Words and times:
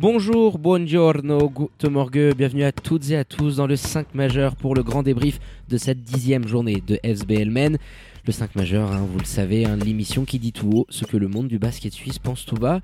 Bonjour, 0.00 0.60
buongiorno, 0.60 1.50
guten 1.50 1.90
morgue, 1.90 2.32
bienvenue 2.36 2.62
à 2.62 2.70
toutes 2.70 3.10
et 3.10 3.16
à 3.16 3.24
tous 3.24 3.56
dans 3.56 3.66
le 3.66 3.74
5 3.74 4.14
majeur 4.14 4.54
pour 4.54 4.76
le 4.76 4.84
grand 4.84 5.02
débrief 5.02 5.40
de 5.68 5.76
cette 5.76 6.04
dixième 6.04 6.46
journée 6.46 6.80
de 6.86 7.00
SBL 7.02 7.50
Men. 7.50 7.78
Le 8.24 8.32
5 8.32 8.54
majeur, 8.54 8.92
hein, 8.92 9.04
vous 9.10 9.18
le 9.18 9.24
savez, 9.24 9.64
hein, 9.64 9.76
l'émission 9.76 10.24
qui 10.24 10.38
dit 10.38 10.52
tout 10.52 10.70
haut 10.72 10.86
ce 10.88 11.04
que 11.04 11.16
le 11.16 11.26
monde 11.26 11.48
du 11.48 11.58
basket 11.58 11.92
suisse 11.92 12.20
pense 12.20 12.44
tout 12.44 12.54
bas. 12.54 12.80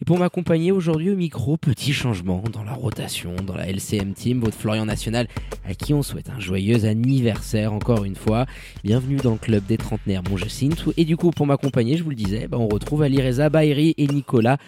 Et 0.00 0.04
pour 0.04 0.18
m'accompagner 0.18 0.72
aujourd'hui 0.72 1.10
au 1.10 1.16
micro, 1.16 1.56
petit 1.56 1.92
changement 1.92 2.42
dans 2.52 2.64
la 2.64 2.72
rotation, 2.72 3.34
dans 3.46 3.54
la 3.54 3.66
LCM 3.68 4.12
Team, 4.12 4.40
votre 4.40 4.56
Florian 4.56 4.86
National, 4.86 5.28
à 5.64 5.74
qui 5.74 5.94
on 5.94 6.02
souhaite 6.02 6.30
un 6.30 6.40
joyeux 6.40 6.84
anniversaire 6.84 7.72
encore 7.72 8.04
une 8.04 8.16
fois. 8.16 8.46
Bienvenue 8.84 9.16
dans 9.16 9.32
le 9.32 9.38
club 9.38 9.64
des 9.64 9.78
trentenaires, 9.78 10.22
mon 10.28 10.36
Jacinthe. 10.36 10.84
Et 10.96 11.04
du 11.04 11.16
coup, 11.16 11.30
pour 11.30 11.46
m'accompagner, 11.46 11.96
je 11.96 12.02
vous 12.02 12.10
le 12.10 12.16
disais, 12.16 12.46
bah, 12.46 12.58
on 12.58 12.68
retrouve 12.68 13.02
Alireza 13.02 13.48
Bairi 13.48 13.94
et 13.96 14.06
Nicolas 14.06 14.58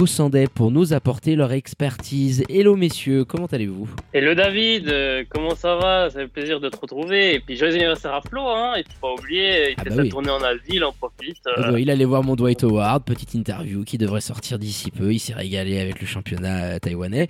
Cossandet 0.00 0.46
pour 0.48 0.70
nous 0.70 0.92
apporter 0.92 1.36
leur 1.36 1.52
expertise. 1.52 2.44
Hello 2.50 2.76
messieurs, 2.76 3.24
comment 3.24 3.46
allez-vous? 3.46 3.88
Hello 4.12 4.34
David, 4.34 4.90
euh, 4.90 5.24
comment 5.30 5.54
ça 5.54 5.76
va? 5.76 6.10
Ça 6.10 6.20
fait 6.20 6.28
plaisir 6.28 6.60
de 6.60 6.68
te 6.68 6.76
retrouver. 6.76 7.36
Et 7.36 7.40
puis 7.40 7.56
joyeux 7.56 7.76
anniversaire 7.76 8.12
à 8.12 8.20
Flo, 8.20 8.42
hein, 8.46 8.74
il 8.76 8.84
faut 8.84 9.00
pas 9.00 9.14
oublier, 9.22 9.70
il 9.70 9.74
Ah 9.78 9.84
fait 9.84 9.88
bah 9.88 9.96
sa 9.96 10.02
oui. 10.02 10.08
tournée 10.10 10.28
en 10.28 10.42
Asie, 10.42 10.60
il 10.74 10.84
en 10.84 10.92
profite. 10.92 11.38
euh, 11.46 11.72
Euh, 11.72 11.80
Il 11.80 11.88
allait 11.90 12.04
voir 12.04 12.22
mon 12.22 12.36
Dwight 12.36 12.62
Howard, 12.64 13.04
petite 13.04 13.32
interview 13.32 13.84
qui 13.84 13.96
devrait 13.96 14.20
sortir 14.20 14.58
d'ici 14.58 14.90
peu. 14.90 15.14
Il 15.14 15.18
s'est 15.18 15.32
régalé 15.32 15.80
avec 15.80 15.98
le 15.98 16.06
championnat 16.06 16.64
euh, 16.74 16.78
taïwanais. 16.78 17.26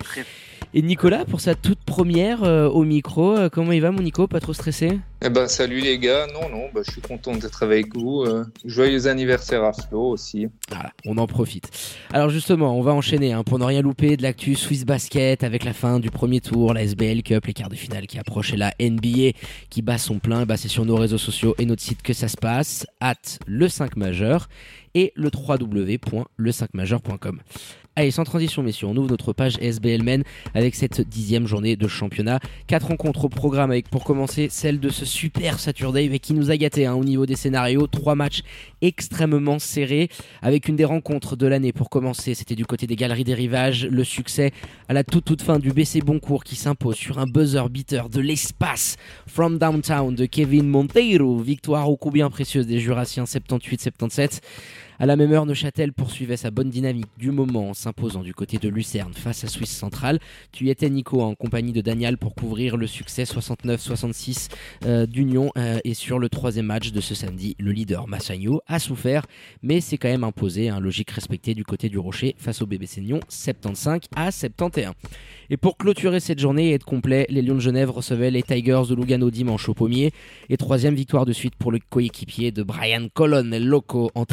Et 0.73 0.81
Nicolas, 0.81 1.23
pour 1.23 1.39
sa 1.39 1.55
toute 1.55 1.76
première 1.87 2.43
euh, 2.43 2.69
au 2.69 2.83
micro, 2.83 3.35
euh, 3.35 3.49
comment 3.49 3.71
il 3.71 3.81
va 3.81 3.89
mon 3.89 4.03
Nico 4.03 4.27
Pas 4.27 4.39
trop 4.39 4.53
stressé? 4.53 4.99
Eh 5.23 5.29
ben, 5.29 5.47
salut 5.47 5.79
les 5.79 5.97
gars. 5.97 6.27
Non, 6.27 6.49
non, 6.49 6.65
bah, 6.71 6.81
je 6.85 6.91
suis 6.91 7.01
content 7.01 7.35
d'être 7.35 7.63
avec 7.63 7.95
vous. 7.95 8.21
Euh, 8.21 8.43
joyeux 8.65 9.07
anniversaire 9.07 9.63
à 9.63 9.73
Flo 9.73 10.09
aussi. 10.09 10.47
Voilà, 10.69 10.91
on 11.05 11.17
en 11.17 11.25
profite. 11.25 11.71
Alors 12.13 12.29
justement, 12.29 12.77
on 12.77 12.81
va 12.81 12.93
enchaîner 12.93 13.33
hein, 13.33 13.43
pour 13.43 13.57
ne 13.57 13.63
rien 13.63 13.81
louper 13.81 14.17
de 14.17 14.21
l'actu 14.21 14.53
Swiss 14.53 14.85
Basket 14.85 15.43
avec 15.43 15.63
la 15.63 15.73
fin 15.73 15.99
du 15.99 16.11
premier 16.11 16.41
tour, 16.41 16.73
la 16.73 16.83
SBL 16.83 17.23
Cup, 17.23 17.47
les 17.47 17.53
quarts 17.53 17.69
de 17.69 17.75
finale 17.75 18.05
qui 18.05 18.19
approchent 18.19 18.53
et 18.53 18.57
la 18.57 18.73
NBA 18.79 19.31
qui 19.71 19.81
bat 19.81 19.97
son 19.97 20.19
plein. 20.19 20.45
Bah, 20.45 20.57
c'est 20.57 20.67
sur 20.67 20.85
nos 20.85 20.97
réseaux 20.97 21.17
sociaux 21.17 21.55
et 21.57 21.65
notre 21.65 21.81
site 21.81 22.03
que 22.03 22.13
ça 22.13 22.27
se 22.27 22.37
passe, 22.37 22.85
at 22.99 23.15
le 23.47 23.69
5 23.69 23.95
majeur 23.95 24.49
et 24.93 25.13
le 25.15 25.31
www.le5majeur.com. 25.33 27.39
Allez, 27.99 28.11
sans 28.11 28.25
transition, 28.25 28.61
messieurs, 28.61 28.85
on 28.85 28.95
ouvre 28.95 29.09
notre 29.09 29.33
page 29.33 29.57
SBL 29.59 30.03
Men 30.03 30.23
avec 30.53 30.75
cette 30.75 31.01
dixième 31.01 31.47
journée 31.47 31.75
de 31.75 31.87
championnat. 31.87 32.39
Quatre 32.67 32.89
rencontres 32.89 33.25
au 33.25 33.29
programme 33.29 33.71
avec, 33.71 33.89
pour 33.89 34.03
commencer, 34.03 34.49
celle 34.51 34.79
de 34.79 34.89
ce 34.89 35.03
super 35.03 35.57
Saturday 35.57 36.07
mais 36.07 36.19
qui 36.19 36.35
nous 36.35 36.51
a 36.51 36.57
gâté 36.57 36.85
hein, 36.85 36.93
au 36.93 37.03
niveau 37.03 37.25
des 37.25 37.35
scénarios. 37.35 37.87
Trois 37.87 38.13
matchs 38.13 38.43
extrêmement 38.83 39.57
serrés 39.57 40.09
avec 40.43 40.67
une 40.67 40.75
des 40.75 40.85
rencontres 40.85 41.35
de 41.35 41.47
l'année 41.47 41.73
pour 41.73 41.89
commencer. 41.89 42.35
C'était 42.35 42.53
du 42.53 42.67
côté 42.67 42.85
des 42.85 42.95
Galeries 42.95 43.23
des 43.23 43.33
Rivages. 43.33 43.87
Le 43.87 44.03
succès 44.03 44.51
à 44.89 44.93
la 44.93 45.03
toute 45.03 45.25
toute 45.25 45.41
fin 45.41 45.57
du 45.57 45.73
BC 45.73 46.01
Boncourt 46.01 46.43
qui 46.43 46.55
s'impose 46.55 46.97
sur 46.97 47.17
un 47.17 47.25
buzzer 47.25 47.67
beater 47.67 48.09
de 48.09 48.21
l'espace 48.21 48.97
from 49.25 49.57
downtown 49.57 50.13
de 50.13 50.27
Kevin 50.27 50.67
Monteiro. 50.67 51.39
Victoire 51.39 51.89
ô 51.89 51.97
combien 51.97 52.29
précieuse 52.29 52.67
des 52.67 52.79
Jurassiens 52.79 53.23
78-77. 53.23 54.41
À 54.99 55.05
la 55.05 55.15
même 55.15 55.31
heure, 55.31 55.45
Neuchâtel 55.45 55.93
poursuivait 55.93 56.37
sa 56.37 56.49
bonne 56.49 56.71
dynamique 56.71 57.05
du 57.19 57.29
moment 57.29 57.69
en 57.69 57.73
s'imposant 57.75 58.23
du 58.23 58.33
côté 58.33 58.57
de 58.57 58.67
Lucerne 58.67 59.13
face 59.13 59.43
à 59.43 59.47
Suisse 59.47 59.69
Centrale. 59.69 60.17
Tu 60.51 60.65
y 60.65 60.69
étais 60.71 60.89
Nico 60.89 61.21
en 61.21 61.35
compagnie 61.35 61.71
de 61.71 61.81
Daniel 61.81 62.17
pour 62.17 62.33
couvrir 62.33 62.77
le 62.77 62.87
succès 62.87 63.23
69-66 63.23 64.49
euh, 64.85 65.05
d'Union 65.05 65.51
euh, 65.55 65.77
et 65.83 65.93
sur 65.93 66.17
le 66.17 66.29
troisième 66.29 66.65
match 66.65 66.91
de 66.91 66.99
ce 66.99 67.13
samedi, 67.13 67.55
le 67.59 67.71
leader 67.71 68.07
Massagno 68.07 68.61
a 68.65 68.79
souffert 68.79 69.27
mais 69.61 69.81
c'est 69.81 69.99
quand 69.99 70.09
même 70.09 70.23
imposé, 70.23 70.69
un 70.69 70.79
logique 70.79 71.11
respecté 71.11 71.53
du 71.53 71.63
côté 71.63 71.89
du 71.89 71.99
Rocher 71.99 72.35
face 72.39 72.63
au 72.63 72.65
BBC 72.65 73.01
Nyon 73.01 73.19
75 73.29 73.99
à 74.15 74.31
71. 74.31 74.93
Et 75.49 75.57
pour 75.57 75.77
clôturer 75.77 76.19
cette 76.19 76.39
journée 76.39 76.69
et 76.69 76.73
être 76.73 76.85
complet, 76.85 77.25
les 77.29 77.41
Lions 77.41 77.55
de 77.55 77.59
Genève 77.59 77.89
recevaient 77.89 78.31
les 78.31 78.43
Tigers 78.43 78.83
de 78.89 78.95
Lugano 78.95 79.31
dimanche 79.31 79.69
au 79.69 79.73
pommier 79.73 80.11
et 80.49 80.57
troisième 80.57 80.95
victoire 80.95 81.25
de 81.25 81.33
suite 81.33 81.55
pour 81.55 81.71
le 81.71 81.79
coéquipier 81.89 82.51
de 82.51 82.63
Brian 82.63 83.07
Colon, 83.13 83.49
Loco, 83.59 84.11
en 84.15 84.25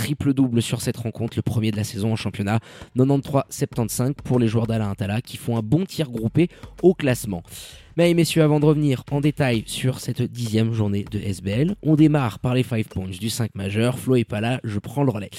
sur 0.61 0.81
cette 0.81 0.97
rencontre, 0.97 1.37
le 1.37 1.43
premier 1.43 1.71
de 1.71 1.77
la 1.77 1.85
saison 1.85 2.13
en 2.13 2.17
championnat, 2.17 2.61
93-75 2.97 4.15
pour 4.15 4.39
les 4.39 4.49
joueurs 4.49 4.67
d'Alain 4.67 4.91
Intala 4.91 5.21
qui 5.21 5.37
font 5.37 5.57
un 5.57 5.63
bon 5.63 5.85
tir 5.85 6.11
groupé 6.11 6.49
au 6.83 6.95
classement. 6.95 7.43
Mais 7.97 8.13
messieurs, 8.13 8.43
avant 8.43 8.59
de 8.59 8.65
revenir 8.65 9.05
en 9.13 9.21
détail 9.21 9.63
sur 9.67 10.01
cette 10.01 10.21
dixième 10.21 10.73
journée 10.73 11.05
de 11.09 11.21
SBL, 11.21 11.77
on 11.85 11.95
démarre 11.95 12.41
par 12.41 12.53
les 12.53 12.65
5 12.65 12.89
points 12.89 13.07
du 13.07 13.31
5 13.31 13.55
majeur. 13.55 14.01
Flo 14.01 14.17
est 14.17 14.25
pas 14.25 14.41
là, 14.41 14.59
je 14.65 14.81
prends 14.81 15.05
le 15.05 15.13
relais. 15.13 15.31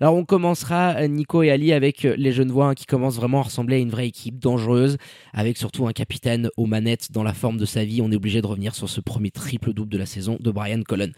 Alors 0.00 0.14
on 0.14 0.24
commencera, 0.24 1.08
Nico 1.08 1.42
et 1.42 1.50
Ali, 1.50 1.72
avec 1.72 2.04
les 2.04 2.30
jeunes 2.30 2.52
voix 2.52 2.68
hein, 2.68 2.74
qui 2.74 2.86
commencent 2.86 3.16
vraiment 3.16 3.40
à 3.40 3.44
ressembler 3.44 3.76
à 3.76 3.78
une 3.80 3.90
vraie 3.90 4.06
équipe 4.06 4.38
dangereuse, 4.38 4.96
avec 5.32 5.56
surtout 5.56 5.88
un 5.88 5.92
capitaine 5.92 6.50
aux 6.56 6.66
manettes 6.66 7.10
dans 7.10 7.24
la 7.24 7.34
forme 7.34 7.56
de 7.56 7.66
sa 7.66 7.84
vie. 7.84 8.00
On 8.00 8.12
est 8.12 8.16
obligé 8.16 8.40
de 8.40 8.46
revenir 8.46 8.76
sur 8.76 8.88
ce 8.88 9.00
premier 9.00 9.32
triple-double 9.32 9.90
de 9.90 9.98
la 9.98 10.06
saison 10.06 10.36
de 10.38 10.50
Brian 10.52 10.82
Cullen. 10.82 11.12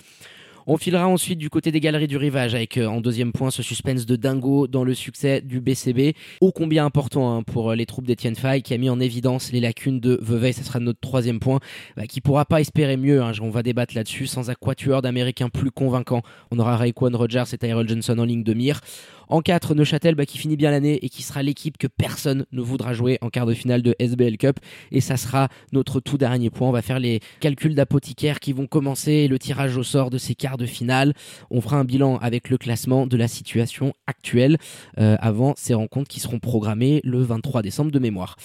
On 0.68 0.76
filera 0.78 1.06
ensuite 1.06 1.38
du 1.38 1.48
côté 1.48 1.70
des 1.70 1.78
galeries 1.78 2.08
du 2.08 2.16
rivage 2.16 2.56
avec 2.56 2.76
euh, 2.76 2.86
en 2.86 3.00
deuxième 3.00 3.30
point 3.30 3.52
ce 3.52 3.62
suspense 3.62 4.04
de 4.04 4.16
dingo 4.16 4.66
dans 4.66 4.82
le 4.82 4.94
succès 4.94 5.40
du 5.40 5.60
BCB. 5.60 6.16
Ô 6.40 6.50
combien 6.50 6.84
important 6.84 7.36
hein, 7.36 7.44
pour 7.44 7.70
euh, 7.70 7.76
les 7.76 7.86
troupes 7.86 8.04
d'Etienne 8.04 8.34
Fay 8.34 8.62
qui 8.62 8.74
a 8.74 8.78
mis 8.78 8.90
en 8.90 8.98
évidence 8.98 9.52
les 9.52 9.60
lacunes 9.60 10.00
de 10.00 10.18
Vevey. 10.20 10.52
Ça 10.52 10.64
sera 10.64 10.80
notre 10.80 10.98
troisième 10.98 11.38
point 11.38 11.60
bah, 11.96 12.08
qui 12.08 12.20
pourra 12.20 12.46
pas 12.46 12.60
espérer 12.60 12.96
mieux. 12.96 13.22
hein. 13.22 13.30
On 13.40 13.50
va 13.50 13.62
débattre 13.62 13.94
là-dessus 13.94 14.26
sans 14.26 14.50
un 14.50 14.54
quatuor 14.54 15.02
d'américains 15.02 15.50
plus 15.50 15.70
convaincant. 15.70 16.22
On 16.50 16.58
aura 16.58 16.76
Raekwon 16.76 17.16
Rogers 17.16 17.44
et 17.52 17.58
Tyrell 17.58 17.88
Johnson 17.88 18.18
en 18.18 18.24
ligne 18.24 18.42
de 18.42 18.54
mire. 18.54 18.80
En 19.28 19.40
4, 19.40 19.74
Neuchâtel 19.74 20.14
bah, 20.14 20.26
qui 20.26 20.38
finit 20.38 20.56
bien 20.56 20.70
l'année 20.70 21.04
et 21.04 21.08
qui 21.08 21.22
sera 21.22 21.42
l'équipe 21.42 21.78
que 21.78 21.86
personne 21.86 22.46
ne 22.52 22.60
voudra 22.60 22.92
jouer 22.92 23.18
en 23.20 23.28
quart 23.28 23.46
de 23.46 23.54
finale 23.54 23.82
de 23.82 23.94
SBL 23.98 24.36
Cup. 24.36 24.58
Et 24.92 25.00
ça 25.00 25.16
sera 25.16 25.48
notre 25.72 26.00
tout 26.00 26.18
dernier 26.18 26.50
point. 26.50 26.68
On 26.68 26.72
va 26.72 26.82
faire 26.82 26.98
les 26.98 27.20
calculs 27.40 27.74
d'apothicaire 27.74 28.40
qui 28.40 28.52
vont 28.52 28.66
commencer 28.66 29.28
le 29.28 29.38
tirage 29.38 29.76
au 29.76 29.82
sort 29.82 30.10
de 30.10 30.18
ces 30.18 30.34
quarts 30.34 30.58
de 30.58 30.66
finale. 30.66 31.14
On 31.50 31.60
fera 31.60 31.76
un 31.76 31.84
bilan 31.84 32.18
avec 32.18 32.50
le 32.50 32.58
classement 32.58 33.06
de 33.06 33.16
la 33.16 33.28
situation 33.28 33.92
actuelle 34.06 34.58
euh, 34.98 35.16
avant 35.20 35.54
ces 35.56 35.74
rencontres 35.74 36.08
qui 36.08 36.20
seront 36.20 36.38
programmées 36.38 37.00
le 37.04 37.22
23 37.22 37.62
décembre 37.62 37.90
de 37.90 37.98
mémoire. 37.98 38.36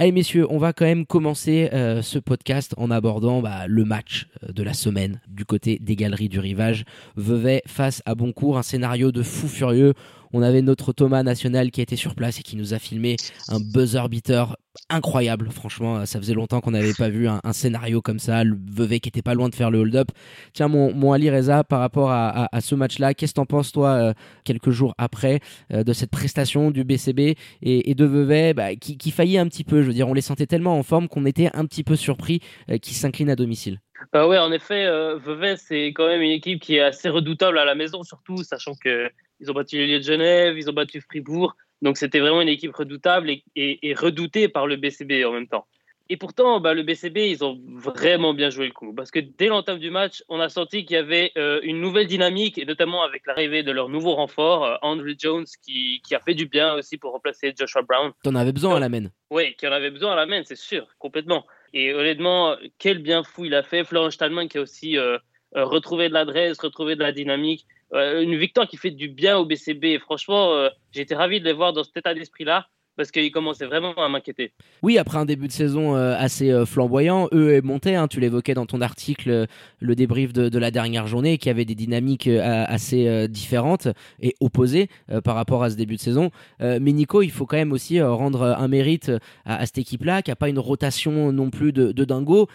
Allez 0.00 0.12
messieurs, 0.12 0.46
on 0.48 0.58
va 0.58 0.72
quand 0.72 0.84
même 0.84 1.06
commencer 1.06 1.70
euh, 1.72 2.02
ce 2.02 2.20
podcast 2.20 2.72
en 2.76 2.92
abordant 2.92 3.42
bah, 3.42 3.66
le 3.66 3.84
match 3.84 4.28
euh, 4.44 4.52
de 4.52 4.62
la 4.62 4.72
semaine 4.72 5.20
du 5.26 5.44
côté 5.44 5.80
des 5.80 5.96
galeries 5.96 6.28
du 6.28 6.38
rivage. 6.38 6.84
Vevey 7.16 7.62
face 7.66 8.00
à 8.06 8.14
Boncourt, 8.14 8.58
un 8.58 8.62
scénario 8.62 9.10
de 9.10 9.24
fou 9.24 9.48
furieux. 9.48 9.94
On 10.32 10.42
avait 10.42 10.62
notre 10.62 10.92
Thomas 10.92 11.22
National 11.22 11.70
qui 11.70 11.80
était 11.80 11.96
sur 11.96 12.14
place 12.14 12.40
et 12.40 12.42
qui 12.42 12.56
nous 12.56 12.74
a 12.74 12.78
filmé 12.78 13.16
un 13.48 13.58
buzzer 13.60 14.08
beater 14.08 14.56
incroyable. 14.90 15.50
Franchement, 15.50 16.06
ça 16.06 16.18
faisait 16.18 16.34
longtemps 16.34 16.60
qu'on 16.60 16.70
n'avait 16.70 16.94
pas 16.94 17.08
vu 17.08 17.28
un, 17.28 17.40
scénario 17.52 18.00
comme 18.00 18.18
ça. 18.18 18.44
Le 18.44 18.56
Vevey 18.70 19.00
qui 19.00 19.08
était 19.08 19.22
pas 19.22 19.34
loin 19.34 19.48
de 19.48 19.54
faire 19.54 19.70
le 19.70 19.78
hold-up. 19.78 20.08
Tiens, 20.52 20.68
mon, 20.68 21.12
Ali 21.12 21.30
Reza, 21.30 21.64
par 21.64 21.80
rapport 21.80 22.10
à, 22.10 22.48
ce 22.60 22.74
match-là, 22.74 23.14
qu'est-ce 23.14 23.32
que 23.32 23.36
t'en 23.36 23.46
penses, 23.46 23.72
toi, 23.72 23.90
euh, 23.90 24.12
quelques 24.44 24.70
jours 24.70 24.94
après, 24.98 25.40
euh, 25.72 25.84
de 25.84 25.92
cette 25.92 26.10
prestation 26.10 26.70
du 26.70 26.84
BCB 26.84 27.36
et, 27.62 27.94
de 27.94 28.04
Vevey 28.04 28.54
bah, 28.54 28.76
qui, 28.76 29.10
faillit 29.10 29.38
un 29.38 29.48
petit 29.48 29.64
peu 29.64 29.82
Je 29.82 29.88
veux 29.88 29.94
dire, 29.94 30.08
on 30.08 30.14
les 30.14 30.20
sentait 30.20 30.46
tellement 30.46 30.78
en 30.78 30.82
forme 30.82 31.08
qu'on 31.08 31.26
était 31.26 31.50
un 31.54 31.64
petit 31.66 31.84
peu 31.84 31.96
surpris 31.96 32.40
euh, 32.70 32.78
qu'ils 32.78 32.96
s'inclinent 32.96 33.30
à 33.30 33.36
domicile. 33.36 33.80
Bah 34.12 34.28
ouais, 34.28 34.38
en 34.38 34.52
effet, 34.52 34.86
euh, 34.86 35.18
Vevey, 35.18 35.56
c'est 35.56 35.88
quand 35.88 36.06
même 36.06 36.22
une 36.22 36.30
équipe 36.30 36.60
qui 36.60 36.76
est 36.76 36.80
assez 36.80 37.08
redoutable 37.08 37.58
à 37.58 37.64
la 37.64 37.74
maison, 37.74 38.02
surtout 38.02 38.42
sachant 38.44 38.74
que 38.74 39.10
ils 39.40 39.50
ont 39.50 39.54
battu 39.54 39.76
les 39.76 39.86
Lions 39.86 39.98
de 39.98 40.02
Genève, 40.04 40.56
ils 40.58 40.68
ont 40.70 40.72
battu 40.74 41.00
Fribourg. 41.00 41.54
Donc 41.82 41.96
c'était 41.96 42.18
vraiment 42.20 42.40
une 42.42 42.48
équipe 42.48 42.74
redoutable 42.74 43.30
et, 43.30 43.44
et- 43.56 43.88
et 43.88 43.94
redoutée 43.94 44.48
par 44.48 44.66
le 44.66 44.76
BCB 44.76 45.24
en 45.24 45.32
même 45.32 45.46
temps. 45.46 45.66
Et 46.10 46.16
pourtant, 46.16 46.58
bah, 46.58 46.72
le 46.72 46.82
BCB, 46.82 47.18
ils 47.28 47.44
ont 47.44 47.60
vraiment 47.66 48.32
bien 48.32 48.48
joué 48.48 48.64
le 48.66 48.72
coup. 48.72 48.94
Parce 48.94 49.10
que 49.10 49.18
dès 49.18 49.48
l'entame 49.48 49.78
du 49.78 49.90
match, 49.90 50.24
on 50.30 50.40
a 50.40 50.48
senti 50.48 50.86
qu'il 50.86 50.94
y 50.94 50.98
avait 50.98 51.32
euh, 51.36 51.60
une 51.62 51.82
nouvelle 51.82 52.06
dynamique, 52.06 52.56
et 52.56 52.64
notamment 52.64 53.02
avec 53.02 53.26
l'arrivée 53.26 53.62
de 53.62 53.70
leur 53.72 53.90
nouveau 53.90 54.14
renfort, 54.14 54.64
euh, 54.64 54.76
Andrew 54.80 55.12
Jones, 55.18 55.44
qui, 55.62 56.00
qui 56.02 56.14
a 56.14 56.20
fait 56.20 56.32
du 56.32 56.46
bien 56.46 56.72
aussi 56.76 56.96
pour 56.96 57.12
remplacer 57.12 57.52
Joshua 57.54 57.82
Brown. 57.82 58.12
T'en 58.24 58.34
avais 58.36 58.52
besoin 58.52 58.76
à 58.76 58.80
la 58.80 58.88
main. 58.88 59.10
Oui, 59.30 59.54
qui 59.56 59.68
en 59.68 59.72
avait 59.72 59.90
besoin 59.90 60.12
à 60.12 60.16
la 60.16 60.24
main, 60.24 60.40
c'est 60.44 60.56
sûr, 60.56 60.86
complètement. 60.98 61.46
Et 61.74 61.92
honnêtement, 61.92 62.56
quel 62.78 63.00
bien 63.02 63.22
fou 63.22 63.44
il 63.44 63.54
a 63.54 63.62
fait. 63.62 63.84
Florent 63.84 64.10
Stallman 64.10 64.48
qui 64.48 64.56
a 64.56 64.62
aussi 64.62 64.96
euh, 64.96 65.18
retrouvé 65.54 66.08
de 66.08 66.14
l'adresse, 66.14 66.58
retrouvé 66.58 66.96
de 66.96 67.02
la 67.02 67.12
dynamique. 67.12 67.66
Euh, 67.94 68.22
une 68.22 68.36
victoire 68.36 68.68
qui 68.68 68.76
fait 68.76 68.90
du 68.90 69.08
bien 69.08 69.38
au 69.38 69.46
BCB. 69.46 69.84
Et 69.84 69.98
franchement, 69.98 70.52
euh, 70.52 70.68
j'étais 70.92 71.14
ravi 71.14 71.40
de 71.40 71.44
les 71.44 71.52
voir 71.52 71.72
dans 71.72 71.84
cet 71.84 71.96
état 71.96 72.14
d'esprit-là. 72.14 72.66
parce 72.96 73.12
qu'il 73.12 73.30
commençait 73.30 73.64
vraiment 73.64 73.94
à 73.94 74.08
m'inquiéter. 74.08 74.52
Oui, 74.82 74.98
après 74.98 75.18
un 75.18 75.24
début 75.24 75.46
de 75.46 75.52
saison 75.52 75.94
euh, 75.94 76.16
assez 76.18 76.52
flamboyant, 76.66 77.28
eux 77.32 77.62
montaient, 77.62 77.94
hein, 77.94 78.08
tu 78.08 78.18
l'évoquais 78.18 78.54
dans 78.54 78.66
ton 78.66 78.80
article, 78.80 79.46
le 79.78 79.94
débrief 79.94 80.32
de, 80.32 80.58
la 80.58 80.72
dernière 80.72 81.06
journée, 81.06 81.38
qui 81.38 81.48
avait 81.48 81.64
des 81.64 81.76
dynamiques 81.76 82.26
assez 82.26 83.28
différentes 83.28 83.86
et 84.18 84.34
opposées 84.40 84.88
par 85.22 85.36
rapport 85.36 85.62
à 85.62 85.70
ce 85.70 85.76
début 85.76 85.94
de 85.94 86.00
saison. 86.00 86.32
mais 86.58 86.90
Nico, 86.90 87.22
il 87.22 87.30
faut 87.30 87.46
quand 87.46 87.56
même 87.56 87.70
aussi 87.70 88.02
rendre 88.02 88.42
un 88.42 88.66
mérite 88.66 89.12
à, 89.44 89.64
cette 89.64 89.78
équipe-là, 89.78 90.22
qui 90.22 90.32
n'a 90.32 90.36
pas 90.36 90.48
une 90.48 90.58
rotation 90.58 91.30
non 91.30 91.50
plus 91.50 91.72
de, 91.72 91.92
de 91.92 92.04
dingo. 92.04 92.48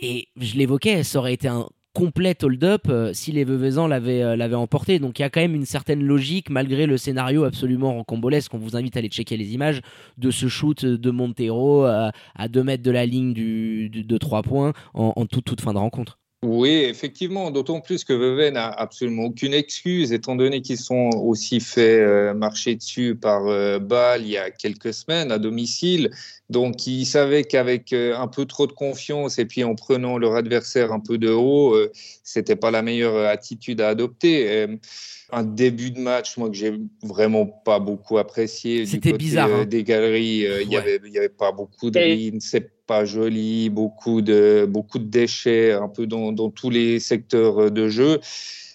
Et 0.00 0.28
je 0.36 0.56
l'évoquais, 0.56 1.02
ça 1.02 1.18
aurait 1.18 1.34
été 1.34 1.48
un 1.48 1.66
complet 1.92 2.36
hold-up 2.44 2.82
euh, 2.88 3.12
si 3.12 3.32
les 3.32 3.44
Veuvezans 3.44 3.88
l'avaient 3.88 4.22
euh, 4.22 4.36
l'avaient 4.36 4.54
emporté. 4.54 4.98
Donc 4.98 5.18
il 5.18 5.22
y 5.22 5.24
a 5.24 5.30
quand 5.30 5.40
même 5.40 5.54
une 5.54 5.64
certaine 5.64 6.02
logique 6.02 6.50
malgré 6.50 6.86
le 6.86 6.96
scénario 6.96 7.44
absolument 7.44 7.94
rocambolesque. 7.94 8.54
On 8.54 8.58
vous 8.58 8.76
invite 8.76 8.96
à 8.96 9.00
aller 9.00 9.08
checker 9.08 9.36
les 9.36 9.54
images 9.54 9.80
de 10.18 10.30
ce 10.30 10.48
shoot 10.48 10.84
de 10.84 11.10
Montero 11.10 11.86
euh, 11.86 12.10
à 12.34 12.48
2 12.48 12.62
mètres 12.62 12.82
de 12.82 12.90
la 12.90 13.06
ligne 13.06 13.32
du, 13.32 13.90
de 13.90 14.18
3 14.18 14.42
points 14.42 14.72
en, 14.94 15.26
toute, 15.26 15.44
toute 15.44 15.60
fin 15.60 15.72
de 15.72 15.78
rencontre. 15.78 16.19
Oui, 16.42 16.70
effectivement, 16.70 17.50
d'autant 17.50 17.82
plus 17.82 18.02
que 18.02 18.14
Vevey 18.14 18.50
n'a 18.50 18.66
absolument 18.70 19.24
aucune 19.24 19.52
excuse, 19.52 20.10
étant 20.10 20.36
donné 20.36 20.62
qu'ils 20.62 20.78
sont 20.78 21.10
aussi 21.22 21.60
fait 21.60 22.32
marcher 22.32 22.76
dessus 22.76 23.14
par 23.14 23.44
Bâle 23.78 24.22
il 24.22 24.30
y 24.30 24.38
a 24.38 24.50
quelques 24.50 24.94
semaines 24.94 25.32
à 25.32 25.38
domicile. 25.38 26.10
Donc, 26.48 26.86
ils 26.86 27.04
savaient 27.04 27.44
qu'avec 27.44 27.92
un 27.92 28.26
peu 28.26 28.46
trop 28.46 28.66
de 28.66 28.72
confiance 28.72 29.38
et 29.38 29.44
puis 29.44 29.64
en 29.64 29.74
prenant 29.74 30.16
leur 30.16 30.34
adversaire 30.34 30.92
un 30.92 31.00
peu 31.00 31.18
de 31.18 31.28
haut, 31.28 31.76
c'était 32.24 32.56
pas 32.56 32.70
la 32.70 32.80
meilleure 32.80 33.26
attitude 33.26 33.82
à 33.82 33.90
adopter 33.90 34.66
un 35.32 35.44
début 35.44 35.90
de 35.90 36.00
match, 36.00 36.36
moi, 36.36 36.48
que 36.48 36.56
j'ai 36.56 36.74
vraiment 37.02 37.46
pas 37.46 37.78
beaucoup 37.78 38.18
apprécié. 38.18 38.86
C'était 38.86 39.12
bizarre. 39.12 39.52
Hein. 39.52 39.64
Des 39.64 39.84
galeries, 39.84 40.46
il 40.62 40.68
n'y 40.68 40.76
avait, 40.76 41.00
y 41.04 41.18
avait 41.18 41.28
pas 41.28 41.52
beaucoup 41.52 41.90
de 41.90 41.98
greens, 41.98 42.40
c'est 42.40 42.70
pas 42.86 43.04
joli, 43.04 43.70
beaucoup 43.70 44.20
de, 44.22 44.66
beaucoup 44.68 44.98
de 44.98 45.04
déchets 45.04 45.72
un 45.72 45.88
peu 45.88 46.06
dans, 46.06 46.32
dans 46.32 46.50
tous 46.50 46.70
les 46.70 46.98
secteurs 47.00 47.70
de 47.70 47.88
jeu. 47.88 48.20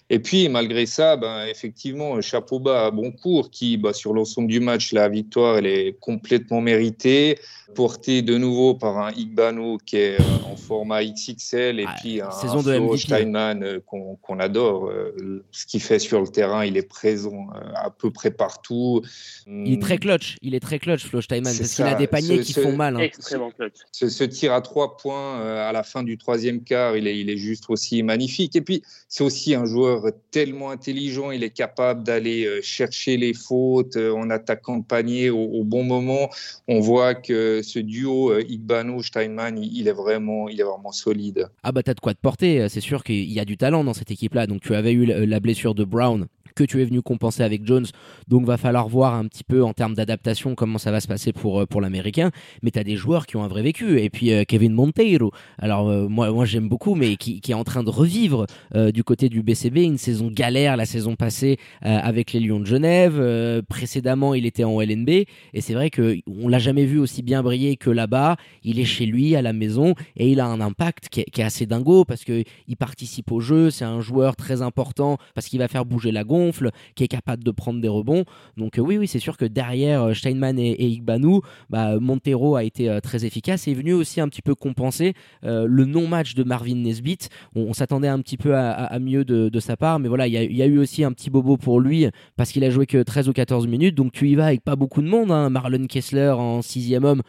Et 0.10 0.20
puis, 0.20 0.50
malgré 0.50 0.86
ça, 0.86 1.18
ben, 1.18 1.46
effectivement, 1.48 2.22
chapeau 2.22 2.60
bas 2.60 2.86
à 2.86 2.92
Boncourt, 2.92 3.50
qui, 3.50 3.78
bah, 3.78 3.92
sur 3.92 4.14
l'ensemble 4.14 4.48
du 4.48 4.60
match, 4.60 4.94
la 4.94 5.10
victoire, 5.10 5.58
elle 5.58 5.66
est 5.66 5.98
complètement 6.00 6.62
méritée 6.62 7.40
porté 7.76 8.22
de 8.22 8.38
nouveau 8.38 8.74
par 8.74 8.98
un 8.98 9.12
Igbano 9.12 9.78
qui 9.86 9.98
est 9.98 10.20
euh, 10.20 10.24
en 10.46 10.56
format 10.56 11.04
XXL 11.04 11.80
et 11.80 11.86
ah, 11.88 11.96
puis 12.00 12.22
un, 12.22 12.32
saison 12.32 12.64
de 12.64 12.98
Steinman 12.98 13.64
euh, 13.64 13.80
qu'on 13.82 14.40
adore. 14.40 14.88
Euh, 14.88 15.44
ce 15.52 15.66
qu'il 15.66 15.82
fait 15.82 16.00
sur 16.00 16.22
le 16.22 16.28
terrain, 16.28 16.66
il 16.66 16.78
est 16.78 16.88
présent 16.88 17.48
à 17.76 17.92
peu 17.92 18.10
près 18.10 18.32
partout. 18.32 19.02
Il 19.46 19.74
est 19.74 19.82
très 19.82 19.98
clutch, 19.98 20.38
il 20.42 20.56
est 20.56 20.60
très 20.60 20.80
clutch, 20.80 21.06
Flo 21.06 21.22
Steinman, 21.22 21.56
parce 21.56 21.76
qu'il 21.76 21.86
a 21.86 21.96
des 21.96 22.08
paniers 22.08 22.40
qui 22.40 22.54
font 22.54 22.76
mal. 22.76 22.96
Hein. 22.96 23.00
Extrêmement 23.00 23.52
clutch. 23.52 23.76
Ce, 23.92 24.24
tir 24.24 24.54
à 24.54 24.62
trois 24.62 24.98
points 24.98 25.42
à 25.42 25.72
la 25.72 25.84
fin 25.84 26.02
du 26.02 26.18
troisième 26.18 26.64
quart, 26.64 26.96
il 26.96 27.08
est, 27.08 27.20
il 27.20 27.30
est 27.30 27.38
juste 27.38 27.66
aussi 27.68 28.02
magnifique. 28.02 28.56
Et 28.56 28.62
puis, 28.62 28.82
c'est 29.10 29.24
aussi 29.24 29.54
un 29.54 29.66
joueur 29.66 30.06
tellement 30.32 30.72
intelligent, 30.72 31.32
il 31.32 31.44
est 31.44 31.50
capable 31.50 32.04
d'aller 32.04 32.62
chercher 32.62 33.18
les 33.18 33.34
fautes 33.34 33.98
en 33.98 34.30
attaquant 34.30 34.78
le 34.78 34.84
panier 34.84 35.30
au, 35.30 35.44
au 35.44 35.64
bon 35.64 35.84
moment. 35.84 36.30
On 36.68 36.80
voit 36.80 37.14
que 37.14 37.62
ce 37.66 37.80
duo 37.80 38.32
euh, 38.32 38.44
Igbano-Steinman, 38.48 39.58
il 39.62 39.88
est 39.88 39.92
vraiment, 39.92 40.48
il 40.50 40.60
est 40.60 40.64
vraiment 40.64 40.92
solide. 40.92 41.50
Ah 41.64 41.72
bah 41.72 41.84
t'as 41.84 41.94
de 41.94 42.00
quoi 42.00 42.14
te 42.14 42.22
porter, 42.22 42.70
c'est 42.70 42.82
sûr 42.82 43.04
qu'il 43.04 43.32
y 43.32 43.40
a 43.40 43.46
du 43.46 43.58
talent 43.58 43.84
dans 43.84 43.94
cette 43.94 44.12
équipe-là. 44.12 44.48
Donc 44.48 44.62
tu 44.62 44.76
avais 44.76 44.94
eu 44.94 45.06
la 45.06 45.40
blessure 45.40 45.76
de 45.76 45.84
Brown 45.84 46.28
que 46.56 46.64
tu 46.64 46.82
es 46.82 46.86
venu 46.86 47.02
compenser 47.02 47.44
avec 47.44 47.66
Jones. 47.66 47.86
Donc 48.28 48.46
va 48.46 48.58
falloir 48.58 48.88
voir 48.88 49.14
un 49.14 49.26
petit 49.26 49.44
peu 49.44 49.64
en 49.64 49.74
termes 49.74 49.94
d'adaptation 49.94 50.56
comment 50.56 50.78
ça 50.78 50.92
va 50.92 51.00
se 51.00 51.08
passer 51.08 51.34
pour, 51.34 51.62
euh, 51.62 51.66
pour 51.66 51.82
l'américain. 51.82 52.32
Mais 52.64 52.72
tu 52.72 52.80
as 52.80 52.84
des 52.84 52.96
joueurs 52.96 53.28
qui 53.28 53.36
ont 53.36 53.44
un 53.44 53.48
vrai 53.48 53.62
vécu. 53.62 54.00
Et 54.00 54.10
puis 54.10 54.32
euh, 54.32 54.44
Kevin 54.48 54.74
Monteiro, 54.74 55.32
alors 55.60 55.90
euh, 55.90 56.08
moi, 56.08 56.32
moi 56.32 56.46
j'aime 56.46 56.70
beaucoup, 56.70 56.96
mais 56.96 57.18
qui, 57.18 57.42
est 57.48 57.54
en 57.54 57.64
train 57.64 57.84
de 57.84 57.90
revivre 57.90 58.46
du 58.94 59.04
côté 59.04 59.30
du 59.30 59.44
BCB 59.44 59.78
une 59.78 59.98
saison 59.98 60.32
galère 60.32 60.78
la 60.78 60.86
saison 60.86 61.16
passée 61.16 61.58
avec 61.82 62.34
les 62.34 62.40
Lions 62.40 62.60
de 62.60 62.66
Genève. 62.66 63.22
précédemment, 63.68 64.34
il 64.34 64.46
était 64.46 64.64
en 64.64 64.82
LNB. 64.82 65.10
Et 65.10 65.28
c'est 65.62 65.74
vrai 65.74 65.90
qu'on 65.90 66.48
l'a 66.48 66.60
jamais 66.60 66.86
vu 66.86 67.00
aussi 67.00 67.22
bien 67.22 67.44
briller 67.44 67.76
que 67.78 67.90
là-bas. 67.90 68.38
Il 68.64 68.80
est 68.80 68.86
chez 68.86 69.06
lui, 69.06 69.36
à 69.36 69.42
la 69.42 69.54
maison, 69.54 69.94
et 70.16 70.30
il 70.30 70.40
a 70.40 70.48
un 70.48 70.62
impact 70.62 71.10
qui 71.10 71.22
est, 71.22 71.26
qui 71.26 71.42
est 71.42 71.44
assez 71.44 71.66
dingo 71.66 72.06
parce 72.06 72.24
qu'il 72.24 72.46
participe 72.78 73.32
au 73.32 73.40
jeu. 73.40 73.70
C'est 73.70 73.86
un 73.86 74.02
joueur 74.02 74.36
très 74.36 74.62
important 74.62 75.18
parce 75.34 75.48
qu'il 75.48 75.60
va 75.60 75.68
faire 75.68 75.86
bouger 75.86 76.12
la 76.12 76.24
gonfle 76.24 76.45
qui 76.96 77.04
est 77.04 77.08
capable 77.08 77.44
de 77.44 77.52
prendre 77.52 77.82
des 77.82 77.88
rebonds. 77.88 78.26
Donc 78.58 78.78
euh, 78.78 78.82
oui, 78.82 78.98
oui, 78.98 79.08
c'est 79.08 79.20
sûr 79.20 79.38
que 79.38 79.46
derrière 79.46 80.04
euh, 80.04 80.14
Steinman 80.14 80.60
et, 80.60 80.72
et 80.72 81.02
bah, 81.02 82.00
Montero 82.00 82.56
a 82.56 82.64
été 82.64 82.90
euh, 82.90 83.00
très 83.00 83.26
efficace 83.26 83.68
et 83.68 83.72
est 83.72 83.76
venu 83.76 83.94
aussi 83.94 84.22
un 84.22 84.28
petit 84.28 84.42
peu 84.42 84.56
compenser 84.56 85.14
le 85.44 85.86
non-match 85.86 86.36
de 86.36 86.44
Marvin 86.44 86.76
Nesbitt. 86.76 87.30
On, 87.56 87.74
s'attendait 87.74 88.08
un 88.08 88.20
petit 88.20 88.38
peu 88.38 88.56
à, 88.56 88.98
mieux 89.00 89.26
de, 89.26 89.60
sa 89.60 89.76
part, 89.76 90.00
mais 90.00 90.08
voilà, 90.08 90.28
il 90.28 90.34
y, 90.34 90.62
a 90.62 90.66
eu 90.66 90.78
aussi 90.78 91.04
un 91.04 91.12
petit 91.12 91.30
bobo 91.30 91.58
pour 91.58 91.80
lui 91.80 92.08
parce 92.36 92.52
qu'il 92.52 92.64
a 92.64 92.70
joué 92.70 92.86
que 92.86 93.02
13 93.02 93.30
ou 93.30 93.34
14 93.34 93.68
minutes. 93.68 93.96
Donc 93.96 94.12
tu 94.12 94.30
y 94.30 94.36
vas 94.36 94.48
avec 94.48 94.62
pas 94.62 94.76
beaucoup 94.76 95.02
de 95.02 95.08
monde. 95.08 95.32
Hein. 95.32 95.50
Marlon 95.50 95.88
Kessler 95.88 96.32
en 96.32 96.62
sixième 96.62 97.04
homme 97.04 97.22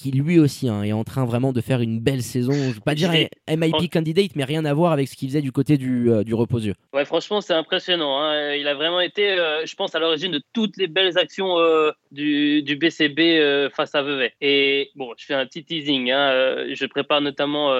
qui 0.00 0.10
lui 0.12 0.38
aussi 0.38 0.68
hein, 0.68 0.82
est 0.82 0.92
en 0.92 1.04
train 1.04 1.26
vraiment 1.26 1.52
de 1.52 1.60
faire 1.60 1.80
une 1.80 2.00
belle 2.00 2.22
saison. 2.22 2.52
Je 2.52 2.68
ne 2.68 2.72
veux 2.72 2.80
pas 2.80 2.94
dire 2.94 3.10
MIP 3.48 3.90
candidate, 3.92 4.30
mais 4.34 4.44
rien 4.44 4.64
à 4.64 4.72
voir 4.72 4.92
avec 4.92 5.08
ce 5.08 5.16
qu'il 5.16 5.28
faisait 5.28 5.42
du 5.42 5.52
côté 5.52 5.76
du, 5.76 6.10
euh, 6.10 6.24
du 6.24 6.32
reposieux. 6.32 6.74
Ouais, 6.94 7.04
franchement, 7.04 7.40
c'est 7.40 7.52
impressionnant. 7.52 8.18
Hein. 8.18 8.54
Il 8.54 8.66
a 8.66 8.74
vraiment 8.74 9.00
été, 9.00 9.30
euh, 9.30 9.66
je 9.66 9.74
pense, 9.74 9.94
à 9.94 9.98
l'origine 9.98 10.32
de 10.32 10.42
toutes 10.54 10.76
les 10.78 10.86
belles 10.86 11.18
actions 11.18 11.58
euh, 11.58 11.90
du, 12.12 12.62
du, 12.62 12.76
BCB 12.76 13.70
face 13.74 13.94
à 13.94 14.02
Vevey. 14.02 14.32
Et 14.40 14.90
bon, 14.94 15.12
je 15.18 15.26
fais 15.26 15.34
un 15.34 15.44
petit 15.44 15.64
teasing. 15.64 16.10
Hein. 16.10 16.66
je 16.72 16.86
prépare 16.86 17.20
notamment 17.20 17.74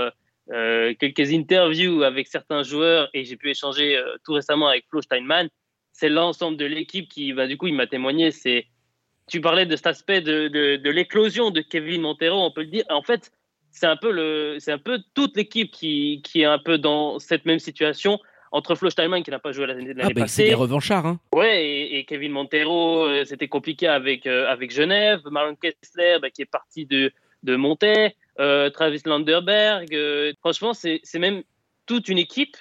quelques 0.49 1.33
interviews 1.33 2.03
avec 2.03 2.27
certains 2.27 2.63
joueurs 2.63 3.09
et 3.15 3.25
j'ai 3.25 3.37
pu 3.37 3.51
échanger 3.51 3.99
tout 4.25 4.35
récemment 4.35 4.69
avec 4.69 4.85
Flo 4.91 5.01
Steinman. 5.01 5.49
C'est 5.93 6.09
l'ensemble 6.09 6.57
de 6.59 6.67
l'équipe 6.67 7.09
qui, 7.09 7.33
bah, 7.33 7.47
du 7.47 7.57
coup, 7.57 7.67
il 7.67 7.75
m'a 7.75 7.87
témoigné. 7.87 8.31
C'est 8.31 8.67
tu 9.31 9.41
parlais 9.41 9.65
de 9.65 9.77
cet 9.77 9.87
aspect 9.87 10.21
de, 10.21 10.49
de, 10.49 10.91
l'éclosion 10.91 11.51
de 11.51 11.61
Kevin 11.61 12.03
Montero, 12.03 12.45
on 12.45 12.51
peut 12.51 12.63
le 12.63 12.67
dire. 12.67 12.85
En 12.91 13.03
fait, 13.03 13.31
c'est 13.71 13.87
un 13.87 13.97
peu 13.97 14.11
le, 14.11 14.57
c'est 14.59 14.73
un 14.73 14.79
peu 14.79 14.99
toute 15.15 15.37
l'équipe 15.37 15.71
qui, 15.71 16.21
qui, 16.23 16.43
est 16.43 16.47
un 16.47 16.59
peu 16.59 16.77
dans 16.77 17.19
cette 17.19 17.47
même 17.47 17.61
situation 17.61 18.19
entre 18.53 18.75
Flo 18.75 18.91
Steinman 18.91 19.23
qui 19.23 19.31
n'a 19.31 19.39
pas 19.39 19.53
joué 19.53 19.67
l'année 19.67 19.95
ah 20.03 20.09
bah, 20.15 20.27
C'est 20.27 20.49
des 20.49 20.55
revanchards. 20.55 21.07
Hein. 21.07 21.21
Ouais, 21.33 21.65
et, 21.93 22.05
Kevin 22.05 22.33
Montero, 22.33 23.05
euh, 23.05 23.25
c'était 23.25 23.47
compliqué 23.47 23.87
avec, 23.87 24.27
euh, 24.27 24.49
avec 24.49 24.73
Genève. 24.73 25.21
Marlon 25.31 25.55
Kessler 25.55 26.19
bah, 26.21 26.31
qui 26.31 26.43
est 26.43 26.51
parti 26.51 26.85
de, 26.85 27.13
de 27.45 27.57
Monté. 27.57 28.17
Euh, 28.41 28.71
Travis 28.71 29.03
Landerberg. 29.05 29.97
franchement, 30.41 30.73
c'est 30.75 31.19
même 31.19 31.43
toute 31.87 32.09
une 32.09 32.19
équipe 32.19 32.57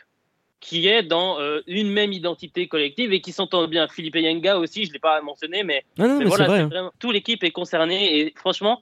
qui 0.60 0.88
est 0.88 1.04
dans 1.04 1.40
euh, 1.40 1.62
une 1.68 1.90
même 1.90 2.12
identité 2.12 2.68
collective 2.68 3.14
et 3.14 3.22
qui 3.22 3.32
s'entend 3.32 3.68
bien. 3.68 3.88
Philippe 3.88 4.16
Yenga 4.16 4.58
aussi, 4.58 4.84
je 4.84 4.90
ne 4.90 4.94
l'ai 4.94 5.00
pas 5.00 5.22
mentionné, 5.22 5.64
mais, 5.64 5.86
voilà, 5.98 6.52
hein. 6.52 6.92
toute 7.00 7.14
l'équipe 7.14 7.44
est 7.44 7.52
concernée 7.52 8.20
et 8.20 8.34
franchement, 8.36 8.82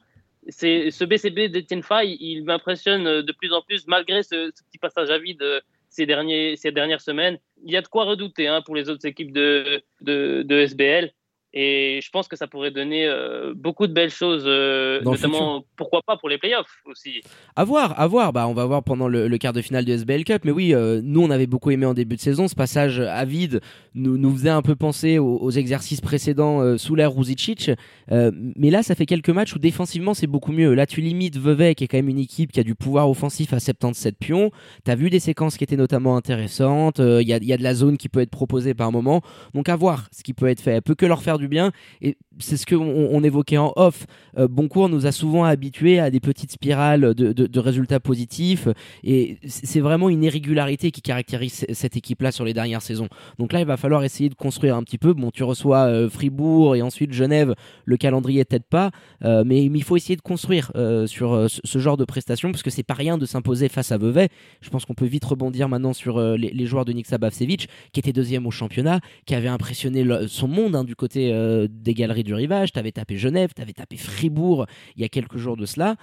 c'est 0.49 0.91
ce 0.91 1.03
BCB 1.03 1.51
de 1.51 1.59
Tienfai, 1.59 2.17
il 2.19 2.43
m'impressionne 2.45 3.21
de 3.21 3.31
plus 3.31 3.53
en 3.53 3.61
plus 3.61 3.85
malgré 3.87 4.23
ce, 4.23 4.49
petit 4.49 4.77
passage 4.79 5.09
à 5.09 5.19
vide 5.19 5.41
euh, 5.41 5.59
ces, 5.89 6.05
derniers, 6.05 6.55
ces 6.55 6.71
dernières 6.71 7.01
semaines. 7.01 7.37
Il 7.63 7.71
y 7.71 7.77
a 7.77 7.81
de 7.81 7.87
quoi 7.87 8.05
redouter 8.05 8.47
hein, 8.47 8.61
pour 8.65 8.75
les 8.75 8.89
autres 8.89 9.05
équipes 9.05 9.33
de, 9.33 9.83
de, 10.01 10.43
de 10.43 10.55
SBL. 10.59 11.11
Et 11.59 12.01
je 12.03 12.11
pense 12.11 12.27
que 12.27 12.35
ça 12.35 12.45
pourrait 12.45 12.69
donner 12.69 13.07
euh, 13.07 13.51
beaucoup 13.55 13.87
de 13.87 13.91
belles 13.91 14.11
choses, 14.11 14.43
euh, 14.45 15.01
notamment 15.01 15.65
pourquoi 15.75 16.03
pas 16.05 16.15
pour 16.15 16.29
les 16.29 16.37
playoffs 16.37 16.83
aussi. 16.85 17.21
À 17.55 17.63
voir, 17.63 17.99
à 17.99 18.05
voir. 18.05 18.31
Bah, 18.31 18.47
on 18.47 18.53
va 18.53 18.65
voir 18.65 18.83
pendant 18.83 19.07
le, 19.07 19.35
quart 19.39 19.53
de 19.53 19.63
finale 19.63 19.83
de 19.83 19.91
SBL 19.91 20.23
Cup. 20.23 20.43
Mais 20.45 20.51
oui, 20.51 20.75
euh, 20.75 21.01
nous 21.03 21.23
on 21.23 21.31
avait 21.31 21.47
beaucoup 21.47 21.71
aimé 21.71 21.87
en 21.87 21.95
début 21.95 22.15
de 22.15 22.21
saison. 22.21 22.47
Ce 22.47 22.53
passage 22.53 22.99
à 22.99 23.25
vide 23.25 23.61
nous, 23.95 24.19
nous 24.19 24.31
faisait 24.33 24.51
un 24.51 24.61
peu 24.61 24.75
penser 24.75 25.17
aux, 25.17 25.49
exercices 25.49 25.99
précédents 25.99 26.77
sous 26.77 26.93
l'ère 26.93 27.11
Ruzicic. 27.15 27.71
mais 28.11 28.69
là, 28.69 28.83
ça 28.83 28.93
fait 28.93 29.07
quelques 29.07 29.31
matchs 29.31 29.55
où 29.55 29.59
défensivement 29.59 30.13
c'est 30.13 30.27
beaucoup 30.27 30.51
mieux. 30.51 30.75
Là, 30.75 30.85
tu 30.85 31.01
limites 31.01 31.39
Vevey, 31.39 31.73
qui 31.73 31.85
est 31.85 31.87
quand 31.87 31.97
même 31.97 32.09
une 32.09 32.19
équipe 32.19 32.51
qui 32.51 32.59
a 32.59 32.63
du 32.63 32.75
pouvoir 32.75 33.09
offensif 33.09 33.53
à 33.53 33.59
77 33.59 34.15
pions. 34.19 34.51
Tu 34.85 34.91
as 34.91 34.95
vu 34.95 35.09
des 35.09 35.19
séquences 35.19 35.57
qui 35.57 35.63
étaient 35.63 35.77
notamment 35.77 36.17
intéressantes. 36.17 36.99
Il 36.99 37.27
y 37.27 37.33
a, 37.33 37.39
y, 37.41 37.53
a, 37.53 37.57
de 37.57 37.63
la 37.63 37.73
zone 37.73 37.97
qui 37.97 38.09
peut 38.09 38.19
être 38.19 38.29
proposée 38.29 38.75
par 38.75 38.91
moment. 38.91 39.21
Donc 39.55 39.69
à 39.69 39.75
voir 39.75 40.07
ce 40.11 40.21
qui 40.21 40.35
peut 40.35 40.47
être 40.47 40.61
fait. 40.61 40.73
Elle 40.73 40.81
peut 40.83 40.93
que 40.93 41.07
leur 41.07 41.23
faire 41.23 41.39
du 41.39 41.46
bien. 41.47 41.71
Et 42.01 42.17
c'est 42.39 42.57
ce 42.57 42.65
qu'on 42.65 42.77
on 42.77 43.23
évoquait 43.23 43.57
en 43.57 43.73
off. 43.75 44.05
Euh, 44.37 44.47
Boncourt 44.47 44.89
nous 44.89 45.05
a 45.05 45.11
souvent 45.11 45.43
habitués 45.43 45.99
à 45.99 46.09
des 46.09 46.19
petites 46.19 46.51
spirales 46.51 47.13
de, 47.13 47.59
résultats 47.59 47.99
positifs. 47.99 48.67
Et 49.03 49.37
c'est 49.47 49.79
vraiment 49.79 50.09
une 50.09 50.23
irrégularité 50.23 50.91
qui 50.91 51.01
caractérise 51.01 51.65
cette 51.71 51.97
équipe-là 51.97 52.31
sur 52.31 52.45
les 52.45 52.53
dernières 52.53 52.81
saisons. 52.81 53.07
Donc 53.39 53.53
là, 53.53 53.59
il 53.59 53.65
va 53.65 53.77
falloir 53.77 54.03
essayer 54.03 54.29
de 54.29 54.35
construire 54.35 54.75
un 54.75 54.83
petit 54.83 54.97
peu. 54.97 55.13
Bon, 55.13 55.31
tu 55.31 55.43
reçois 55.43 55.87
euh, 55.87 56.09
Fribourg 56.09 56.75
et 56.75 56.81
ensuite 56.81 57.13
Genève. 57.13 57.55
Le 57.85 57.97
calendrier 57.97 58.45
peut-être 58.45 58.67
pas. 58.67 58.91
Euh, 59.23 59.43
mais, 59.45 59.63
il 59.63 59.83
faut 59.83 59.95
essayer 59.95 60.15
de 60.15 60.21
construire 60.21 60.71
sur 61.05 61.47
ce, 61.49 61.79
genre 61.79 61.97
de 61.97 62.05
prestations 62.05 62.51
parce 62.51 62.63
que 62.63 62.69
c'est 62.69 62.83
pas 62.83 62.95
rien 62.95 63.17
de 63.17 63.25
s'imposer 63.25 63.69
face 63.69 63.91
à 63.91 63.97
Vevey. 63.97 64.29
Je 64.61 64.69
pense 64.69 64.85
qu'on 64.85 64.95
peut 64.95 65.05
vite 65.05 65.23
rebondir 65.23 65.69
maintenant 65.69 65.93
sur 65.93 66.19
les, 66.19 66.65
joueurs 66.65 66.83
de 66.83 66.93
Niksa 66.93 67.17
Bavsevic 67.17 67.69
qui 67.93 67.99
était 67.99 68.13
deuxième 68.13 68.45
au 68.47 68.51
championnat, 68.51 68.99
qui 69.25 69.35
avait 69.35 69.47
impressionné 69.47 70.05
son 70.27 70.47
monde 70.47 70.75
hein, 70.75 70.83
du 70.83 70.95
côté 70.95 71.26
tapé 71.29 71.67
des 71.69 71.93
galeries 71.93 72.23
du 72.23 72.33
rivage, 72.33 72.71
tu 72.71 72.79
avais 72.79 72.91
tapé 72.91 73.17
Genève, 73.17 73.51
tu 73.55 73.61
avais 73.61 73.73
tapé 73.73 73.97
Fribourg 73.97 74.65
il 74.95 75.01
y 75.01 75.05
a 75.05 75.09
quelques 75.09 75.37
jours 75.37 75.57
de 75.57 75.65
cela. 75.65 75.95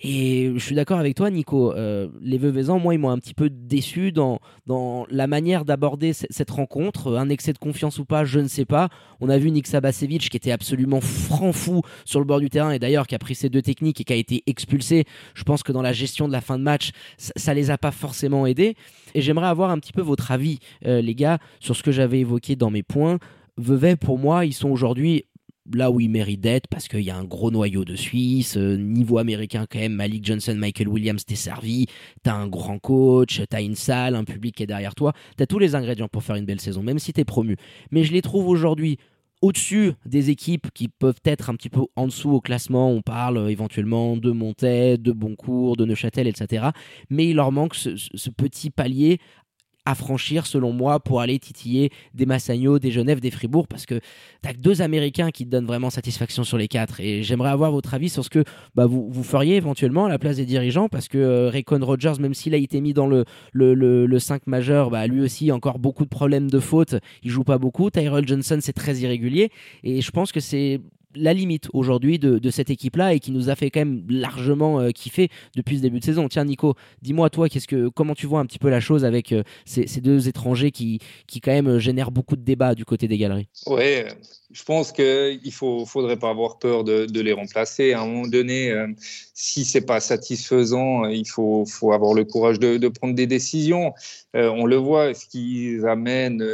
Et 0.00 0.52
je 0.54 0.64
suis 0.64 0.76
d'accord 0.76 1.00
avec 1.00 1.16
toi, 1.16 1.28
Nico. 1.28 1.72
Euh, 1.72 2.08
les 2.20 2.38
Veuvezans, 2.38 2.78
moi, 2.78 2.94
ils 2.94 2.98
m'ont 2.98 3.10
un 3.10 3.18
petit 3.18 3.34
peu 3.34 3.50
déçu 3.50 4.12
dans, 4.12 4.38
dans 4.66 5.06
la 5.10 5.26
manière 5.26 5.64
d'aborder 5.64 6.12
cette 6.12 6.50
rencontre. 6.50 7.16
Un 7.16 7.28
excès 7.28 7.52
de 7.52 7.58
confiance 7.58 7.98
ou 7.98 8.04
pas, 8.04 8.24
je 8.24 8.38
ne 8.38 8.46
sais 8.46 8.64
pas. 8.64 8.90
On 9.20 9.28
a 9.28 9.38
vu 9.38 9.50
Nick 9.50 9.66
Sabasevic 9.66 10.30
qui 10.30 10.36
était 10.36 10.52
absolument 10.52 11.00
franc 11.00 11.52
fou 11.52 11.82
sur 12.04 12.20
le 12.20 12.26
bord 12.26 12.38
du 12.38 12.48
terrain 12.48 12.70
et 12.70 12.78
d'ailleurs 12.78 13.08
qui 13.08 13.16
a 13.16 13.18
pris 13.18 13.34
ses 13.34 13.48
deux 13.48 13.62
techniques 13.62 14.00
et 14.00 14.04
qui 14.04 14.12
a 14.12 14.16
été 14.16 14.44
expulsé. 14.46 15.04
Je 15.34 15.42
pense 15.42 15.64
que 15.64 15.72
dans 15.72 15.82
la 15.82 15.92
gestion 15.92 16.28
de 16.28 16.32
la 16.32 16.40
fin 16.40 16.58
de 16.58 16.62
match, 16.62 16.92
ça, 17.16 17.52
ne 17.52 17.58
les 17.58 17.70
a 17.72 17.78
pas 17.78 17.90
forcément 17.90 18.46
aidés. 18.46 18.76
Et 19.14 19.20
j'aimerais 19.20 19.48
avoir 19.48 19.70
un 19.70 19.78
petit 19.78 19.92
peu 19.92 20.02
votre 20.02 20.30
avis, 20.30 20.60
euh, 20.86 21.00
les 21.00 21.16
gars, 21.16 21.38
sur 21.58 21.74
ce 21.74 21.82
que 21.82 21.90
j'avais 21.90 22.20
évoqué 22.20 22.54
dans 22.54 22.70
mes 22.70 22.84
points. 22.84 23.18
Vevey, 23.58 23.96
pour 23.96 24.18
moi, 24.18 24.46
ils 24.46 24.52
sont 24.52 24.70
aujourd'hui 24.70 25.24
là 25.74 25.90
où 25.90 26.00
il 26.00 26.08
mérite 26.08 26.40
d'être 26.40 26.68
parce 26.68 26.88
qu'il 26.88 27.02
y 27.02 27.10
a 27.10 27.16
un 27.16 27.24
gros 27.24 27.50
noyau 27.50 27.84
de 27.84 27.96
Suisse, 27.96 28.56
euh, 28.56 28.76
niveau 28.76 29.18
américain 29.18 29.66
quand 29.70 29.78
même, 29.78 29.92
Malik 29.92 30.24
Johnson, 30.24 30.54
Michael 30.56 30.88
Williams, 30.88 31.24
t'es 31.24 31.34
servi, 31.34 31.86
t'as 32.22 32.34
un 32.34 32.46
grand 32.46 32.78
coach, 32.78 33.42
t'as 33.50 33.60
une 33.60 33.74
salle, 33.74 34.14
un 34.14 34.24
public 34.24 34.56
qui 34.56 34.62
est 34.62 34.66
derrière 34.66 34.94
toi, 34.94 35.12
t'as 35.36 35.46
tous 35.46 35.58
les 35.58 35.74
ingrédients 35.74 36.08
pour 36.08 36.22
faire 36.22 36.36
une 36.36 36.46
belle 36.46 36.60
saison, 36.60 36.82
même 36.82 36.98
si 36.98 37.12
t'es 37.12 37.24
promu. 37.24 37.56
Mais 37.90 38.04
je 38.04 38.12
les 38.12 38.22
trouve 38.22 38.48
aujourd'hui 38.48 38.98
au-dessus 39.40 39.92
des 40.06 40.30
équipes 40.30 40.68
qui 40.72 40.88
peuvent 40.88 41.20
être 41.24 41.50
un 41.50 41.54
petit 41.54 41.68
peu 41.68 41.82
en 41.96 42.06
dessous 42.06 42.30
au 42.30 42.40
classement. 42.40 42.90
On 42.90 43.02
parle 43.02 43.38
euh, 43.38 43.48
éventuellement 43.48 44.16
de 44.16 44.30
Montet, 44.30 44.98
de 44.98 45.12
Boncourt, 45.12 45.76
de 45.76 45.84
Neuchâtel, 45.84 46.26
etc. 46.26 46.68
Mais 47.10 47.28
il 47.28 47.36
leur 47.36 47.52
manque 47.52 47.74
ce 47.74 48.30
petit 48.30 48.70
palier 48.70 49.18
à 49.88 49.94
franchir, 49.94 50.44
selon 50.46 50.70
moi, 50.74 51.00
pour 51.00 51.22
aller 51.22 51.38
titiller 51.38 51.90
des 52.12 52.26
Massagno, 52.26 52.78
des 52.78 52.90
Genève, 52.90 53.20
des 53.20 53.30
Fribourg, 53.30 53.66
parce 53.66 53.86
que 53.86 53.94
tu 54.42 54.48
as 54.48 54.52
deux 54.52 54.82
Américains 54.82 55.30
qui 55.30 55.46
te 55.46 55.50
donnent 55.50 55.64
vraiment 55.64 55.88
satisfaction 55.88 56.44
sur 56.44 56.58
les 56.58 56.68
quatre. 56.68 57.00
Et 57.00 57.22
j'aimerais 57.22 57.48
avoir 57.48 57.72
votre 57.72 57.94
avis 57.94 58.10
sur 58.10 58.22
ce 58.22 58.28
que 58.28 58.44
bah, 58.74 58.84
vous, 58.84 59.10
feriez 59.22 59.56
éventuellement 59.56 60.04
à 60.04 60.10
la 60.10 60.18
place 60.18 60.36
des 60.36 60.44
dirigeants, 60.44 60.90
parce 60.90 61.08
que 61.08 61.16
euh, 61.16 61.48
Raycon 61.48 61.80
Rogers, 61.80 62.20
même 62.20 62.34
s'il 62.34 62.52
a 62.52 62.58
été 62.58 62.82
mis 62.82 62.92
dans 62.92 63.06
le, 63.06 63.24
le, 63.52 63.72
le, 63.72 64.18
5 64.18 64.46
majeur, 64.46 64.90
bah, 64.90 65.06
lui 65.06 65.22
aussi, 65.22 65.50
encore 65.52 65.78
beaucoup 65.78 66.04
de 66.04 66.10
problèmes 66.10 66.50
de 66.50 66.60
faute. 66.60 66.96
Il 67.22 67.30
joue 67.30 67.44
pas 67.44 67.56
beaucoup. 67.56 67.88
Tyrell 67.88 68.28
Johnson, 68.28 68.58
c'est 68.60 68.74
très 68.74 68.96
irrégulier. 68.98 69.50
Et 69.84 70.02
je 70.02 70.10
pense 70.10 70.32
que 70.32 70.40
c'est 70.40 70.82
la 71.14 71.32
limite 71.32 71.68
aujourd'hui 71.72 72.18
de, 72.18 72.50
cette 72.50 72.70
équipe-là 72.70 73.14
et 73.14 73.20
qui 73.20 73.30
nous 73.30 73.50
a 73.50 73.56
fait 73.56 73.70
quand 73.70 73.80
même 73.80 74.04
largement 74.08 74.80
euh, 74.80 74.90
kiffer 74.90 75.28
depuis 75.54 75.76
ce 75.76 75.82
début 75.82 76.00
de 76.00 76.04
saison. 76.04 76.28
Tiens, 76.28 76.44
Nico, 76.44 76.74
dis-moi 77.02 77.30
toi, 77.30 77.48
que, 77.48 77.88
comment 77.88 78.14
tu 78.14 78.26
vois 78.26 78.40
un 78.40 78.46
petit 78.46 78.58
peu 78.58 78.70
la 78.70 78.80
chose 78.80 79.04
avec 79.04 79.32
euh, 79.32 79.42
ces, 79.64 79.84
deux 80.00 80.28
étrangers 80.28 80.70
qui, 80.70 81.00
qui 81.26 81.40
quand 81.40 81.52
même 81.52 81.68
euh, 81.68 81.78
génèrent 81.78 82.10
beaucoup 82.10 82.36
de 82.36 82.42
débats 82.42 82.74
du 82.74 82.84
côté 82.84 83.08
des 83.08 83.18
galeries? 83.18 83.48
Ouais, 83.66 84.08
je 84.58 84.64
pense 84.64 84.90
qu'il 84.90 85.40
ne 85.44 85.84
faudrait 85.84 86.16
pas 86.16 86.30
avoir 86.30 86.58
peur 86.58 86.82
de, 86.82 87.20
les 87.20 87.32
remplacer. 87.32 87.92
À 87.92 88.00
un 88.00 88.06
moment 88.06 88.26
donné, 88.26 88.74
si 89.32 89.64
c'est 89.64 89.86
pas 89.86 90.00
satisfaisant, 90.00 91.04
il 91.04 91.28
faut, 91.28 91.64
avoir 91.92 92.12
le 92.12 92.24
courage 92.24 92.58
de, 92.58 92.88
prendre 92.88 93.14
des 93.14 93.28
décisions. 93.28 93.94
on 94.34 94.66
le 94.66 94.76
voit, 94.76 95.14
ce 95.14 95.26
qu'ils 95.26 95.86
amènent 95.86 96.44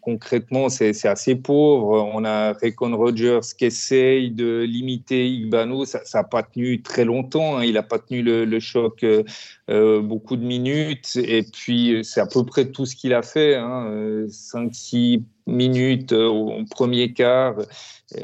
concrètement, 0.00 0.70
c'est 0.70 1.06
assez 1.06 1.34
pauvre. 1.34 2.10
On 2.14 2.24
a 2.24 2.54
Recon 2.54 2.96
Rogers 2.96 3.40
qui 3.58 3.66
essaie 3.66 4.30
de 4.30 4.62
limiter 4.62 5.28
Igbano, 5.28 5.84
ça 5.84 6.00
n'a 6.14 6.24
pas 6.24 6.42
tenu 6.42 6.80
très 6.80 7.04
longtemps. 7.04 7.58
Hein. 7.58 7.64
Il 7.64 7.74
n'a 7.74 7.82
pas 7.82 7.98
tenu 7.98 8.22
le, 8.22 8.60
choc 8.60 9.02
euh, 9.02 9.22
euh, 9.68 10.00
beaucoup 10.00 10.36
de 10.36 10.44
minutes. 10.44 11.16
Et 11.16 11.42
puis, 11.42 12.00
c'est 12.04 12.20
à 12.20 12.26
peu 12.26 12.44
près 12.44 12.70
tout 12.70 12.86
ce 12.86 12.96
qu'il 12.96 13.12
a 13.12 13.22
fait. 13.22 13.56
5-6 13.56 15.18
hein. 15.18 15.22
Minutes 15.50 16.12
euh, 16.12 16.28
au 16.28 16.64
premier 16.70 17.12
quart. 17.12 17.56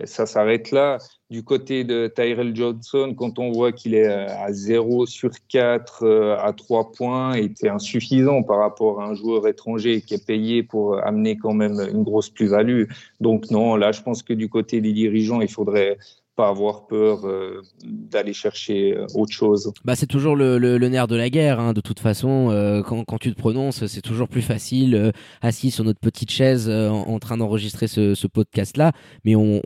ça 0.05 0.27
s'arrête 0.27 0.71
là. 0.71 0.99
Du 1.29 1.43
côté 1.43 1.83
de 1.83 2.07
Tyrell 2.15 2.55
Johnson, 2.55 3.15
quand 3.17 3.41
on 3.41 3.51
voit 3.51 3.73
qu'il 3.73 3.95
est 3.95 4.07
à 4.07 4.53
0 4.53 5.07
sur 5.07 5.31
4 5.49 6.39
à 6.41 6.53
3 6.53 6.93
points, 6.93 7.35
c'est 7.57 7.69
insuffisant 7.69 8.45
par 8.45 8.59
rapport 8.59 9.01
à 9.01 9.07
un 9.07 9.15
joueur 9.15 9.49
étranger 9.49 10.03
qui 10.03 10.15
est 10.15 10.25
payé 10.25 10.63
pour 10.63 11.05
amener 11.05 11.37
quand 11.37 11.53
même 11.53 11.81
une 11.93 12.05
grosse 12.05 12.31
plus-value. 12.31 12.85
Donc 13.21 13.51
non, 13.51 13.75
là, 13.75 13.91
je 13.91 14.03
pense 14.03 14.23
que 14.23 14.35
du 14.35 14.49
côté 14.49 14.81
des 14.81 14.93
dirigeants, 14.93 15.41
il 15.41 15.51
faudrait 15.51 15.99
pas 16.37 16.49
avoir 16.49 16.87
peur 16.87 17.27
euh, 17.27 17.63
d'aller 17.83 18.35
chercher 18.35 18.95
euh, 18.95 19.07
autre 19.15 19.33
chose. 19.33 19.73
Bah, 19.85 19.97
c'est 19.97 20.07
toujours 20.07 20.37
le, 20.37 20.77
nerf 20.77 21.09
de 21.09 21.17
la 21.17 21.31
guerre, 21.31 21.59
hein, 21.59 21.73
de 21.73 21.81
toute 21.81 21.99
façon. 21.99 22.51
Euh, 22.51 22.83
quand, 22.83 23.19
tu 23.19 23.33
te 23.33 23.39
prononces, 23.39 23.87
c'est 23.87 24.03
toujours 24.03 24.29
plus 24.29 24.43
facile, 24.43 25.13
assis 25.41 25.71
sur 25.71 25.83
notre 25.85 25.99
petite 25.99 26.31
chaise, 26.31 26.69
en, 26.69 27.19
train 27.19 27.39
d'enregistrer 27.39 27.89
ce, 27.89 28.27
podcast-là. 28.27 28.93
Mais 29.25 29.35
on, 29.35 29.63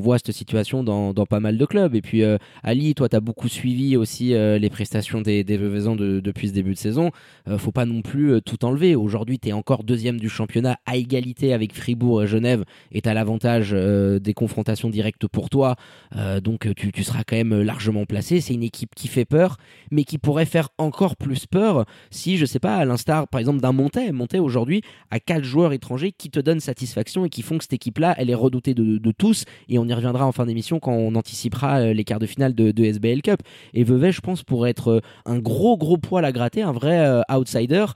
voit 0.00 0.18
cette 0.18 0.32
situation 0.32 0.84
dans, 0.84 1.14
pas 1.26 1.40
mal 1.40 1.56
de 1.56 1.64
clubs. 1.64 1.94
Et 1.94 2.02
puis, 2.02 2.22
Ali, 2.62 2.94
toi, 2.94 3.08
tu 3.08 3.16
as 3.16 3.20
beaucoup 3.20 3.48
suivi 3.48 3.96
aussi 3.96 4.28
les 4.30 4.70
prestations 4.70 5.22
des, 5.22 5.42
des 5.42 5.56
de, 5.56 6.20
depuis 6.20 6.48
ce 6.48 6.52
début 6.52 6.74
de 6.74 6.78
saison. 6.78 7.10
faut 7.56 7.72
pas 7.72 7.86
non 7.86 8.02
plus 8.02 8.42
tout 8.42 8.62
enlever. 8.64 8.94
Aujourd'hui, 8.94 9.38
tu 9.38 9.48
es 9.48 9.52
encore 9.52 9.84
deuxième 9.84 10.20
du 10.20 10.28
championnat 10.28 10.76
à 10.84 10.96
égalité 10.96 11.54
avec 11.54 11.74
Fribourg 11.74 12.22
et 12.22 12.26
Genève. 12.26 12.64
Et 12.92 13.00
tu 13.00 13.08
as 13.08 13.14
l'avantage 13.14 13.70
des 13.72 14.34
confrontations 14.34 14.90
directes 14.90 15.26
pour 15.26 15.48
toi. 15.48 15.76
Euh, 16.16 16.40
donc 16.40 16.72
tu, 16.74 16.92
tu, 16.92 17.04
seras 17.04 17.22
quand 17.24 17.36
même 17.36 17.60
largement 17.62 18.04
placé. 18.04 18.40
C'est 18.40 18.54
une 18.54 18.62
équipe 18.62 18.94
qui 18.94 19.08
fait 19.08 19.24
peur, 19.24 19.56
mais 19.90 20.04
qui 20.04 20.18
pourrait 20.18 20.46
faire 20.46 20.70
encore 20.78 21.16
plus 21.16 21.46
peur 21.46 21.84
si, 22.10 22.36
je 22.36 22.46
sais 22.46 22.58
pas, 22.58 22.76
à 22.76 22.84
l'instar 22.84 23.28
par 23.28 23.38
exemple 23.38 23.60
d'un 23.60 23.72
Montet, 23.72 24.12
Montet 24.12 24.38
aujourd'hui 24.38 24.82
a 25.10 25.20
quatre 25.20 25.44
joueurs 25.44 25.72
étrangers 25.72 26.12
qui 26.12 26.30
te 26.30 26.40
donnent 26.40 26.60
satisfaction 26.60 27.24
et 27.24 27.30
qui 27.30 27.42
font 27.42 27.58
que 27.58 27.64
cette 27.64 27.72
équipe-là, 27.72 28.14
elle 28.18 28.30
est 28.30 28.34
redoutée 28.34 28.74
de, 28.74 28.98
de, 28.98 29.12
tous. 29.12 29.44
Et 29.68 29.78
on 29.78 29.86
y 29.86 29.92
reviendra 29.92 30.26
en 30.26 30.32
fin 30.32 30.46
d'émission 30.46 30.80
quand 30.80 30.92
on 30.92 31.14
anticipera 31.14 31.80
euh, 31.80 31.92
les 31.92 32.04
quarts 32.04 32.18
de 32.18 32.26
finale 32.26 32.54
de, 32.54 32.70
de, 32.70 32.84
SBL 32.84 33.22
Cup. 33.22 33.40
Et 33.74 33.84
Vevey, 33.84 34.12
je 34.12 34.20
pense, 34.20 34.42
pourrait 34.42 34.70
être 34.70 34.88
euh, 34.88 35.00
un 35.26 35.38
gros 35.38 35.76
gros 35.76 35.98
poil 35.98 36.24
à 36.24 36.32
gratter, 36.32 36.62
un 36.62 36.72
vrai 36.72 37.20
outsider 37.30 37.86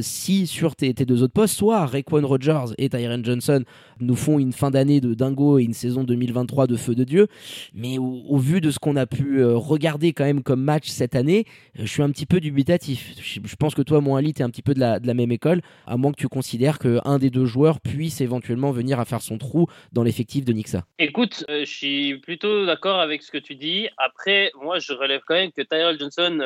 si 0.00 0.46
sur 0.46 0.76
tes, 0.76 0.92
tes, 0.94 1.04
deux 1.04 1.22
autres 1.22 1.32
postes, 1.32 1.56
soit 1.56 1.86
Rayquan 1.86 2.26
Rogers 2.26 2.72
et 2.78 2.88
Tyron 2.88 3.22
Johnson 3.22 3.62
nous 4.00 4.16
font 4.16 4.38
une 4.38 4.52
fin 4.52 4.70
d'année 4.70 5.00
de 5.00 5.14
dingo 5.14 5.58
et 5.58 5.64
une 5.64 5.72
saison 5.72 6.04
2023 6.04 6.66
de 6.66 6.76
feu 6.76 6.94
de 6.94 7.04
Dieu. 7.04 7.28
Mais 7.74 7.98
au, 7.98 8.36
vu 8.38 8.60
de 8.60 8.70
ce 8.70 8.78
qu'on 8.78 8.96
a 8.96 9.06
pu 9.06 9.40
euh, 9.40 9.56
regarder 9.56 10.12
quand 10.12 10.24
même 10.24 10.42
comme 10.42 10.62
match 10.62 10.88
cette 10.88 11.14
année, 11.14 11.44
euh, 11.78 11.82
je 11.82 11.86
suis 11.86 12.02
un 12.02 12.10
petit 12.10 12.26
peu 12.26 12.40
dubitatif. 12.40 13.14
Je, 13.20 13.56
pense 13.56 13.74
que 13.74 13.82
toi, 13.82 14.00
mon 14.00 14.16
Ali, 14.16 14.34
tu 14.34 14.42
es 14.42 14.44
un 14.44 14.50
petit 14.50 14.62
peu 14.62 14.74
de 14.74 14.80
la, 14.80 14.98
même 15.14 15.32
école, 15.32 15.60
à 15.86 15.96
moins 15.96 16.12
que 16.12 16.20
tu 16.20 16.28
considères 16.28 16.78
qu'un 16.78 17.18
des 17.18 17.30
deux 17.30 17.44
joueurs 17.44 17.80
puisse 17.80 18.20
éventuellement 18.20 18.70
venir 18.70 19.00
à 19.00 19.04
faire 19.04 19.22
son 19.22 19.38
trou 19.38 19.66
dans 19.92 20.02
l'effectif 20.02 20.44
de 20.44 20.52
Nixa. 20.52 20.84
Écoute, 20.98 21.44
euh, 21.48 21.60
je 21.60 21.70
suis 21.70 22.18
plutôt 22.18 22.66
d'accord 22.66 23.00
avec 23.00 23.22
ce 23.22 23.30
que 23.30 23.38
tu 23.38 23.54
dis. 23.54 23.88
Après, 23.96 24.52
moi, 24.62 24.78
je 24.78 24.92
relève 24.92 25.22
quand 25.26 25.34
même 25.34 25.52
que 25.52 25.62
Tyrell 25.62 25.98
Johnson, 25.98 26.40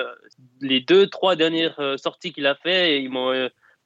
les 0.61 0.81
deux, 0.81 1.07
trois 1.07 1.37
dernières 1.37 1.79
sorties 1.97 2.33
qu'il 2.33 2.47
a 2.47 2.55
fait, 2.55 3.09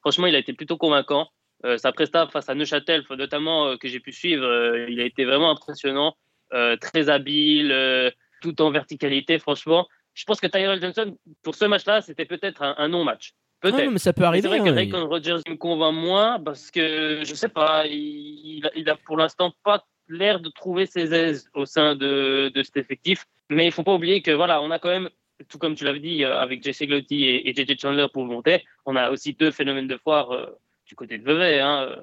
franchement, 0.00 0.26
il 0.26 0.34
a 0.34 0.38
été 0.38 0.52
plutôt 0.52 0.76
convaincant. 0.76 1.28
sa 1.76 1.92
presta 1.92 2.26
face 2.28 2.48
à 2.48 2.54
Neuchâtel, 2.54 3.04
notamment 3.10 3.76
que 3.76 3.88
j'ai 3.88 4.00
pu 4.00 4.12
suivre, 4.12 4.46
il 4.88 5.00
a 5.00 5.04
été 5.04 5.24
vraiment 5.24 5.50
impressionnant. 5.50 6.14
Euh, 6.52 6.76
très 6.76 7.08
habile, 7.08 7.72
euh, 7.72 8.10
tout 8.40 8.62
en 8.62 8.70
verticalité, 8.70 9.38
franchement. 9.38 9.88
Je 10.14 10.24
pense 10.24 10.40
que 10.40 10.46
Tyrell 10.46 10.80
Johnson, 10.80 11.16
pour 11.42 11.56
ce 11.56 11.64
match-là, 11.64 12.00
c'était 12.02 12.24
peut-être 12.24 12.62
un, 12.62 12.88
non-match. 12.88 13.32
Peut-être. 13.60 13.88
Ah 13.88 13.90
mais 13.90 13.98
ça 13.98 14.12
peut 14.12 14.22
arriver. 14.22 14.42
C'est 14.42 14.48
vrai 14.48 14.60
que 14.60 14.72
hein, 14.72 14.74
Raycon 14.74 15.08
Rogers 15.08 15.40
me 15.48 15.56
convainc 15.56 15.94
moins 15.94 16.38
parce 16.38 16.70
que, 16.70 17.22
je 17.24 17.34
sais 17.34 17.48
pas, 17.48 17.84
il, 17.86 18.62
il 18.76 18.88
a 18.88 18.96
pour 18.96 19.16
l'instant 19.16 19.52
pas 19.64 19.84
l'air 20.08 20.38
de 20.38 20.48
trouver 20.50 20.86
ses 20.86 21.12
aises 21.12 21.50
au 21.54 21.66
sein 21.66 21.96
de, 21.96 22.52
de 22.54 22.62
cet 22.62 22.76
effectif. 22.76 23.24
Mais 23.50 23.66
il 23.66 23.72
faut 23.72 23.82
pas 23.82 23.94
oublier 23.94 24.22
que, 24.22 24.30
voilà, 24.30 24.62
on 24.62 24.70
a 24.70 24.78
quand 24.78 24.90
même 24.90 25.10
tout 25.48 25.58
comme 25.58 25.74
tu 25.74 25.84
l'avais 25.84 26.00
dit, 26.00 26.24
euh, 26.24 26.38
avec 26.38 26.62
Jesse 26.62 26.82
Glotty 26.82 27.24
et, 27.24 27.52
JJ 27.54 27.78
Chandler 27.78 28.06
pour 28.10 28.24
monter, 28.24 28.64
on 28.86 28.96
a 28.96 29.10
aussi 29.10 29.34
deux 29.34 29.50
phénomènes 29.50 29.88
de 29.88 29.98
foire 29.98 30.48
du 30.86 30.94
côté 30.94 31.18
de 31.18 31.24
Vevey. 31.24 31.60
Hein, 31.60 31.96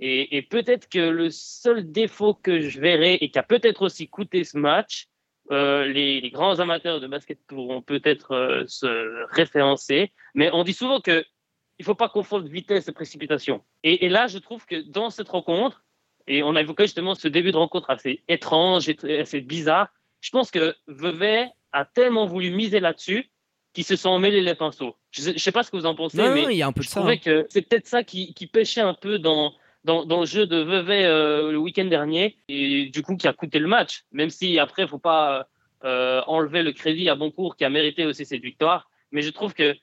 et, 0.00 0.42
peut-être 0.42 0.88
que 0.88 0.98
le 0.98 1.30
seul 1.30 1.90
défaut 1.90 2.34
que 2.34 2.60
je 2.60 2.80
verrai 2.80 3.14
et 3.14 3.30
qui 3.30 3.38
a 3.38 3.42
peut-être 3.42 3.82
aussi 3.82 4.08
coûté 4.08 4.44
ce 4.44 4.58
match, 4.58 5.06
euh, 5.50 5.86
les, 5.86 6.30
grands 6.30 6.58
amateurs 6.58 7.00
de 7.00 7.06
basket 7.06 7.38
pourront 7.46 7.82
peut-être 7.82 8.32
euh, 8.32 8.64
se 8.66 9.24
référencer, 9.32 10.12
mais 10.34 10.50
on 10.52 10.64
dit 10.64 10.72
souvent 10.72 11.00
que 11.00 11.24
il 11.78 11.84
faut 11.84 11.94
pas 11.94 12.08
confondre 12.08 12.46
vitesse 12.46 12.86
et 12.88 12.92
précipitation. 12.92 13.62
Et, 13.82 14.08
là, 14.08 14.28
je 14.28 14.38
trouve 14.38 14.64
que 14.64 14.80
dans 14.88 15.10
cette 15.10 15.28
rencontre, 15.28 15.84
et 16.28 16.42
on 16.44 16.54
a 16.54 16.60
évoqué 16.60 16.84
justement 16.84 17.16
ce 17.16 17.26
début 17.26 17.50
de 17.50 17.56
rencontre 17.56 17.90
assez 17.90 18.22
étrange, 18.28 18.88
assez 18.88 19.40
bizarre, 19.40 19.88
je 20.20 20.30
pense 20.30 20.50
que 20.52 20.74
Vevey 20.86 21.50
a 21.72 21.84
tellement 21.84 22.26
voulu 22.26 22.50
miser 22.50 22.78
là-dessus 22.78 23.28
qu'ils 23.72 23.84
se 23.84 23.96
sont 23.96 24.18
mêlés 24.20 24.40
les 24.40 24.54
pinceaux. 24.54 24.96
Je 25.10 25.32
ne 25.32 25.38
sais 25.38 25.50
pas 25.50 25.64
ce 25.64 25.72
que 25.72 25.76
vous 25.76 25.86
en 25.86 25.96
pensez, 25.96 26.16
mais 26.16 26.44
il 26.44 26.56
y 26.56 26.62
a 26.62 26.68
un 26.68 26.72
peu 26.72 26.82
je 26.82 26.88
ça, 26.88 27.00
trouvais 27.00 27.14
hein. 27.14 27.18
que 27.22 27.46
c'est 27.50 27.62
peut-être 27.62 27.88
ça 27.88 28.04
qui, 28.04 28.32
qui, 28.34 28.46
pêchait 28.46 28.80
un 28.80 28.94
peu 28.94 29.18
dans, 29.18 29.52
dans, 29.84 30.20
le 30.20 30.26
jeu 30.26 30.46
de 30.46 30.56
Vevey 30.56 31.04
euh, 31.04 31.52
le 31.52 31.58
week-end 31.58 31.84
dernier 31.84 32.36
et 32.48 32.86
du 32.86 33.02
coup 33.02 33.16
qui 33.16 33.28
a 33.28 33.32
coûté 33.32 33.58
le 33.58 33.68
match. 33.68 34.04
Même 34.12 34.30
si 34.30 34.58
après, 34.58 34.82
il 34.82 34.88
faut 34.88 34.98
pas 34.98 35.46
euh, 35.84 36.22
enlever 36.26 36.62
le 36.62 36.72
crédit 36.72 37.08
à 37.08 37.14
Boncourt 37.14 37.56
qui 37.56 37.64
a 37.64 37.70
mérité 37.70 38.06
aussi 38.06 38.24
cette 38.24 38.42
victoire. 38.42 38.88
Mais 39.12 39.22
je 39.22 39.30
trouve 39.30 39.52
que 39.54 39.74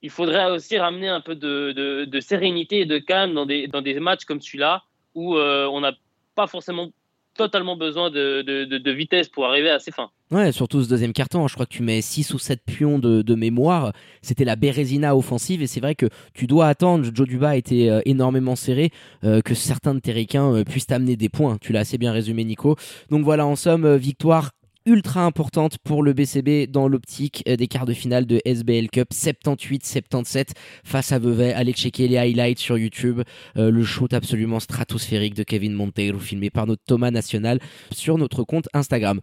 il 0.00 0.10
faudrait 0.10 0.48
aussi 0.52 0.78
ramener 0.78 1.08
un 1.08 1.20
peu 1.20 1.34
de, 1.34 2.04
de, 2.04 2.20
sérénité 2.20 2.82
et 2.82 2.86
de 2.86 2.98
calme 2.98 3.34
dans 3.34 3.46
des, 3.46 3.66
dans 3.66 3.82
des 3.82 3.98
matchs 3.98 4.24
comme 4.24 4.40
celui-là 4.40 4.84
où 5.14 5.36
euh, 5.36 5.66
on 5.66 5.80
n'a 5.80 5.92
pas 6.36 6.46
forcément 6.46 6.90
totalement 7.38 7.76
besoin 7.76 8.10
de, 8.10 8.42
de, 8.42 8.90
vitesse 8.90 9.28
pour 9.28 9.46
arriver 9.46 9.70
à 9.70 9.78
ses 9.78 9.92
fins. 9.92 10.10
Ouais, 10.30 10.50
surtout 10.52 10.82
ce 10.82 10.88
deuxième 10.88 11.12
carton, 11.12 11.44
hein. 11.44 11.48
je 11.48 11.54
crois 11.54 11.64
que 11.64 11.72
tu 11.72 11.82
mets 11.82 12.02
6 12.02 12.34
ou 12.34 12.38
7 12.38 12.60
pions 12.66 12.98
de, 12.98 13.34
mémoire. 13.34 13.92
C'était 14.20 14.44
la 14.44 14.56
Bérésina 14.56 15.16
offensive 15.16 15.62
et 15.62 15.68
c'est 15.68 15.80
vrai 15.80 15.94
que 15.94 16.06
tu 16.34 16.46
dois 16.46 16.66
attendre. 16.66 17.08
Joe 17.14 17.26
Duba 17.26 17.56
était 17.56 17.88
euh, 17.88 18.00
énormément 18.04 18.56
serré, 18.56 18.90
euh, 19.24 19.40
que 19.40 19.54
certains 19.54 19.94
de 19.94 20.00
tes 20.00 20.12
ricains 20.12 20.52
euh, 20.52 20.64
puissent 20.64 20.88
t'amener 20.88 21.16
des 21.16 21.28
points. 21.28 21.56
Tu 21.60 21.72
l'as 21.72 21.80
assez 21.80 21.96
bien 21.96 22.12
résumé, 22.12 22.44
Nico. 22.44 22.76
Donc 23.10 23.24
voilà, 23.24 23.46
en 23.46 23.54
somme, 23.54 23.96
victoire 23.96 24.50
ultra 24.88 25.24
importante 25.24 25.78
pour 25.78 26.02
le 26.02 26.14
BCB 26.14 26.66
dans 26.68 26.88
l'optique 26.88 27.44
des 27.46 27.68
quarts 27.68 27.86
de 27.86 27.92
finale 27.92 28.26
de 28.26 28.40
SBL 28.44 28.88
Cup 28.88 29.10
78-77 29.12 30.48
face 30.82 31.12
à 31.12 31.18
Vevey. 31.18 31.52
Allez 31.52 31.72
checker 31.72 32.08
les 32.08 32.16
highlights 32.16 32.58
sur 32.58 32.78
YouTube. 32.78 33.20
le 33.54 33.84
shoot 33.84 34.12
absolument 34.14 34.60
stratosphérique 34.60 35.34
de 35.34 35.42
Kevin 35.42 35.74
Monteiro 35.74 36.18
filmé 36.18 36.50
par 36.50 36.66
notre 36.66 36.82
Thomas 36.84 37.10
National 37.10 37.60
sur 37.92 38.16
notre 38.18 38.44
compte 38.44 38.68
Instagram. 38.72 39.20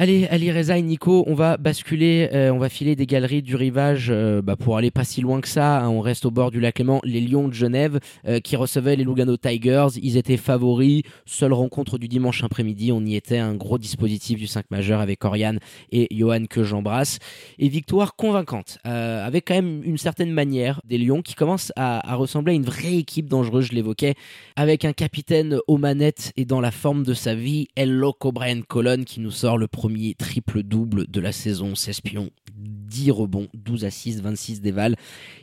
Allez, 0.00 0.28
Ali 0.30 0.52
Reza 0.52 0.78
et 0.78 0.82
Nico, 0.82 1.24
on 1.26 1.34
va 1.34 1.56
basculer, 1.56 2.28
euh, 2.32 2.52
on 2.52 2.58
va 2.58 2.68
filer 2.68 2.94
des 2.94 3.04
galeries 3.04 3.42
du 3.42 3.56
rivage 3.56 4.10
euh, 4.10 4.40
bah, 4.40 4.54
pour 4.54 4.76
aller 4.76 4.92
pas 4.92 5.02
si 5.02 5.20
loin 5.22 5.40
que 5.40 5.48
ça. 5.48 5.80
Hein. 5.80 5.88
on 5.88 6.00
reste 6.00 6.24
au 6.24 6.30
bord 6.30 6.52
du 6.52 6.60
lac 6.60 6.78
Léman, 6.78 7.00
les 7.02 7.20
Lions 7.20 7.48
de 7.48 7.52
Genève 7.52 7.98
euh, 8.24 8.38
qui 8.38 8.54
recevaient 8.54 8.94
les 8.94 9.02
Lugano 9.02 9.36
Tigers. 9.36 9.88
Ils 10.00 10.16
étaient 10.16 10.36
favoris. 10.36 11.02
Seule 11.26 11.52
rencontre 11.52 11.98
du 11.98 12.06
dimanche 12.06 12.44
après-midi, 12.44 12.92
on 12.92 13.04
y 13.04 13.16
était 13.16 13.38
un 13.38 13.56
gros 13.56 13.76
dispositif 13.76 14.38
du 14.38 14.46
5 14.46 14.66
majeur 14.70 15.00
avec 15.00 15.24
Oriane 15.24 15.58
et 15.90 16.06
Johan 16.16 16.44
que 16.48 16.62
j'embrasse. 16.62 17.18
Et 17.58 17.68
victoire 17.68 18.14
convaincante, 18.14 18.78
avec 18.84 19.48
quand 19.48 19.54
même 19.54 19.82
une 19.82 19.98
certaine 19.98 20.30
manière 20.30 20.80
des 20.84 20.98
Lions 20.98 21.22
qui 21.22 21.34
commencent 21.34 21.72
à, 21.74 22.14
ressembler 22.14 22.52
à 22.52 22.54
une 22.54 22.64
vraie 22.64 22.94
équipe 22.94 23.26
dangereuse, 23.26 23.66
je 23.66 23.72
l'évoquais, 23.72 24.14
avec 24.54 24.84
un 24.84 24.92
capitaine 24.92 25.58
aux 25.66 25.76
manettes 25.76 26.32
et 26.36 26.44
dans 26.44 26.60
la 26.60 26.70
forme 26.70 27.02
de 27.02 27.14
sa 27.14 27.34
vie, 27.34 27.66
El 27.74 27.90
Loco 27.90 28.30
Brian 28.30 28.60
Colon 28.66 29.02
qui 29.04 29.18
nous 29.18 29.32
sort 29.32 29.58
le 29.58 29.66
premier 29.66 29.87
premier 29.88 30.12
triple-double 30.12 31.06
de 31.08 31.18
la 31.18 31.32
saison, 31.32 31.74
16 31.74 32.02
pions, 32.02 32.28
10 32.54 33.10
rebonds, 33.10 33.48
12 33.54 33.86
assists, 33.86 34.20
26 34.20 34.60
dévals. 34.60 34.96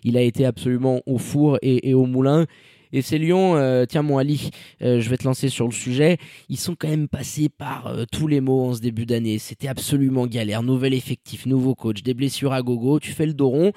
Il 0.03 0.17
a 0.17 0.21
été 0.21 0.45
absolument 0.45 1.01
au 1.07 1.17
four 1.17 1.57
et, 1.63 1.95
au 1.95 2.05
moulin. 2.05 2.45
Et 2.93 3.01
ces 3.01 3.17
Lions, 3.17 3.55
euh, 3.55 3.85
tiens 3.87 4.03
mon 4.03 4.19
Ali, 4.19 4.51
euh, 4.83 5.01
je 5.01 5.09
vais 5.09 5.17
te 5.17 5.23
lancer 5.23 5.49
sur 5.49 5.65
le 5.65 5.71
sujet, 5.71 6.19
ils 6.47 6.59
sont 6.59 6.75
quand 6.75 6.87
même 6.87 7.07
passés 7.07 7.49
par 7.49 7.87
euh, 7.87 8.05
tous 8.11 8.27
les 8.27 8.39
mots 8.39 8.65
en 8.65 8.75
ce 8.75 8.81
début 8.81 9.07
d'année. 9.07 9.39
C'était 9.39 9.67
absolument 9.67 10.27
galère. 10.27 10.61
Nouvel 10.61 10.93
effectif, 10.93 11.47
nouveau 11.47 11.73
coach, 11.73 12.03
des 12.03 12.13
blessures 12.13 12.53
à 12.53 12.61
gogo, 12.61 12.99
tu 12.99 13.13
fais 13.13 13.25
le 13.25 13.33
dos 13.33 13.49
rond. 13.49 13.71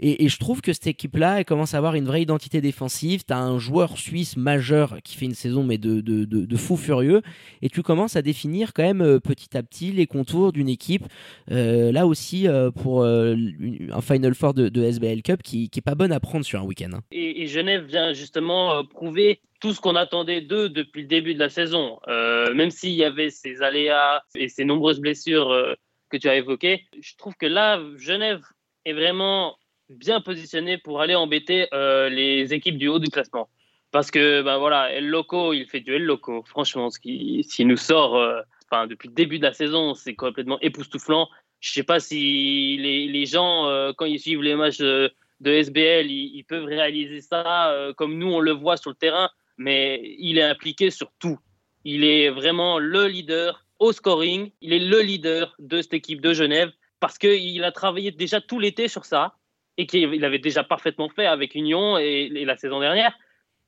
Et, 0.00 0.28
je 0.28 0.38
trouve 0.38 0.60
que 0.60 0.72
cette 0.72 0.86
équipe-là, 0.86 1.38
elle 1.38 1.44
commence 1.44 1.74
à 1.74 1.78
avoir 1.78 1.94
une 1.94 2.06
vraie 2.06 2.22
identité 2.22 2.60
défensive. 2.60 3.24
Tu 3.24 3.32
as 3.32 3.38
un 3.38 3.58
joueur 3.58 3.98
suisse 3.98 4.36
majeur 4.36 4.96
qui 5.04 5.16
fait 5.16 5.26
une 5.26 5.34
saison 5.34 5.62
mais 5.62 5.78
de, 5.78 6.00
de, 6.00 6.24
de, 6.24 6.56
fou 6.56 6.76
furieux. 6.76 7.22
Et 7.62 7.68
tu 7.68 7.82
commences 7.82 8.16
à 8.16 8.22
définir 8.22 8.72
quand 8.72 8.82
même 8.82 9.02
euh, 9.02 9.20
petit 9.20 9.56
à 9.56 9.62
petit 9.62 9.92
les 9.92 10.06
contours 10.06 10.52
d'une 10.52 10.68
équipe. 10.68 11.04
Euh, 11.50 11.92
là 11.92 12.06
aussi, 12.06 12.48
euh, 12.48 12.70
pour 12.70 13.04
un 13.04 14.00
Final 14.00 14.34
Four 14.34 14.54
de, 14.54 14.82
SBL 14.84 15.22
Cup 15.22 15.42
qui, 15.42 15.70
qui 15.70 15.78
est 15.78 15.82
pas 15.82 15.94
bonne 15.94 16.12
à 16.12 16.20
prendre 16.20 16.44
sur 16.44 16.60
un 16.60 16.64
week-end. 16.64 16.90
Hein. 16.94 17.00
Et, 17.10 17.46
Genève 17.46 17.84
vient 17.84 18.12
justement 18.12 18.84
prouver 18.84 19.40
tout 19.60 19.72
ce 19.72 19.80
qu'on 19.80 19.96
attendait 19.96 20.40
d'eux 20.40 20.68
depuis 20.68 21.02
le 21.02 21.08
début 21.08 21.34
de 21.34 21.38
la 21.38 21.48
saison. 21.48 21.98
même 22.06 22.70
s'il 22.70 22.92
y 22.92 23.04
avait 23.04 23.30
ces 23.30 23.62
aléas 23.62 24.22
et 24.34 24.48
ces 24.48 24.64
nombreuses 24.64 25.00
blessures 25.00 25.76
que 26.10 26.16
tu 26.16 26.28
as 26.28 26.36
évoquées, 26.36 26.84
je 27.00 27.14
trouve 27.16 27.34
que 27.34 27.46
là, 27.46 27.80
Genève 27.96 28.42
est 28.84 28.92
vraiment 28.92 29.56
bien 29.88 30.20
positionné 30.20 30.78
pour 30.78 31.00
aller 31.00 31.14
embêter 31.14 31.68
euh, 31.72 32.08
les 32.08 32.52
équipes 32.54 32.78
du 32.78 32.88
haut 32.88 32.98
du 32.98 33.10
classement. 33.10 33.48
Parce 33.90 34.10
que, 34.10 34.42
ben 34.42 34.58
voilà, 34.58 34.90
El 34.90 35.08
Loco, 35.08 35.52
il 35.52 35.66
fait 35.66 35.80
du 35.80 35.94
El 35.94 36.04
Loco. 36.04 36.42
Franchement, 36.46 36.90
ce 36.90 36.98
qui, 36.98 37.46
nous 37.60 37.76
sort 37.76 38.16
euh, 38.16 38.40
depuis 38.88 39.08
le 39.08 39.14
début 39.14 39.38
de 39.38 39.44
la 39.44 39.52
saison, 39.52 39.94
c'est 39.94 40.14
complètement 40.14 40.58
époustouflant. 40.60 41.28
Je 41.60 41.70
ne 41.70 41.74
sais 41.74 41.82
pas 41.84 42.00
si 42.00 42.76
les, 42.76 43.26
gens, 43.26 43.66
euh, 43.66 43.92
quand 43.96 44.04
ils 44.04 44.18
suivent 44.18 44.42
les 44.42 44.56
matchs 44.56 44.78
de, 44.78 45.12
SBL, 45.40 46.10
ils, 46.10 46.44
peuvent 46.44 46.64
réaliser 46.64 47.20
ça 47.20 47.72
comme 47.96 48.18
nous, 48.18 48.32
on 48.32 48.40
le 48.40 48.52
voit 48.52 48.76
sur 48.76 48.90
le 48.90 48.96
terrain. 48.96 49.30
Mais 49.56 50.16
il 50.18 50.38
est 50.38 50.42
impliqué 50.42 50.90
sur 50.90 51.12
tout. 51.20 51.38
Il 51.84 52.02
est 52.02 52.30
vraiment 52.30 52.80
le 52.80 53.06
leader 53.06 53.64
au 53.78 53.92
scoring. 53.92 54.50
Il 54.60 54.72
est 54.72 54.80
le 54.80 55.00
leader 55.00 55.54
de 55.60 55.80
cette 55.80 55.94
équipe 55.94 56.20
de 56.20 56.32
Genève 56.32 56.72
parce 56.98 57.18
qu'il 57.18 57.62
a 57.62 57.70
travaillé 57.70 58.10
déjà 58.10 58.40
tout 58.40 58.58
l'été 58.58 58.88
sur 58.88 59.04
ça 59.04 59.34
et 59.76 59.86
qu'il 59.86 60.24
avait 60.24 60.38
déjà 60.38 60.64
parfaitement 60.64 61.08
fait 61.08 61.26
avec 61.26 61.54
Union 61.54 61.98
et, 61.98 62.28
la 62.44 62.56
saison 62.56 62.80
dernière. 62.80 63.16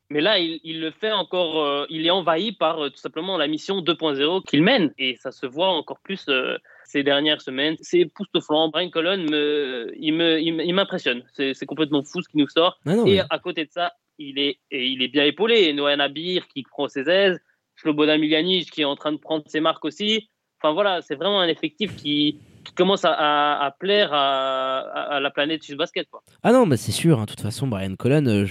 Mais 0.09 0.21
là, 0.21 0.39
il, 0.39 0.81
le 0.81 0.93
fait 0.93 1.11
encore, 1.11 1.61
euh, 1.65 1.85
il 1.91 2.07
est 2.07 2.11
envahi 2.11 2.53
par 2.53 2.79
euh, 2.81 2.91
tout 2.91 2.99
simplement 2.99 3.37
la 3.37 3.49
mission 3.49 3.81
2.0 3.81 4.45
qu'il 4.45 4.63
mène. 4.63 4.93
Et 4.99 5.17
ça 5.17 5.33
se 5.33 5.47
voit 5.47 5.71
encore 5.71 5.99
plus 5.99 6.27
euh, 6.29 6.57
ces 6.85 7.03
dernières 7.03 7.41
semaines. 7.41 7.75
C'est 7.81 8.01
époustouflant. 8.01 8.69
Brian 8.69 8.91
Colon, 8.91 9.27
me, 9.29 9.93
il 9.97 10.75
m'impressionne. 10.75 11.25
C'est 11.33 11.67
complètement 11.67 12.05
fou 12.05 12.23
ce 12.23 12.29
qui 12.29 12.39
nous 12.39 12.49
sort. 12.49 12.79
et 13.05 13.19
à 13.19 13.39
côté 13.41 13.65
de 13.65 13.71
ça, 13.73 13.95
il 14.19 14.39
est, 14.39 14.61
et 14.71 14.87
il 14.87 15.03
est 15.03 15.09
bien 15.09 15.25
épaulé. 15.25 15.73
Noël 15.73 15.99
Nabir 15.99 16.47
qui 16.47 16.63
prend 16.63 16.87
ses 16.87 17.11
aises. 17.11 17.41
Slobodan 17.75 18.19
Miljanic 18.19 18.71
qui 18.71 18.83
est 18.83 18.87
en 18.87 18.97
train 18.97 19.13
de 19.13 19.19
prendre 19.19 19.45
ses 19.49 19.61
marques 19.61 19.85
aussi. 19.85 20.31
Enfin 20.61 20.73
voilà, 20.73 21.03
c'est 21.03 21.17
vraiment 21.17 21.41
un 21.41 21.49
effectif 21.49 21.97
qui, 21.97 22.39
qui 22.67 22.73
commence 22.73 23.05
à, 23.05 23.75
plaire 23.79 24.13
à, 24.13 25.19
la 25.21 25.31
planète 25.31 25.63
du 25.63 25.77
basket. 25.77 26.09
Quoi. 26.11 26.23
Ah 26.43 26.53
non, 26.53 26.67
bah 26.67 26.77
c'est 26.77 26.93
sûr. 26.93 27.19
Hein. 27.19 27.25
De 27.25 27.31
toute 27.31 27.41
façon, 27.41 27.67
Brian 27.67 27.95
Colon, 27.97 28.27
euh, 28.27 28.47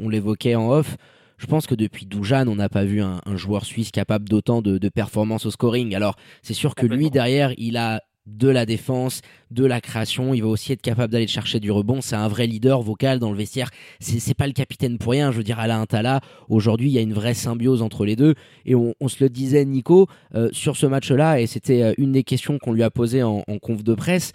on 0.00 0.08
l'évoquait 0.08 0.54
en 0.54 0.70
off. 0.70 0.96
Je 1.36 1.46
pense 1.46 1.66
que 1.66 1.74
depuis 1.74 2.06
Doujan, 2.06 2.48
on 2.48 2.56
n'a 2.56 2.68
pas 2.68 2.84
vu 2.84 3.00
un, 3.00 3.20
joueur 3.34 3.64
suisse 3.64 3.92
capable 3.92 4.28
d'autant 4.28 4.60
de, 4.60 4.78
de 4.78 4.88
performances 4.88 5.46
au 5.46 5.50
scoring. 5.50 5.94
Alors, 5.94 6.16
c'est 6.42 6.54
sûr 6.54 6.74
que 6.74 6.86
lui, 6.86 7.10
derrière, 7.10 7.52
il 7.56 7.76
a 7.76 8.00
de 8.36 8.48
la 8.48 8.66
défense, 8.66 9.22
de 9.50 9.64
la 9.64 9.80
création. 9.80 10.34
Il 10.34 10.42
va 10.42 10.48
aussi 10.48 10.72
être 10.72 10.82
capable 10.82 11.12
d'aller 11.12 11.26
chercher 11.26 11.60
du 11.60 11.70
rebond. 11.70 12.00
C'est 12.00 12.16
un 12.16 12.28
vrai 12.28 12.46
leader 12.46 12.82
vocal 12.82 13.18
dans 13.18 13.30
le 13.30 13.36
vestiaire. 13.36 13.70
C'est 14.00 14.34
pas 14.34 14.46
le 14.46 14.52
capitaine 14.52 14.98
pour 14.98 15.12
rien. 15.12 15.32
Je 15.32 15.38
veux 15.38 15.44
dire, 15.44 15.58
Alain 15.58 15.84
Tala, 15.86 16.20
aujourd'hui, 16.48 16.88
il 16.88 16.92
y 16.92 16.98
a 16.98 17.02
une 17.02 17.14
vraie 17.14 17.34
symbiose 17.34 17.82
entre 17.82 18.04
les 18.04 18.16
deux. 18.16 18.34
Et 18.66 18.74
on, 18.74 18.94
se 19.08 19.22
le 19.22 19.30
disait, 19.30 19.64
Nico, 19.64 20.06
euh, 20.34 20.50
sur 20.52 20.76
ce 20.76 20.86
match-là, 20.86 21.40
et 21.40 21.46
c'était 21.46 21.82
euh, 21.82 21.94
une 21.98 22.12
des 22.12 22.24
questions 22.24 22.58
qu'on 22.58 22.72
lui 22.72 22.82
a 22.82 22.90
posées 22.90 23.22
en, 23.22 23.42
conf 23.62 23.82
de 23.82 23.94
presse 23.94 24.32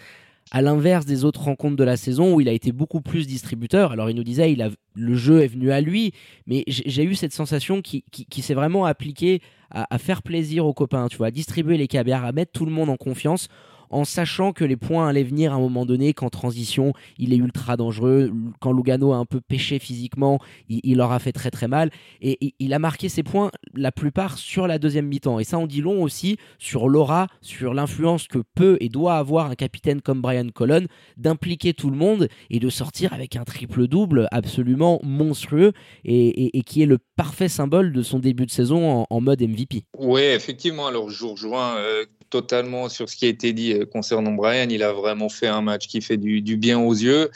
à 0.50 0.60
l'inverse 0.60 1.06
des 1.06 1.24
autres 1.24 1.42
rencontres 1.42 1.76
de 1.76 1.84
la 1.84 1.96
saison 1.96 2.34
où 2.34 2.40
il 2.40 2.48
a 2.48 2.52
été 2.52 2.70
beaucoup 2.70 3.00
plus 3.00 3.26
distributeur. 3.26 3.92
Alors 3.92 4.10
il 4.10 4.16
nous 4.16 4.24
disait, 4.24 4.54
le 4.94 5.14
jeu 5.14 5.42
est 5.42 5.46
venu 5.46 5.72
à 5.72 5.80
lui, 5.80 6.12
mais 6.46 6.64
j'ai 6.66 7.02
eu 7.04 7.14
cette 7.14 7.32
sensation 7.32 7.80
qui, 7.80 8.04
s'est 8.42 8.54
vraiment 8.54 8.84
appliquée 8.84 9.40
à, 9.70 9.92
à, 9.92 9.98
faire 9.98 10.22
plaisir 10.22 10.66
aux 10.66 10.74
copains, 10.74 11.08
tu 11.08 11.16
vois, 11.16 11.28
à 11.28 11.30
distribuer 11.30 11.78
les 11.78 11.88
caviars, 11.88 12.24
à 12.24 12.32
mettre 12.32 12.52
tout 12.52 12.66
le 12.66 12.72
monde 12.72 12.90
en 12.90 12.96
confiance 12.96 13.48
en 13.94 14.04
sachant 14.04 14.52
que 14.52 14.64
les 14.64 14.76
points 14.76 15.08
allaient 15.08 15.22
venir 15.22 15.52
à 15.52 15.56
un 15.56 15.60
moment 15.60 15.86
donné, 15.86 16.14
qu'en 16.14 16.28
transition, 16.28 16.92
il 17.16 17.32
est 17.32 17.36
ultra 17.36 17.76
dangereux. 17.76 18.32
Quand 18.60 18.72
Lugano 18.72 19.12
a 19.12 19.16
un 19.16 19.24
peu 19.24 19.40
pêché 19.40 19.78
physiquement, 19.78 20.40
il, 20.68 20.96
leur 20.96 21.12
a 21.12 21.20
fait 21.20 21.30
très 21.30 21.52
très 21.52 21.68
mal. 21.68 21.90
Et, 22.20 22.54
il 22.58 22.74
a 22.74 22.80
marqué 22.80 23.08
ses 23.08 23.22
points, 23.22 23.52
la 23.72 23.92
plupart, 23.92 24.36
sur 24.36 24.66
la 24.66 24.78
deuxième 24.80 25.06
mi-temps. 25.06 25.38
Et 25.38 25.44
ça, 25.44 25.58
on 25.58 25.68
dit 25.68 25.80
long 25.80 26.02
aussi 26.02 26.38
sur 26.58 26.88
l'aura, 26.88 27.28
sur 27.40 27.72
l'influence 27.72 28.26
que 28.26 28.40
peut 28.56 28.76
et 28.80 28.88
doit 28.88 29.14
avoir 29.14 29.50
un 29.50 29.54
capitaine 29.54 30.00
comme 30.00 30.20
Brian 30.20 30.48
Colon, 30.52 30.86
d'impliquer 31.16 31.72
tout 31.72 31.90
le 31.90 31.96
monde 31.96 32.28
et 32.50 32.58
de 32.58 32.70
sortir 32.70 33.12
avec 33.12 33.36
un 33.36 33.44
triple-double 33.44 34.26
absolument 34.32 34.98
monstrueux 35.04 35.72
et, 36.04 36.62
qui 36.66 36.82
est 36.82 36.86
le 36.86 36.98
parfait 37.16 37.48
symbole 37.48 37.92
de 37.92 38.02
son 38.02 38.18
début 38.18 38.46
de 38.46 38.50
saison 38.50 39.06
en, 39.08 39.20
mode 39.20 39.40
MVP. 39.40 39.84
Oui, 39.98 40.20
effectivement. 40.20 40.88
Alors, 40.88 41.10
je 41.10 41.24
rejoins 41.24 41.76
euh, 41.76 42.04
totalement 42.34 42.88
sur 42.88 43.08
ce 43.08 43.14
qui 43.14 43.26
a 43.26 43.28
été 43.28 43.52
dit 43.52 43.74
euh, 43.74 43.86
concernant 43.86 44.32
Brian. 44.32 44.66
Il 44.68 44.82
a 44.82 44.92
vraiment 44.92 45.28
fait 45.28 45.46
un 45.46 45.62
match 45.62 45.86
qui 45.86 46.00
fait 46.00 46.16
du, 46.16 46.56
bien 46.56 46.80
aux 46.80 46.92
yeux. 46.92 47.30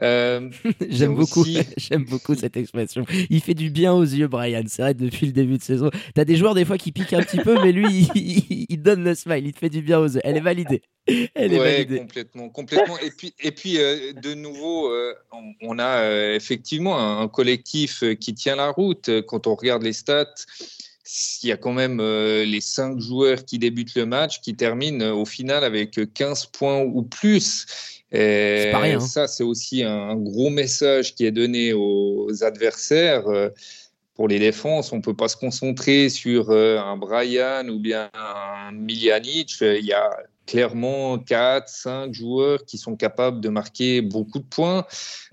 Euh, 0.00 0.48
j'aime 0.88 1.16
beaucoup, 1.16 1.44
j'aime 1.76 2.04
beaucoup 2.04 2.36
cette 2.36 2.56
expression. 2.56 3.04
Il 3.30 3.40
fait 3.40 3.54
du 3.54 3.70
bien 3.70 3.92
aux 3.92 4.04
yeux, 4.04 4.28
Brian. 4.28 4.62
C'est 4.68 4.82
vrai 4.82 4.94
depuis 4.94 5.26
le 5.26 5.32
début 5.32 5.58
de 5.58 5.62
saison. 5.62 5.90
T'as 6.14 6.24
des 6.24 6.36
joueurs 6.36 6.54
des 6.54 6.64
fois 6.64 6.78
qui 6.78 6.92
piquent 6.92 7.14
un 7.14 7.22
petit 7.22 7.38
peu, 7.38 7.60
mais 7.64 7.72
lui, 7.72 8.08
il, 8.14 8.80
donne 8.80 9.02
le 9.02 9.16
smile. 9.16 9.44
Il 9.44 9.52
te 9.52 9.58
fait 9.58 9.70
du 9.70 9.82
bien 9.82 9.98
aux 9.98 10.06
yeux. 10.06 10.20
Elle 10.22 10.36
est 10.36 10.40
validée. 10.40 10.82
Elle 11.34 11.52
est 11.52 11.58
validée. 11.58 11.98
complètement, 11.98 12.48
complètement. 12.48 12.98
Et 13.00 13.10
puis, 13.10 13.34
et 13.40 13.50
puis 13.50 13.78
euh, 13.78 14.12
de 14.12 14.34
nouveau, 14.34 14.92
on, 15.62 15.78
a 15.80 16.32
effectivement 16.32 17.20
un 17.20 17.26
collectif 17.26 18.04
qui 18.20 18.34
tient 18.34 18.54
la 18.54 18.70
route. 18.70 19.10
Quand 19.26 19.48
on 19.48 19.56
regarde 19.56 19.82
les 19.82 19.92
stats 19.92 20.32
il 21.42 21.48
y 21.48 21.52
a 21.52 21.56
quand 21.56 21.72
même 21.72 22.00
euh, 22.00 22.44
les 22.44 22.60
cinq 22.60 22.98
joueurs 22.98 23.44
qui 23.44 23.58
débutent 23.58 23.94
le 23.94 24.06
match 24.06 24.40
qui 24.40 24.54
terminent 24.56 25.04
euh, 25.04 25.12
au 25.12 25.24
final 25.24 25.62
avec 25.64 26.12
15 26.12 26.46
points 26.46 26.80
ou 26.80 27.02
plus. 27.02 27.66
Et 28.10 28.70
pas 28.72 28.78
rien. 28.78 29.00
Ça, 29.00 29.26
c'est 29.26 29.42
aussi 29.42 29.82
un, 29.82 30.16
gros 30.16 30.50
message 30.50 31.14
qui 31.14 31.26
est 31.26 31.32
donné 31.32 31.72
aux 31.72 32.28
adversaires. 32.42 33.26
Euh, 33.28 33.50
pour 34.14 34.28
les 34.28 34.38
défenses, 34.38 34.92
on 34.92 34.98
ne 34.98 35.02
peut 35.02 35.14
pas 35.14 35.26
se 35.26 35.36
concentrer 35.36 36.08
sur 36.08 36.52
un 36.52 36.96
Brian 36.96 37.66
ou 37.68 37.80
bien 37.80 38.10
un 38.14 38.70
Miljanic. 38.70 39.56
Il 39.60 39.84
y 39.84 39.92
a 39.92 40.08
clairement 40.46 41.18
4, 41.18 41.68
5 41.68 42.12
joueurs 42.12 42.64
qui 42.64 42.78
sont 42.78 42.96
capables 42.96 43.40
de 43.40 43.48
marquer 43.48 44.02
beaucoup 44.02 44.38
de 44.38 44.44
points. 44.44 44.84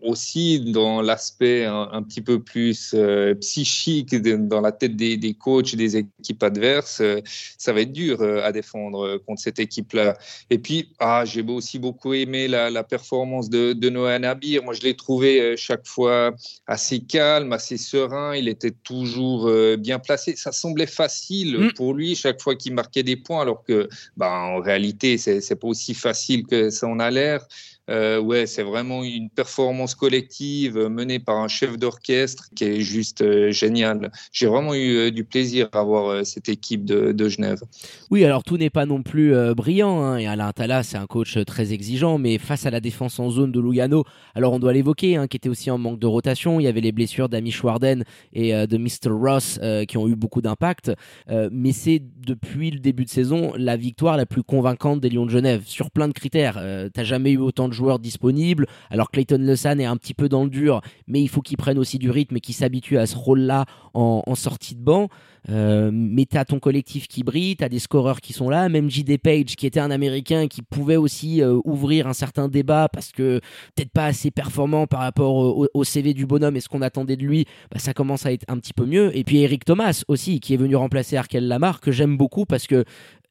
Aussi, 0.01 0.71
dans 0.71 1.01
l'aspect 1.01 1.65
un, 1.65 2.01
petit 2.03 2.21
peu 2.21 2.41
plus 2.41 2.93
euh, 2.93 3.35
psychique 3.35 4.15
dans 4.15 4.61
la 4.61 4.71
tête 4.71 4.95
des, 4.95 5.17
des, 5.17 5.33
coachs 5.33 5.75
des 5.75 5.97
équipes 5.97 6.43
adverses, 6.43 7.01
euh, 7.01 7.21
ça 7.57 7.73
va 7.73 7.81
être 7.81 7.91
dur 7.91 8.21
euh, 8.21 8.41
à 8.43 8.51
défendre 8.51 9.17
contre 9.25 9.41
cette 9.41 9.59
équipe-là. 9.59 10.17
Et 10.49 10.57
puis, 10.57 10.89
ah, 10.99 11.23
j'ai 11.25 11.43
aussi 11.43 11.77
beaucoup 11.77 12.13
aimé 12.13 12.47
la, 12.47 12.69
la 12.69 12.83
performance 12.83 13.49
de, 13.49 13.73
de 13.73 13.89
Noah 13.89 14.19
Nabir. 14.19 14.63
Moi, 14.63 14.73
je 14.73 14.81
l'ai 14.81 14.95
trouvé 14.95 15.55
chaque 15.57 15.85
fois 15.85 16.33
assez 16.67 17.01
calme, 17.01 17.53
assez 17.53 17.77
serein. 17.77 18.35
Il 18.35 18.47
était 18.47 18.71
toujours 18.71 19.51
bien 19.77 19.99
placé. 19.99 20.35
Ça 20.35 20.51
semblait 20.51 20.87
facile 20.87 21.57
mm. 21.57 21.73
pour 21.73 21.93
lui 21.93 22.15
chaque 22.15 22.41
fois 22.41 22.55
qu'il 22.55 22.73
marquait 22.73 23.03
des 23.03 23.17
points, 23.17 23.41
alors 23.41 23.63
que, 23.63 23.89
bah, 24.17 24.31
en 24.31 24.59
réalité, 24.59 25.00
c'est 25.17 25.55
pas 25.55 25.67
aussi 25.67 25.93
facile 25.93 26.45
que 26.45 26.69
ça 26.69 26.87
en 26.87 26.99
a 26.99 27.09
l'air. 27.09 27.45
Euh, 27.89 28.19
ouais, 28.19 28.45
c'est 28.45 28.63
vraiment 28.63 29.03
une 29.03 29.29
performance 29.29 29.95
collective 29.95 30.77
menée 30.77 31.19
par 31.19 31.37
un 31.37 31.47
chef 31.47 31.77
d'orchestre 31.77 32.49
qui 32.55 32.65
est 32.65 32.81
juste 32.81 33.21
euh, 33.21 33.51
génial. 33.51 34.11
J'ai 34.31 34.45
vraiment 34.45 34.73
eu 34.75 34.95
euh, 34.95 35.11
du 35.11 35.23
plaisir 35.23 35.67
à 35.73 35.83
voir 35.83 36.25
cette 36.25 36.49
équipe 36.49 36.85
de, 36.85 37.29
Genève. 37.29 37.61
Oui, 38.09 38.25
alors 38.25 38.43
tout 38.43 38.57
n'est 38.57 38.69
pas 38.69 38.85
non 38.85 39.03
plus 39.03 39.33
brillant. 39.53 40.01
Hein, 40.01 40.17
et 40.17 40.27
Alain 40.27 40.51
Tala, 40.51 40.83
c'est 40.83 40.97
un 40.97 41.05
coach 41.05 41.37
très 41.45 41.71
exigeant, 41.71 42.17
mais 42.17 42.39
face 42.39 42.65
à 42.65 42.71
la 42.71 42.79
défense 42.79 43.19
en 43.19 43.29
zone 43.29 43.51
de 43.51 43.59
Lugano, 43.59 44.03
alors 44.33 44.53
on 44.53 44.59
doit 44.59 44.73
l'évoquer, 44.73 45.15
hein, 45.15 45.27
qui 45.27 45.37
était 45.37 45.49
aussi 45.49 45.69
en 45.69 45.77
manque 45.77 45.99
de 45.99 46.07
rotation. 46.07 46.59
Il 46.59 46.63
y 46.63 46.67
avait 46.67 46.81
les 46.81 46.91
blessures 46.91 47.29
d'Ami 47.29 47.55
Warden 47.61 48.03
et 48.33 48.51
de 48.53 48.77
Mr. 48.77 49.11
Ross 49.11 49.59
qui 49.87 49.97
ont 49.97 50.07
eu 50.07 50.15
beaucoup 50.15 50.41
d'impact. 50.41 50.91
mais 51.29 51.71
c'est 51.71 52.01
depuis 52.25 52.71
le 52.71 52.79
début 52.79 53.05
de 53.05 53.09
saison 53.09 53.53
la 53.55 53.77
victoire 53.77 54.17
la 54.17 54.25
plus 54.25 54.43
convaincante 54.43 54.99
des 54.99 55.09
Lions 55.09 55.25
de 55.25 55.31
Genève 55.31 55.63
sur 55.65 55.91
plein 55.91 56.07
de 56.07 56.13
critères. 56.13 56.61
T'as 56.93 57.03
jamais 57.03 57.31
eu 57.31 57.37
autant 57.37 57.69
de 57.69 57.70
joueurs 57.73 57.99
disponibles. 57.99 58.67
Alors 58.89 59.11
Clayton 59.11 59.39
Lesan 59.39 59.79
est 59.79 59.85
un 59.85 59.97
petit 59.97 60.13
peu 60.13 60.29
dans 60.29 60.43
le 60.43 60.49
dur, 60.49 60.81
mais 61.07 61.21
il 61.21 61.27
faut 61.27 61.41
qu'il 61.41 61.57
prenne 61.57 61.77
aussi 61.77 61.99
du 61.99 62.09
rythme 62.09 62.37
et 62.37 62.39
qu'il 62.39 62.55
s'habitue 62.55 62.97
à 62.97 63.05
ce 63.05 63.15
rôle-là 63.15 63.65
en, 63.93 64.35
sortie 64.35 64.75
de 64.75 64.81
banc. 64.81 65.09
Euh, 65.49 65.89
mais 65.91 66.25
tu 66.25 66.37
as 66.37 66.45
ton 66.45 66.59
collectif 66.59 67.07
qui 67.07 67.23
brille, 67.23 67.55
tu 67.55 67.63
as 67.63 67.69
des 67.69 67.79
scoreurs 67.79 68.21
qui 68.21 68.31
sont 68.31 68.49
là, 68.49 68.69
même 68.69 68.91
JD 68.91 69.17
Page 69.17 69.55
qui 69.55 69.65
était 69.65 69.79
un 69.79 69.89
Américain 69.89 70.47
qui 70.47 70.61
pouvait 70.61 70.97
aussi 70.97 71.41
euh, 71.41 71.59
ouvrir 71.65 72.07
un 72.07 72.13
certain 72.13 72.47
débat 72.47 72.89
parce 72.89 73.11
que 73.11 73.39
peut-être 73.75 73.91
pas 73.91 74.05
assez 74.05 74.29
performant 74.29 74.85
par 74.85 74.99
rapport 74.99 75.67
au, 75.73 75.83
CV 75.83 76.13
du 76.13 76.27
bonhomme 76.27 76.55
et 76.55 76.61
ce 76.61 76.69
qu'on 76.69 76.83
attendait 76.83 77.17
de 77.17 77.23
lui, 77.23 77.45
bah, 77.71 77.79
ça 77.79 77.93
commence 77.93 78.25
à 78.27 78.31
être 78.31 78.45
un 78.49 78.57
petit 78.57 78.73
peu 78.73 78.85
mieux. 78.85 79.17
Et 79.17 79.23
puis 79.23 79.39
Eric 79.39 79.65
Thomas 79.65 80.03
aussi 80.07 80.39
qui 80.39 80.53
est 80.53 80.57
venu 80.57 80.75
remplacer 80.75 81.17
Arkel 81.17 81.47
Lamar 81.47 81.81
que 81.81 81.91
j'aime 81.91 82.17
beaucoup 82.17 82.45
parce 82.45 82.67
que 82.67 82.85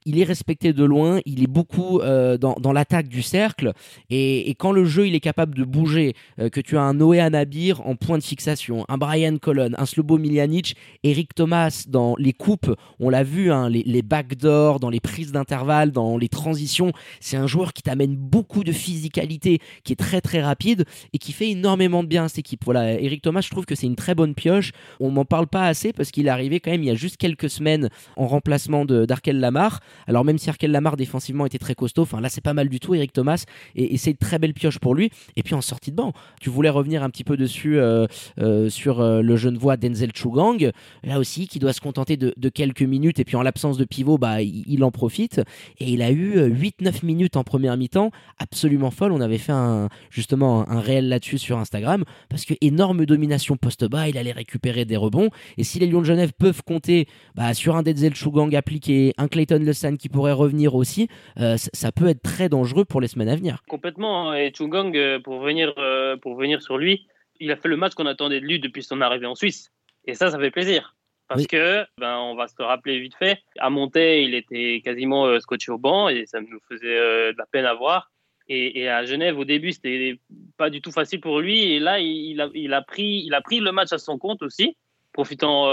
il 0.06 0.18
est 0.18 0.24
respecté 0.24 0.72
de 0.72 0.84
loin, 0.84 1.20
il 1.26 1.42
est 1.42 1.48
beaucoup 1.48 2.00
euh, 2.00 2.38
dans, 2.38 2.54
dans 2.54 2.72
l'attaque 2.72 3.08
du 3.08 3.22
cercle, 3.22 3.72
et, 4.08 4.48
et, 4.50 4.54
quand 4.54 4.72
le 4.72 4.84
jeu 4.84 5.06
il 5.06 5.14
est 5.14 5.20
capable 5.20 5.54
de 5.54 5.64
bouger, 5.64 6.14
euh, 6.38 6.48
que 6.48 6.60
tu 6.60 6.76
as 6.76 6.82
un 6.82 6.94
Noé 6.94 7.20
Anabir 7.20 7.86
en 7.86 7.96
point 7.96 8.18
de 8.18 8.22
fixation, 8.22 8.84
un 8.88 8.98
Brian 8.98 9.36
Colon, 9.38 9.70
un 9.76 9.86
Slobo 9.86 10.18
Miljanic, 10.18 10.76
Eric 11.04 11.34
Thomas 11.34 11.84
dans 11.88 12.14
les 12.18 12.32
coupes, 12.32 12.74
on 12.98 13.10
l'a 13.10 13.22
vu, 13.22 13.52
hein, 13.52 13.68
les, 13.68 13.82
les 13.84 14.02
backdoors, 14.02 14.80
dans 14.80 14.90
les 14.90 15.00
prises 15.00 15.32
d'intervalle, 15.32 15.92
dans 15.92 16.16
les 16.16 16.28
transitions, 16.28 16.92
c'est 17.20 17.36
un 17.36 17.46
joueur 17.46 17.72
qui 17.72 17.82
t'amène 17.82 18.16
beaucoup 18.16 18.64
de 18.64 18.72
physicalité, 18.72 19.60
qui 19.84 19.92
est 19.92 19.96
très 19.96 20.20
très 20.20 20.40
rapide 20.40 20.84
et 21.12 21.18
qui 21.18 21.32
fait 21.32 21.50
énormément 21.50 22.02
de 22.02 22.08
bien 22.08 22.24
à 22.24 22.28
cette 22.28 22.40
équipe. 22.40 22.64
Voilà, 22.64 23.00
Eric 23.00 23.22
Thomas, 23.22 23.40
je 23.40 23.50
trouve 23.50 23.66
que 23.66 23.74
c'est 23.74 23.86
une 23.86 23.96
très 23.96 24.14
bonne 24.14 24.34
pioche. 24.34 24.72
On 24.98 25.10
m'en 25.10 25.24
parle 25.24 25.46
pas 25.46 25.66
assez 25.66 25.92
parce 25.92 26.10
qu'il 26.10 26.26
est 26.26 26.30
arrivé 26.30 26.60
quand 26.60 26.70
même 26.70 26.82
il 26.82 26.86
y 26.86 26.90
a 26.90 26.94
juste 26.94 27.16
quelques 27.16 27.50
semaines 27.50 27.88
en 28.16 28.26
remplacement 28.26 28.84
d'Arkel 28.84 29.40
Lamar. 29.40 29.80
Alors 30.06 30.24
même 30.24 30.38
si 30.38 30.48
Arkel 30.50 30.70
Lamar 30.70 30.96
défensivement 30.96 31.46
était 31.46 31.58
très 31.58 31.74
costaud, 31.74 32.02
enfin 32.02 32.20
là 32.20 32.28
c'est 32.28 32.40
pas 32.40 32.54
mal 32.54 32.68
du 32.68 32.80
tout 32.80 32.94
Eric 32.94 33.12
Thomas 33.12 33.44
et, 33.74 33.96
c'est 33.96 34.12
une 34.12 34.16
très 34.16 34.38
belle 34.38 34.54
pioche 34.54 34.78
pour 34.78 34.94
lui. 34.94 35.10
Et 35.36 35.42
puis 35.42 35.54
en 35.54 35.60
sortie 35.60 35.90
de 35.90 35.96
banc, 35.96 36.12
tu 36.40 36.50
voulais 36.50 36.70
revenir 36.70 37.02
un 37.02 37.10
petit 37.10 37.24
peu 37.24 37.36
dessus 37.36 37.78
euh, 37.78 38.06
euh, 38.38 38.68
sur 38.68 39.00
euh, 39.00 39.22
le 39.22 39.36
jeune 39.36 39.58
voix 39.58 39.76
Denzel 39.76 40.12
Chugang, 40.14 40.70
là 41.04 41.18
aussi 41.18 41.46
qui 41.46 41.58
doit 41.58 41.72
se 41.72 41.80
contenter 41.80 42.16
de, 42.16 42.48
quelques 42.48 42.82
minutes 42.82 43.20
et 43.20 43.24
puis 43.24 43.36
en 43.36 43.42
l'absence 43.42 43.76
de 43.76 43.84
pivot, 43.84 44.18
bah 44.18 44.42
il, 44.42 44.82
en 44.82 44.90
profite 44.90 45.40
et 45.78 45.90
il 45.90 46.02
a 46.02 46.10
eu 46.10 46.36
8-9 46.38 47.04
minutes 47.04 47.36
en 47.36 47.44
première 47.44 47.76
mi-temps, 47.76 48.10
absolument 48.38 48.90
folle. 48.90 49.12
On 49.12 49.20
avait 49.20 49.38
fait 49.38 49.52
un, 49.52 49.88
justement 50.10 50.68
un, 50.68 50.80
réel 50.80 51.08
là-dessus 51.08 51.38
sur 51.38 51.58
Instagram 51.58 52.04
parce 52.28 52.44
que 52.44 52.54
énorme 52.60 53.06
domination 53.06 53.56
post-bas, 53.56 54.08
il 54.08 54.18
allait 54.18 54.32
récupérer 54.32 54.84
des 54.84 54.96
rebonds 54.96 55.30
et 55.58 55.64
si 55.64 55.78
les 55.78 55.86
Lions 55.86 56.00
de 56.00 56.06
Genève 56.06 56.32
peuvent 56.36 56.62
compter 56.64 57.06
bah, 57.34 57.54
sur 57.54 57.76
un 57.76 57.82
Denzel 57.82 58.14
Chugang 58.14 58.54
appliqué, 58.54 59.14
un 59.18 59.28
Clayton 59.28 59.62
Le 59.62 59.72
qui 59.96 60.08
pourrait 60.08 60.32
revenir 60.32 60.74
aussi, 60.74 61.08
euh, 61.38 61.56
ça 61.56 61.92
peut 61.92 62.08
être 62.08 62.22
très 62.22 62.48
dangereux 62.48 62.84
pour 62.84 63.00
les 63.00 63.08
semaines 63.08 63.28
à 63.28 63.36
venir. 63.36 63.62
Complètement. 63.68 64.30
Hein. 64.30 64.36
Et 64.36 64.52
Chung 64.54 64.74
euh, 64.96 65.18
pour 65.18 65.40
venir, 65.40 65.72
euh, 65.78 66.16
pour 66.16 66.36
venir 66.36 66.62
sur 66.62 66.78
lui, 66.78 67.06
il 67.38 67.50
a 67.50 67.56
fait 67.56 67.68
le 67.68 67.76
match 67.76 67.94
qu'on 67.94 68.06
attendait 68.06 68.40
de 68.40 68.46
lui 68.46 68.60
depuis 68.60 68.82
son 68.82 69.00
arrivée 69.00 69.26
en 69.26 69.34
Suisse. 69.34 69.72
Et 70.06 70.14
ça, 70.14 70.30
ça 70.30 70.38
fait 70.38 70.50
plaisir. 70.50 70.94
Parce 71.28 71.46
que, 71.46 71.84
ben, 71.98 72.18
on 72.18 72.34
va 72.34 72.48
se 72.48 72.60
rappeler 72.60 72.98
vite 72.98 73.14
fait, 73.14 73.38
à 73.60 73.70
Monté, 73.70 74.24
il 74.24 74.34
était 74.34 74.82
quasiment 74.84 75.38
scotché 75.38 75.70
au 75.70 75.78
banc 75.78 76.08
et 76.08 76.26
ça 76.26 76.40
nous 76.40 76.58
faisait 76.68 77.32
de 77.32 77.38
la 77.38 77.46
peine 77.46 77.66
à 77.66 77.74
voir. 77.74 78.10
Et, 78.48 78.88
à 78.88 79.04
Genève, 79.04 79.38
au 79.38 79.44
début, 79.44 79.70
c'était 79.70 80.18
pas 80.56 80.70
du 80.70 80.82
tout 80.82 80.90
facile 80.90 81.20
pour 81.20 81.38
lui. 81.38 81.72
Et 81.72 81.78
là, 81.78 82.00
il, 82.00 82.40
a, 82.40 82.48
il, 82.52 82.74
a, 82.74 82.82
pris, 82.82 83.22
il 83.24 83.32
a 83.32 83.40
pris 83.40 83.60
le 83.60 83.70
match 83.70 83.92
à 83.92 83.98
son 83.98 84.18
compte 84.18 84.42
aussi, 84.42 84.76
profitant 85.12 85.68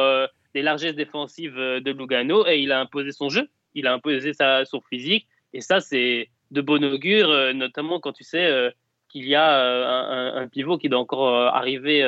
des 0.54 0.62
largesses 0.62 0.96
défensives 0.96 1.56
de 1.56 1.92
Lugano 1.92 2.46
et 2.46 2.60
il 2.60 2.72
a 2.72 2.80
imposé 2.80 3.12
son 3.12 3.30
jeu 3.30 3.50
il 3.78 3.88
a 3.88 3.94
imposé 3.94 4.34
ça 4.34 4.66
sur 4.66 4.82
physique. 4.90 5.28
Et 5.54 5.62
ça, 5.62 5.80
c'est 5.80 6.30
de 6.52 6.62
bon 6.62 6.84
augure, 6.84 7.30
euh, 7.30 7.54
notamment 7.54 8.00
quand 8.00 8.14
tu 8.14 8.24
sais 8.24 8.46
euh, 8.46 8.70
qu'il 9.10 9.26
y 9.28 9.36
a 9.36 9.60
euh, 9.60 10.42
un, 10.42 10.48
pivot 10.48 10.78
qui 10.78 10.90
doit 10.90 11.00
encore 11.00 11.34
arriver 11.34 12.04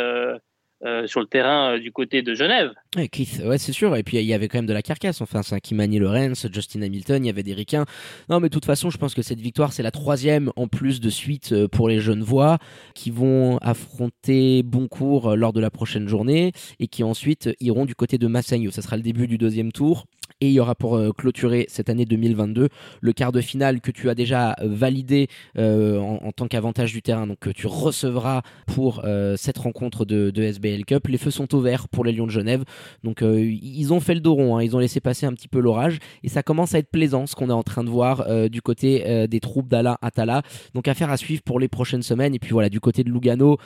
sur 1.08 1.19
le 1.19 1.27
terrain 1.27 1.77
du 1.77 1.91
côté 1.91 2.21
de 2.21 2.34
Genève. 2.34 2.73
Ouais, 2.95 3.08
Keith, 3.08 3.41
ouais, 3.45 3.58
c'est 3.58 3.71
sûr. 3.71 3.95
Et 3.95 4.03
puis 4.03 4.17
il 4.17 4.25
y 4.25 4.34
avait 4.34 4.47
quand 4.47 4.58
même 4.58 4.65
de 4.65 4.73
la 4.73 4.82
carcasse. 4.82 5.21
Enfin, 5.21 5.43
c'est 5.43 5.60
Kimani 5.62 5.99
Lorenz, 5.99 6.47
Justin 6.51 6.82
Hamilton, 6.82 7.23
il 7.23 7.27
y 7.27 7.29
avait 7.29 7.43
des 7.43 7.53
ricains. 7.53 7.86
Non, 8.29 8.39
mais 8.39 8.49
de 8.49 8.53
toute 8.53 8.65
façon, 8.65 8.89
je 8.89 8.97
pense 8.97 9.13
que 9.13 9.21
cette 9.21 9.39
victoire, 9.39 9.71
c'est 9.71 9.84
la 9.84 9.91
troisième 9.91 10.51
en 10.58 10.67
plus 10.67 10.99
de 10.99 11.10
suite 11.10 11.67
pour 11.67 11.88
les 11.88 11.99
jeunes 11.99 12.23
voix 12.23 12.60
qui 12.95 13.12
vont 13.12 13.58
affronter 13.60 14.63
Boncourt 14.63 15.36
lors 15.38 15.53
de 15.53 15.62
la 15.62 15.69
prochaine 15.69 16.08
journée 16.08 16.51
et 16.79 16.88
qui 16.88 17.03
ensuite 17.03 17.49
iront 17.62 17.86
du 17.86 17.95
côté 17.95 18.17
de 18.17 18.27
Massagno. 18.27 18.71
Ça 18.71 18.82
sera 18.82 18.97
le 18.97 19.03
début 19.03 19.27
du 19.27 19.38
deuxième 19.38 19.71
tour. 19.71 20.05
Et 20.41 20.47
il 20.47 20.54
y 20.54 20.62
aura 20.62 20.73
pour 20.73 20.95
euh, 20.95 21.12
clôturer 21.12 21.65
cette 21.67 21.89
année 21.89 22.06
2022 22.06 22.69
le 23.02 23.13
quart 23.13 23.34
de 23.34 23.41
finale 23.41 23.82
que 23.82 23.91
tu 23.91 24.10
as 24.10 24.15
déjà 24.15 24.56
validé 24.62 25.28
euh, 25.58 25.99
en, 25.99 26.32
tant 26.32 26.47
qu'avantage 26.47 26.93
du 26.93 27.02
terrain, 27.02 27.28
donc 27.28 27.39
que 27.39 27.49
tu 27.49 27.67
recevras 27.67 28.41
pour 28.65 29.02
euh, 29.04 29.36
cette 29.36 29.58
rencontre 29.58 30.06
de, 30.06 30.32
SBL 30.41 30.86
Cup. 30.86 31.08
Les 31.08 31.17
feux 31.17 31.32
sont 31.32 31.54
ouverts 31.54 31.89
pour 31.89 32.06
les 32.06 32.13
Lions 32.13 32.25
de 32.25 32.32
Genève, 32.32 32.63
donc 33.04 33.21
ils 33.21 33.91
ont 33.91 33.99
fait 33.99 34.13
le 34.13 34.21
dos 34.21 34.34
rond, 34.34 34.56
hein. 34.56 34.63
ils 34.63 34.78
ont 34.78 34.80
laissé 34.80 35.02
passer 35.02 35.25
un 35.25 35.34
petit 35.34 35.49
peu 35.49 35.60
l'orage 35.60 35.99
et 36.23 36.30
ça 36.30 36.41
commence 36.41 36.73
à 36.73 36.80
être 36.80 36.89
plaisant 36.89 37.28
ce 37.28 37.36
qu'on 37.36 37.49
est 37.49 37.54
en 37.54 37.63
train 37.63 37.84
de 37.84 37.89
voir 37.89 38.25
du 38.49 38.62
côté 38.62 39.28
des 39.28 39.39
troupes 39.41 39.67
d'Alain 39.67 39.97
Atala. 40.02 40.41
Donc 40.73 40.88
affaire 40.88 41.10
à 41.10 41.17
suivre 41.17 41.41
pour 41.43 41.60
les 41.60 41.67
prochaines 41.67 42.04
semaines. 42.04 42.34
Et 42.34 42.39
puis 42.39 42.52
voilà, 42.52 42.69
du 42.69 42.80
côté 42.80 43.04
de 43.04 43.12
Lugano, 43.12 43.58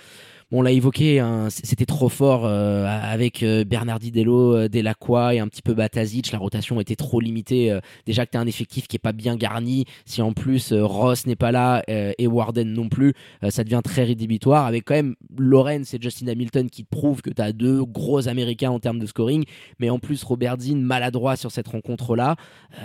on 0.51 0.61
l'a 0.61 0.71
évoqué, 0.71 1.19
hein, 1.19 1.47
c'était 1.49 1.85
trop 1.85 2.09
fort 2.09 2.45
euh, 2.45 2.85
avec 2.85 3.43
euh, 3.43 3.63
Bernardi 3.63 4.11
Dello, 4.11 4.55
euh, 4.55 4.69
Delacroix 4.69 5.33
et 5.33 5.39
un 5.39 5.47
petit 5.47 5.61
peu 5.61 5.73
Batazic. 5.73 6.31
La 6.31 6.39
rotation 6.39 6.79
était 6.79 6.95
trop 6.95 7.19
limitée. 7.19 7.77
déjà 8.05 8.25
que 8.25 8.31
tu 8.31 8.37
as 8.37 8.41
un 8.41 8.47
effectif 8.47 8.87
qui 8.87 8.95
est 8.95 8.99
pas 8.99 9.13
bien 9.13 9.35
garni. 9.35 9.85
Si 10.05 10.21
en 10.21 10.33
plus 10.33 10.73
Ross 10.73 11.25
n'est 11.25 11.35
pas 11.35 11.51
là 11.51 11.83
et 11.87 12.27
Warden 12.27 12.71
non 12.71 12.89
plus, 12.89 13.13
ça 13.49 13.63
devient 13.63 13.81
très 13.83 14.03
rédhibitoire. 14.03 14.65
Avec 14.65 14.85
quand 14.85 14.95
même 14.95 15.15
Lorenz 15.37 15.93
et 15.93 16.01
Justin 16.01 16.27
Hamilton 16.27 16.69
qui 16.69 16.83
prouvent 16.83 17.21
que 17.21 17.29
tu 17.29 17.41
as 17.41 17.51
deux 17.51 17.83
gros 17.83 18.27
Américains 18.27 18.71
en 18.71 18.79
termes 18.79 18.99
de 18.99 19.05
scoring. 19.05 19.45
Mais 19.79 19.89
en 19.89 19.99
plus, 19.99 20.23
Robert 20.23 20.59
Zinn 20.59 20.81
maladroit 20.81 21.35
sur 21.35 21.51
cette 21.51 21.67
rencontre-là. 21.67 22.35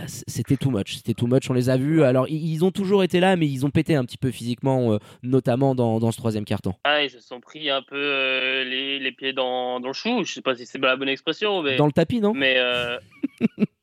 c'était 0.06 0.56
too 0.56 0.70
much. 0.70 0.96
C'était 0.96 1.14
too 1.14 1.26
much. 1.26 1.50
On 1.50 1.54
les 1.54 1.70
a 1.70 1.76
vus. 1.76 2.02
Alors, 2.02 2.28
ils 2.28 2.64
ont 2.64 2.70
toujours 2.70 3.02
été 3.02 3.20
là, 3.20 3.36
mais 3.36 3.48
ils 3.48 3.66
ont 3.66 3.70
pété 3.70 3.94
un 3.94 4.04
petit 4.04 4.18
peu 4.18 4.30
physiquement, 4.30 4.98
notamment 5.22 5.74
dans, 5.74 6.10
ce 6.10 6.16
troisième 6.16 6.44
carton. 6.44 6.74
Ah, 6.84 7.02
ils 7.02 7.10
se 7.10 7.20
sont 7.20 7.40
pris 7.48 7.70
un 7.70 7.80
peu 7.80 7.96
euh, 7.96 8.62
les, 8.64 8.98
les, 8.98 9.12
pieds 9.12 9.32
dans, 9.32 9.80
dans, 9.80 9.88
le 9.88 9.94
chou. 9.94 10.22
Je 10.24 10.34
sais 10.34 10.42
pas 10.42 10.54
si 10.54 10.66
c'est 10.66 10.78
la 10.78 10.96
bonne 10.96 11.08
expression. 11.08 11.62
Mais... 11.62 11.76
Dans 11.76 11.86
le 11.86 11.92
tapis, 11.92 12.20
non? 12.20 12.34
Mais 12.34 12.56
euh, 12.58 12.98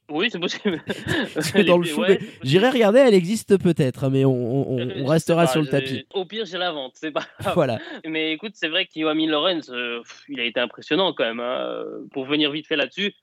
oui, 0.10 0.30
c'est 0.32 0.39
possible. 0.39 0.84
dans 1.65 1.80
le 1.80 1.84
chou. 1.84 2.04
J'irai 2.43 2.69
regarder, 2.69 2.99
elle 2.99 3.15
existe 3.15 3.58
peut-être, 3.58 4.10
mais 4.10 4.23
on, 4.23 4.71
on, 4.71 4.89
on 4.97 5.06
restera 5.06 5.47
sur 5.47 5.62
le 5.62 5.67
tapis. 5.67 6.06
Au 6.13 6.25
pire, 6.25 6.45
j'ai 6.45 6.60
la 6.60 6.71
vente, 6.71 6.93
c'est 6.95 7.12
pas 7.12 7.25
Voilà. 7.56 7.80
Mais 8.06 8.34
écoute, 8.34 8.51
c'est 8.54 8.69
vrai 8.69 8.86
qu'Ioami 8.86 9.25
Lorenz, 9.25 9.71
euh, 9.71 10.01
il 10.30 10.39
a 10.39 10.43
été 10.43 10.60
impressionnant 10.60 11.13
quand 11.13 11.25
même. 11.25 11.39
Hein. 11.39 11.84
Pour 12.12 12.25
venir 12.25 12.51
vite 12.51 12.67
fait 12.67 12.75
là-dessus, 12.75 13.15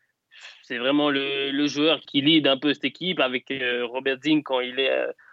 c'est 0.65 0.79
vraiment 0.79 1.09
le, 1.09 1.53
le, 1.53 1.67
joueur 1.69 2.01
qui 2.01 2.21
lead 2.21 2.49
un 2.49 2.57
peu 2.57 2.75
cette 2.75 2.85
équipe 2.85 3.21
avec 3.21 3.53
Robert 3.85 4.19
Zing 4.21 4.43
quand 4.43 4.59
il 4.59 4.81
est 4.81 4.91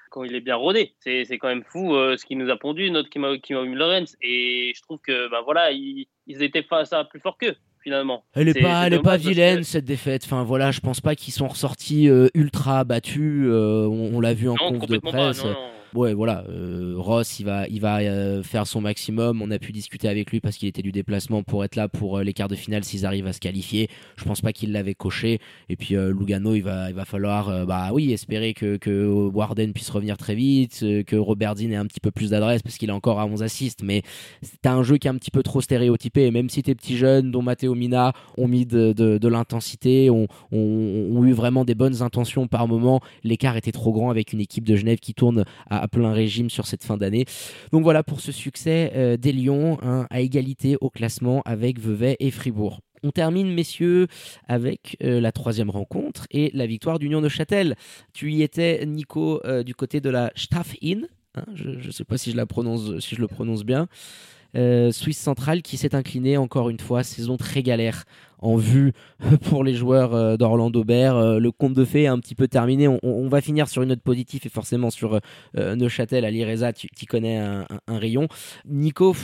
quand 0.09 0.23
il 0.23 0.35
est 0.35 0.41
bien 0.41 0.55
rodé. 0.55 0.93
C'est, 0.99 1.25
quand 1.37 1.47
même 1.47 1.63
fou 1.63 1.95
euh, 1.95 2.17
ce 2.17 2.25
qu'il 2.25 2.37
nous 2.37 2.49
a 2.49 2.57
pondu, 2.57 2.89
notre 2.91 3.09
Kima 3.09 3.29
Lorenz. 3.51 4.15
Et 4.21 4.73
je 4.75 4.81
trouve 4.81 4.99
que 4.99 5.29
ben 5.29 5.41
voilà, 5.43 5.71
ils, 5.71 6.07
étaient 6.27 6.63
face 6.63 6.93
à 6.93 7.03
plus 7.05 7.19
fort 7.19 7.37
qu'eux. 7.37 7.55
finalement. 7.83 8.23
Elle 8.33 8.49
est, 8.49 8.61
pas, 8.61 8.87
elle 8.87 8.93
est 8.93 9.01
pas 9.01 9.17
vilaine 9.17 9.63
cette 9.63 9.85
défaite. 9.85 10.23
Enfin 10.25 10.43
voilà, 10.43 10.71
je 10.71 10.79
pense 10.79 11.01
pas 11.01 11.15
qu'ils 11.15 11.33
sont 11.33 11.47
ressortis 11.47 12.09
ultra 12.33 12.83
battus. 12.83 13.47
on, 13.49 14.19
l'a 14.19 14.33
vu 14.33 14.49
en 14.49 14.55
conf 14.55 14.85
de 14.85 14.97
presse. 14.97 15.43
Ouais, 15.95 16.13
voilà. 16.13 16.43
Euh, 16.49 16.93
Ross, 16.97 17.39
il 17.39 17.45
va, 17.45 17.67
il 17.67 17.81
va 17.81 17.99
euh, 17.99 18.43
faire 18.43 18.67
son 18.67 18.81
maximum. 18.81 19.41
On 19.41 19.49
a 19.51 19.57
pu 19.57 19.71
discuter 19.71 20.07
avec 20.07 20.31
lui 20.31 20.39
parce 20.39 20.57
qu'il 20.57 20.67
était 20.67 20.81
du 20.81 20.91
déplacement 20.91 21.41
pour 21.43 21.63
être 21.63 21.75
là 21.75 21.87
pour 21.87 22.17
euh, 22.17 22.23
les 22.23 22.33
quarts 22.33 22.47
de 22.47 22.55
finale 22.55 22.83
s'ils 22.83 23.05
arrivent 23.05 23.27
à 23.27 23.33
se 23.33 23.39
qualifier. 23.39 23.89
Je 24.17 24.23
pense 24.23 24.41
pas 24.41 24.53
qu'il 24.53 24.71
l'avait 24.71 24.93
coché. 24.93 25.39
Et 25.69 25.75
puis 25.75 25.95
Lugano, 25.95 26.53
il 26.55 26.61
va, 26.61 26.89
il 26.89 26.95
va 26.95 27.05
falloir, 27.05 27.65
bah 27.65 27.89
oui, 27.93 28.11
espérer 28.11 28.53
que, 28.53 28.77
que 28.77 29.07
Warden 29.07 29.73
puisse 29.73 29.89
revenir 29.89 30.17
très 30.17 30.35
vite, 30.35 30.79
que 31.05 31.15
Robert 31.15 31.55
ait 31.59 31.75
un 31.75 31.85
petit 31.85 31.99
peu 31.99 32.11
plus 32.11 32.31
d'adresse 32.31 32.61
parce 32.61 32.77
qu'il 32.77 32.89
est 32.89 32.93
encore 32.93 33.19
à 33.19 33.25
11 33.25 33.43
assists. 33.43 33.83
Mais 33.83 34.03
c'est 34.41 34.65
un 34.65 34.83
jeu 34.83 34.97
qui 34.97 35.07
est 35.07 35.11
un 35.11 35.15
petit 35.15 35.31
peu 35.31 35.43
trop 35.43 35.61
stéréotypé. 35.61 36.25
Et 36.25 36.31
même 36.31 36.49
si 36.49 36.63
tes 36.63 36.75
petits 36.75 36.97
jeunes, 36.97 37.31
dont 37.31 37.41
Matteo 37.41 37.75
Mina, 37.75 38.13
ont 38.37 38.47
mis 38.47 38.65
de, 38.65 38.93
de, 38.93 39.27
l'intensité, 39.27 40.09
ont, 40.09 40.27
ont, 40.51 41.23
eu 41.23 41.33
vraiment 41.33 41.65
des 41.65 41.75
bonnes 41.75 42.01
intentions 42.01 42.47
par 42.47 42.67
moment, 42.67 43.01
l'écart 43.23 43.57
était 43.57 43.71
trop 43.71 43.91
grand 43.91 44.09
avec 44.09 44.33
une 44.33 44.41
équipe 44.41 44.65
de 44.65 44.75
Genève 44.75 44.99
qui 44.99 45.13
tourne 45.13 45.45
à 45.69 45.78
à, 45.81 45.87
plein 45.87 46.13
régime 46.13 46.49
sur 46.49 46.67
cette 46.67 46.83
fin 46.83 46.97
d'année. 46.97 47.25
Donc 47.71 47.83
voilà 47.83 48.03
pour 48.03 48.21
ce 48.21 48.31
succès 48.31 48.91
euh, 48.95 49.17
des 49.17 49.31
Lions 49.31 49.77
hein, 49.81 50.07
à 50.09 50.21
égalité 50.21 50.77
au 50.81 50.89
classement 50.89 51.41
avec 51.45 51.79
Vevey 51.79 52.17
et 52.19 52.31
Fribourg. 52.31 52.79
On 53.03 53.11
termine, 53.11 53.53
messieurs, 53.53 54.07
avec 54.47 54.97
euh, 55.03 55.21
la 55.21 55.31
troisième 55.31 55.69
rencontre 55.69 56.27
et 56.31 56.51
la 56.53 56.65
victoire 56.65 56.99
d'Union 56.99 57.21
de 57.21 57.29
Châtel. 57.29 57.75
Tu 58.13 58.31
y 58.31 58.43
étais, 58.43 58.85
Nico, 58.85 59.39
euh, 59.45 59.63
du 59.63 59.73
côté 59.73 60.01
de 60.01 60.09
la 60.09 60.31
Staff 60.35 60.75
Inn. 60.83 61.07
Hein, 61.35 61.45
je 61.55 61.69
ne 61.69 61.91
sais 61.91 62.03
pas 62.03 62.17
si 62.17 62.31
je, 62.31 62.35
la 62.35 62.45
prononce, 62.45 63.11
le 63.17 63.27
prononce 63.27 63.63
bien. 63.63 63.87
Suisse 64.91 65.19
centrale 65.19 65.61
qui 65.61 65.77
s'est 65.77 65.93
incliné 65.93 66.35
encore 66.35 66.69
une 66.71 66.79
fois, 66.79 67.03
saison 67.03 67.37
très 67.37 67.61
galère 67.61 68.05
en 68.39 68.55
vue 68.55 68.93
pour 69.49 69.63
les 69.63 69.75
joueurs 69.75 70.13
euh, 70.13 70.37
d'Orlando 70.37 70.83
Bear. 70.83 71.15
Euh, 71.17 71.39
le 71.39 71.51
conte 71.51 71.73
de 71.73 71.85
fées 71.85 72.03
est 72.03 72.07
un 72.07 72.19
petit 72.19 72.35
peu 72.35 72.47
terminé. 72.47 72.87
On, 72.87 73.29
va 73.29 73.41
finir 73.41 73.67
sur 73.67 73.83
une 73.83 73.89
note 73.89 74.01
positive 74.01 74.41
et 74.45 74.49
forcément 74.49 74.89
sur 74.89 75.19
euh, 75.57 75.75
Neuchâtel, 75.75 76.25
Ali 76.25 76.43
Reza, 76.43 76.73
tu, 76.73 76.87
connais 77.07 77.37
un, 77.37 77.65
rayon. 77.87 78.27
Nico, 78.65 79.15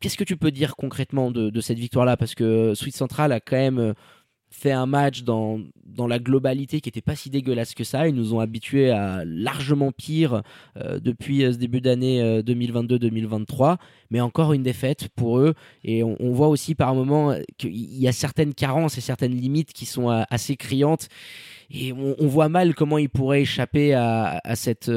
qu'est-ce 0.00 0.18
que 0.18 0.24
tu 0.24 0.36
peux 0.36 0.50
dire 0.50 0.76
concrètement 0.76 1.30
de, 1.30 1.60
cette 1.60 1.78
victoire-là? 1.78 2.16
Parce 2.16 2.34
que 2.34 2.74
Suisse 2.74 2.96
Central 2.96 3.32
a 3.32 3.40
quand 3.40 3.56
même 3.56 3.94
fait 4.54 4.72
un 4.72 4.86
match 4.86 5.24
dans, 5.24 5.60
dans 5.84 6.06
la 6.06 6.18
globalité 6.18 6.80
qui 6.80 6.88
n'était 6.88 7.02
pas 7.02 7.16
si 7.16 7.28
dégueulasse 7.28 7.74
que 7.74 7.82
ça. 7.82 8.08
Ils 8.08 8.14
nous 8.14 8.34
ont 8.34 8.40
habitués 8.40 8.90
à 8.90 9.24
largement 9.24 9.90
pire 9.90 10.42
euh, 10.76 11.00
depuis 11.00 11.44
euh, 11.44 11.52
ce 11.52 11.58
début 11.58 11.80
d'année 11.80 12.40
2022-2023. 12.42 13.72
Euh, 13.72 13.76
Mais 14.10 14.20
encore 14.20 14.52
une 14.52 14.62
défaite 14.62 15.08
pour 15.16 15.38
eux. 15.38 15.54
Et 15.82 16.04
on, 16.04 16.32
voit 16.32 16.48
aussi 16.48 16.74
par 16.74 16.94
moments 16.94 17.34
qu'il 17.58 17.74
y 17.74 18.06
a 18.06 18.12
certaines 18.12 18.54
carences 18.54 18.96
et 18.96 19.00
certaines 19.00 19.34
limites 19.34 19.72
qui 19.72 19.86
sont 19.86 20.08
assez 20.08 20.56
criantes. 20.56 21.08
Et 21.70 21.92
on, 21.92 22.26
voit 22.26 22.48
mal 22.48 22.74
comment 22.74 22.98
ils 22.98 23.10
pourraient 23.10 23.42
échapper 23.42 23.92
à, 23.94 24.40
à 24.44 24.56
cette 24.56 24.90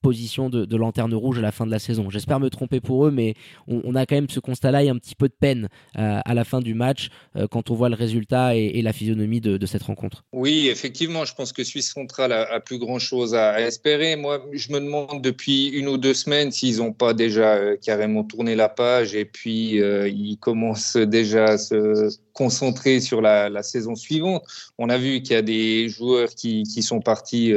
position 0.00 0.48
de, 0.50 0.76
lanterne 0.76 1.14
rouge 1.14 1.38
à 1.38 1.42
la 1.42 1.52
fin 1.52 1.66
de 1.66 1.70
la 1.70 1.78
saison. 1.78 2.10
J'espère 2.10 2.40
me 2.40 2.48
tromper 2.48 2.80
pour 2.80 3.06
eux, 3.06 3.10
mais 3.10 3.34
on, 3.66 3.94
a 3.94 4.06
quand 4.06 4.14
même 4.14 4.30
ce 4.30 4.40
constat-là 4.40 4.84
et 4.84 4.88
un 4.88 4.96
petit 4.96 5.14
peu 5.14 5.28
de 5.28 5.34
peine 5.38 5.68
euh, 5.98 6.20
à 6.24 6.34
la 6.34 6.44
fin 6.44 6.60
du 6.60 6.74
match 6.74 7.08
euh, 7.36 7.46
quand 7.46 7.70
on 7.70 7.74
voit 7.74 7.88
le 7.88 7.96
résultat 7.96 8.56
et, 8.56 8.80
la 8.80 8.92
physionomie 8.92 9.40
de, 9.40 9.66
cette 9.66 9.82
rencontre. 9.82 10.24
Oui, 10.32 10.68
effectivement, 10.68 11.24
je 11.24 11.34
pense 11.34 11.52
que 11.52 11.62
Suisse 11.64 11.92
Centrale 11.92 12.32
a, 12.32 12.60
plus 12.60 12.78
grand-chose 12.78 13.34
à, 13.34 13.60
espérer. 13.60 14.16
Moi, 14.16 14.44
je 14.52 14.72
me 14.72 14.80
demande 14.80 15.20
depuis 15.22 15.68
une 15.68 15.88
ou 15.88 15.98
deux 15.98 16.14
semaines 16.14 16.50
s'ils 16.50 16.78
n'ont 16.78 16.92
pas 16.92 17.12
déjà 17.12 17.56
euh, 17.56 17.76
carrément 17.76 18.24
tourné 18.24 18.56
la 18.56 18.68
page 18.68 19.14
et 19.14 19.24
puis 19.26 19.76
ils 19.80 20.38
commencent 20.38 20.96
déjà 20.96 21.44
à 21.44 21.58
se 21.58 22.10
concentrer 22.32 23.00
sur 23.00 23.20
la, 23.20 23.62
saison 23.62 23.94
suivante. 23.94 24.42
On 24.78 24.88
a 24.88 24.96
vu 24.96 25.22
qu'il 25.22 25.34
y 25.34 25.36
a 25.36 25.42
des 25.42 25.88
joueurs 25.88 26.30
qui, 26.30 26.64
sont 26.82 27.00
partis, 27.00 27.52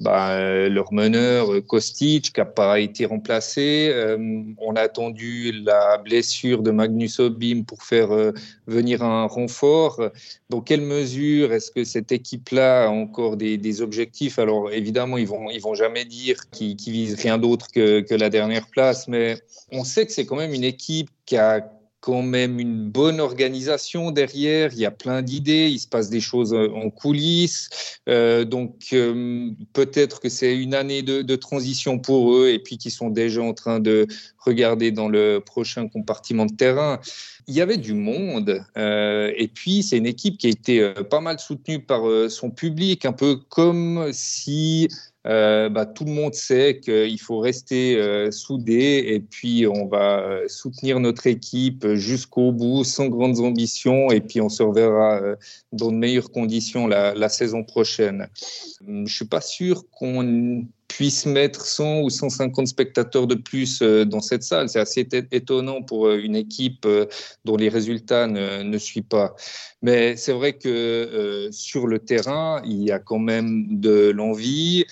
bah, 0.00 0.68
leur 0.68 0.92
meneur, 0.92 1.48
Kostic 1.66 2.32
qui 2.32 2.40
n'a 2.40 2.46
pas 2.46 2.80
été 2.80 3.06
remplacé. 3.06 3.90
Euh, 3.92 4.42
on 4.58 4.74
a 4.76 4.80
attendu 4.80 5.52
la 5.52 5.98
blessure 5.98 6.62
de 6.62 6.70
Magnus 6.70 7.20
Obim 7.20 7.64
pour 7.64 7.82
faire 7.82 8.12
euh, 8.12 8.32
venir 8.66 9.02
un 9.02 9.26
renfort. 9.26 10.00
Dans 10.50 10.60
quelle 10.60 10.82
mesure 10.82 11.52
est-ce 11.52 11.70
que 11.70 11.84
cette 11.84 12.12
équipe-là 12.12 12.86
a 12.86 12.88
encore 12.88 13.36
des, 13.36 13.82
objectifs? 13.82 14.38
Alors 14.38 14.72
évidemment, 14.72 15.18
ils 15.18 15.26
vont 15.26 15.50
ils 15.50 15.60
vont 15.60 15.74
jamais 15.74 16.04
dire 16.04 16.48
qu'ils 16.50 16.76
visent 16.76 17.20
rien 17.20 17.36
d'autre 17.38 17.66
que, 17.72 18.00
que 18.00 18.14
la 18.14 18.30
dernière 18.30 18.68
place, 18.68 19.08
mais 19.08 19.36
on 19.72 19.84
sait 19.84 20.06
que 20.06 20.12
c'est 20.12 20.24
quand 20.24 20.36
même 20.36 20.54
une 20.54 20.64
équipe 20.64 21.10
qui 21.26 21.36
a 21.36 21.68
quand 22.06 22.22
même 22.22 22.60
une 22.60 22.88
bonne 22.88 23.18
organisation 23.18 24.12
derrière. 24.12 24.72
Il 24.72 24.78
y 24.78 24.86
a 24.86 24.92
plein 24.92 25.22
d'idées, 25.22 25.68
il 25.72 25.80
se 25.80 25.88
passe 25.88 26.08
des 26.08 26.20
choses 26.20 26.54
euh, 26.54 26.68
en 26.70 26.88
coulisses. 26.88 27.68
Euh, 28.08 28.44
donc 28.44 28.90
euh, 28.92 29.50
peut-être 29.72 30.20
que 30.20 30.28
c'est 30.28 30.56
une 30.56 30.74
année 30.74 31.02
de, 31.02 31.34
transition 31.34 31.98
pour 31.98 32.32
eux 32.32 32.48
et 32.50 32.60
puis 32.60 32.78
qu'ils 32.78 32.92
sont 32.92 33.10
déjà 33.10 33.42
en 33.42 33.54
train 33.54 33.80
de 33.80 34.06
regarder 34.38 34.92
dans 34.92 35.08
le 35.08 35.40
prochain 35.44 35.88
compartiment 35.88 36.46
de 36.46 36.54
terrain. 36.54 37.00
Il 37.48 37.54
y 37.56 37.60
avait 37.60 37.76
du 37.76 37.92
monde 37.92 38.64
et 38.76 39.50
puis 39.52 39.82
c'est 39.82 39.98
une 39.98 40.06
équipe 40.06 40.38
qui 40.38 40.46
a 40.46 40.50
été 40.50 40.92
pas 41.10 41.20
mal 41.20 41.38
soutenue 41.38 41.80
par 41.80 42.02
son 42.30 42.50
public, 42.50 43.04
un 43.04 43.12
peu 43.12 43.36
comme 43.36 44.08
si 44.12 44.88
euh, 45.26 45.68
bah, 45.68 45.86
tout 45.86 46.04
le 46.04 46.12
monde 46.12 46.34
sait 46.34 46.78
qu'il 46.80 47.20
faut 47.20 47.38
rester 47.38 47.96
euh, 47.96 48.30
soudé 48.30 49.04
et 49.08 49.20
puis 49.20 49.66
on 49.66 49.86
va 49.86 50.20
euh, 50.20 50.44
soutenir 50.46 51.00
notre 51.00 51.26
équipe 51.26 51.86
jusqu'au 51.94 52.52
bout 52.52 52.84
sans 52.84 53.08
grandes 53.08 53.40
ambitions 53.40 54.10
et 54.10 54.20
puis 54.20 54.40
on 54.40 54.48
se 54.48 54.62
reverra 54.62 55.20
dans 55.72 55.90
de 55.90 55.96
meilleures 55.96 56.30
conditions 56.30 56.86
la, 56.86 57.14
la 57.14 57.28
saison 57.28 57.64
prochaine. 57.64 58.28
Je 58.86 59.12
suis 59.12 59.24
pas 59.24 59.40
sûr 59.40 59.84
qu'on 59.90 60.64
puisse 60.88 61.26
mettre 61.26 61.66
100 61.66 62.02
ou 62.02 62.10
150 62.10 62.68
spectateurs 62.68 63.26
de 63.26 63.34
plus 63.34 63.82
dans 63.82 64.20
cette 64.20 64.42
salle. 64.42 64.68
C'est 64.68 64.80
assez 64.80 65.08
étonnant 65.32 65.82
pour 65.82 66.10
une 66.10 66.36
équipe 66.36 66.86
dont 67.44 67.56
les 67.56 67.68
résultats 67.68 68.26
ne, 68.26 68.78
suivent 68.78 69.04
pas. 69.04 69.34
Mais 69.82 70.16
c'est 70.16 70.32
vrai 70.32 70.54
que 70.54 71.48
sur 71.52 71.86
le 71.86 71.98
terrain, 71.98 72.62
il 72.64 72.82
y 72.82 72.92
a 72.92 72.98
quand 72.98 73.18
même 73.18 73.66
de 73.80 74.10
l'envie 74.10 74.84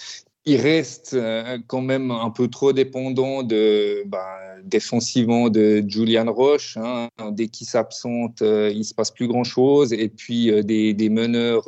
il 0.47 0.61
reste 0.61 1.15
euh, 1.15 1.59
quand 1.67 1.81
même 1.81 2.11
un 2.11 2.31
peu 2.31 2.49
trop 2.49 2.73
dépendant 2.73 3.43
bah, 3.43 4.39
défensivement 4.63 5.49
de 5.49 5.83
Julian 5.87 6.31
Roche. 6.31 6.77
Hein. 6.77 7.09
Dès 7.33 7.49
qu'il 7.49 7.67
s'absente, 7.67 8.43
euh, 8.43 8.71
il 8.75 8.85
se 8.85 8.95
passe 8.95 9.11
plus 9.11 9.27
grand-chose. 9.27 9.93
Et 9.95 10.09
puis 10.09 10.51
euh, 10.51 10.63
des, 10.63 11.09
meneurs 11.09 11.65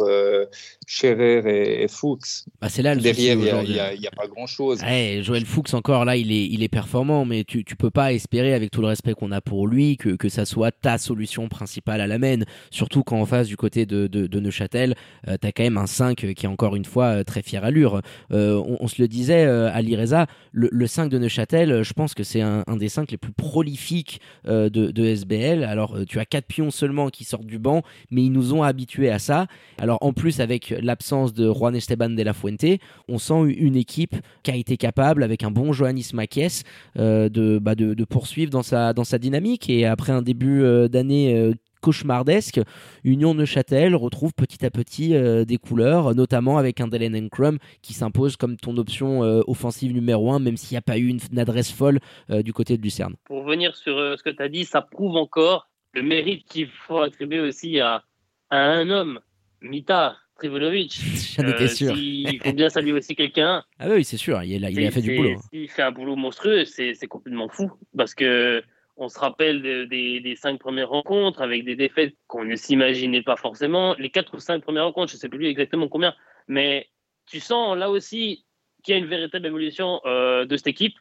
Scherer 0.86 1.82
et, 1.82 1.88
Fuchs. 1.88 2.44
Bah, 2.60 2.68
c'est 2.68 2.82
là 2.82 2.94
le 2.94 3.00
Derrière, 3.00 3.36
il 3.64 3.72
n'y 3.72 3.78
a, 3.80 3.88
a, 3.88 4.16
pas 4.16 4.28
grand-chose. 4.28 4.80
Ouais, 4.82 5.20
Joël 5.22 5.44
Fuchs, 5.44 5.74
encore 5.74 6.04
là, 6.04 6.16
il 6.16 6.30
est, 6.30 6.46
il 6.46 6.62
est 6.62 6.68
performant, 6.68 7.24
mais 7.24 7.42
tu 7.42 7.58
ne 7.58 7.74
peux 7.74 7.90
pas 7.90 8.12
espérer, 8.12 8.54
avec 8.54 8.70
tout 8.70 8.80
le 8.80 8.86
respect 8.86 9.14
qu'on 9.14 9.32
a 9.32 9.40
pour 9.40 9.66
lui, 9.66 9.96
que, 9.96 10.10
que 10.10 10.28
ça 10.28 10.44
soit 10.44 10.70
ta 10.70 10.96
solution 10.96 11.48
principale 11.48 12.00
à 12.00 12.06
la 12.06 12.18
main. 12.18 12.38
Surtout 12.70 13.02
quand 13.02 13.20
en 13.20 13.26
face, 13.26 13.48
du 13.48 13.56
côté 13.56 13.84
de, 13.84 14.06
de, 14.06 14.28
de 14.28 14.40
Neuchâtel, 14.40 14.94
euh, 15.26 15.36
tu 15.40 15.48
as 15.48 15.52
quand 15.52 15.64
même 15.64 15.78
un 15.78 15.86
5 15.86 16.16
qui 16.34 16.46
est 16.46 16.48
encore 16.48 16.76
une 16.76 16.84
fois 16.84 17.06
euh, 17.06 17.24
très 17.24 17.42
fier 17.42 17.64
allure. 17.64 18.00
Euh, 18.30 18.62
on, 18.80 18.86
se 18.86 19.02
le 19.02 19.08
disait 19.08 19.44
à 19.44 19.82
l'Ireza, 19.82 20.26
le, 20.52 20.68
le, 20.70 20.86
5 20.86 21.08
de 21.08 21.18
Neuchâtel, 21.18 21.82
je 21.82 21.92
pense 21.92 22.14
que 22.14 22.22
c'est 22.22 22.40
un, 22.40 22.62
un, 22.68 22.76
des 22.76 22.88
5 22.88 23.10
les 23.10 23.16
plus 23.16 23.32
prolifiques 23.32 24.20
de, 24.44 24.68
de 24.68 25.04
SBL. 25.04 25.64
Alors, 25.64 25.98
tu 26.06 26.20
as 26.20 26.24
4 26.24 26.46
pions 26.46 26.70
seulement 26.70 27.10
qui 27.10 27.24
sortent 27.24 27.46
du 27.46 27.58
banc, 27.58 27.82
mais 28.12 28.22
ils 28.22 28.30
nous 28.30 28.54
ont 28.54 28.62
habitués 28.62 29.10
à 29.10 29.18
ça. 29.18 29.46
Alors, 29.78 29.98
en 30.00 30.12
plus, 30.12 30.38
avec 30.40 30.72
l'absence 30.80 31.32
de 31.32 31.50
Juan 31.52 31.74
Esteban 31.74 32.10
de 32.10 32.22
la 32.22 32.32
Fuente, 32.32 32.80
on 33.08 33.18
sent 33.18 33.42
une 33.56 33.76
équipe 33.76 34.16
qui 34.42 34.50
a 34.50 34.56
été 34.56 34.76
capable, 34.76 35.22
avec 35.22 35.42
un 35.42 35.50
bon 35.50 35.72
Johannis 35.72 36.10
Maquies, 36.14 36.62
euh, 36.98 37.28
bah, 37.60 37.74
de, 37.74 37.94
de, 37.94 38.04
poursuivre 38.04 38.50
dans 38.50 38.62
sa, 38.62 38.92
dans 38.92 39.04
sa 39.04 39.18
dynamique. 39.18 39.68
Et 39.70 39.86
après 39.86 40.12
un 40.12 40.22
début 40.22 40.62
euh, 40.62 40.88
d'année 40.88 41.36
euh, 41.36 41.52
cauchemardesque, 41.80 42.60
Union 43.04 43.34
Neuchâtel 43.34 43.94
retrouve 43.94 44.32
petit 44.34 44.64
à 44.66 44.70
petit 44.70 45.14
des 45.46 45.56
couleurs, 45.56 46.16
notamment 46.16 46.58
avec 46.58 46.80
un 46.80 46.88
Delen 46.88 47.14
Enkrum 47.14 47.58
qui 47.80 47.92
s'impose 47.92 48.36
comme 48.36 48.56
ton 48.56 48.76
option 48.76 49.20
offensive 49.20 49.92
numéro 49.92 50.32
1, 50.32 50.40
même 50.40 50.56
s'il 50.56 50.74
n'y 50.74 50.78
a 50.78 50.82
pas 50.82 50.98
eu 50.98 51.06
une, 51.06 51.20
adresse 51.38 51.70
folle 51.70 52.00
du 52.28 52.52
côté 52.52 52.76
de 52.76 52.82
Lucerne. 52.82 53.14
Pour 53.26 53.44
revenir 53.44 53.76
sur 53.76 53.94
ce 54.18 54.22
que 54.24 54.30
tu 54.30 54.42
as 54.42 54.48
dit, 54.48 54.64
ça 54.64 54.82
prouve 54.82 55.16
encore 55.16 55.68
le 55.92 56.02
mérite 56.02 56.44
qu'il 56.46 56.68
faut 56.68 56.98
attribuer 56.98 57.40
aussi 57.40 57.78
à, 57.78 58.02
à 58.50 58.58
un 58.58 58.90
homme, 58.90 59.20
Mita, 59.62 60.16
Trivulovic. 60.36 60.92
J'en 61.36 61.48
étais 61.48 61.64
euh, 61.64 61.68
sûr. 61.68 61.96
il 61.96 62.40
faut 62.42 62.52
bien 62.52 62.68
saluer 62.68 62.92
aussi 62.92 63.14
quelqu'un. 63.16 63.64
Ah 63.78 63.88
oui, 63.90 64.04
c'est 64.04 64.16
sûr, 64.16 64.42
il, 64.42 64.64
a, 64.64 64.70
il 64.70 64.86
a 64.86 64.90
fait 64.90 65.02
du 65.02 65.16
boulot. 65.16 65.40
Il 65.52 65.68
fait 65.68 65.82
un 65.82 65.92
boulot 65.92 66.16
monstrueux, 66.16 66.64
c'est 66.64 66.94
complètement 67.08 67.48
fou. 67.48 67.70
Parce 67.96 68.14
que 68.14 68.62
on 68.96 69.08
se 69.08 69.18
rappelle 69.18 69.88
des, 69.88 70.36
cinq 70.36 70.58
premières 70.58 70.88
rencontres 70.88 71.42
avec 71.42 71.64
des 71.64 71.76
défaites 71.76 72.14
qu'on 72.26 72.44
ne 72.44 72.56
s'imaginait 72.56 73.22
pas 73.22 73.36
forcément. 73.36 73.94
Les 73.98 74.10
quatre 74.10 74.34
ou 74.34 74.40
cinq 74.40 74.62
premières 74.62 74.84
rencontres, 74.84 75.12
je 75.12 75.16
ne 75.16 75.20
sais 75.20 75.28
plus 75.28 75.46
exactement 75.46 75.88
combien, 75.88 76.14
mais 76.48 76.88
tu 77.26 77.40
sens 77.40 77.76
là 77.76 77.90
aussi 77.90 78.44
qu'il 78.82 78.92
y 78.92 78.94
a 78.94 78.98
une 78.98 79.06
véritable 79.06 79.46
évolution 79.46 80.00
euh, 80.06 80.46
de 80.46 80.56
cette 80.56 80.68
équipe 80.68 80.94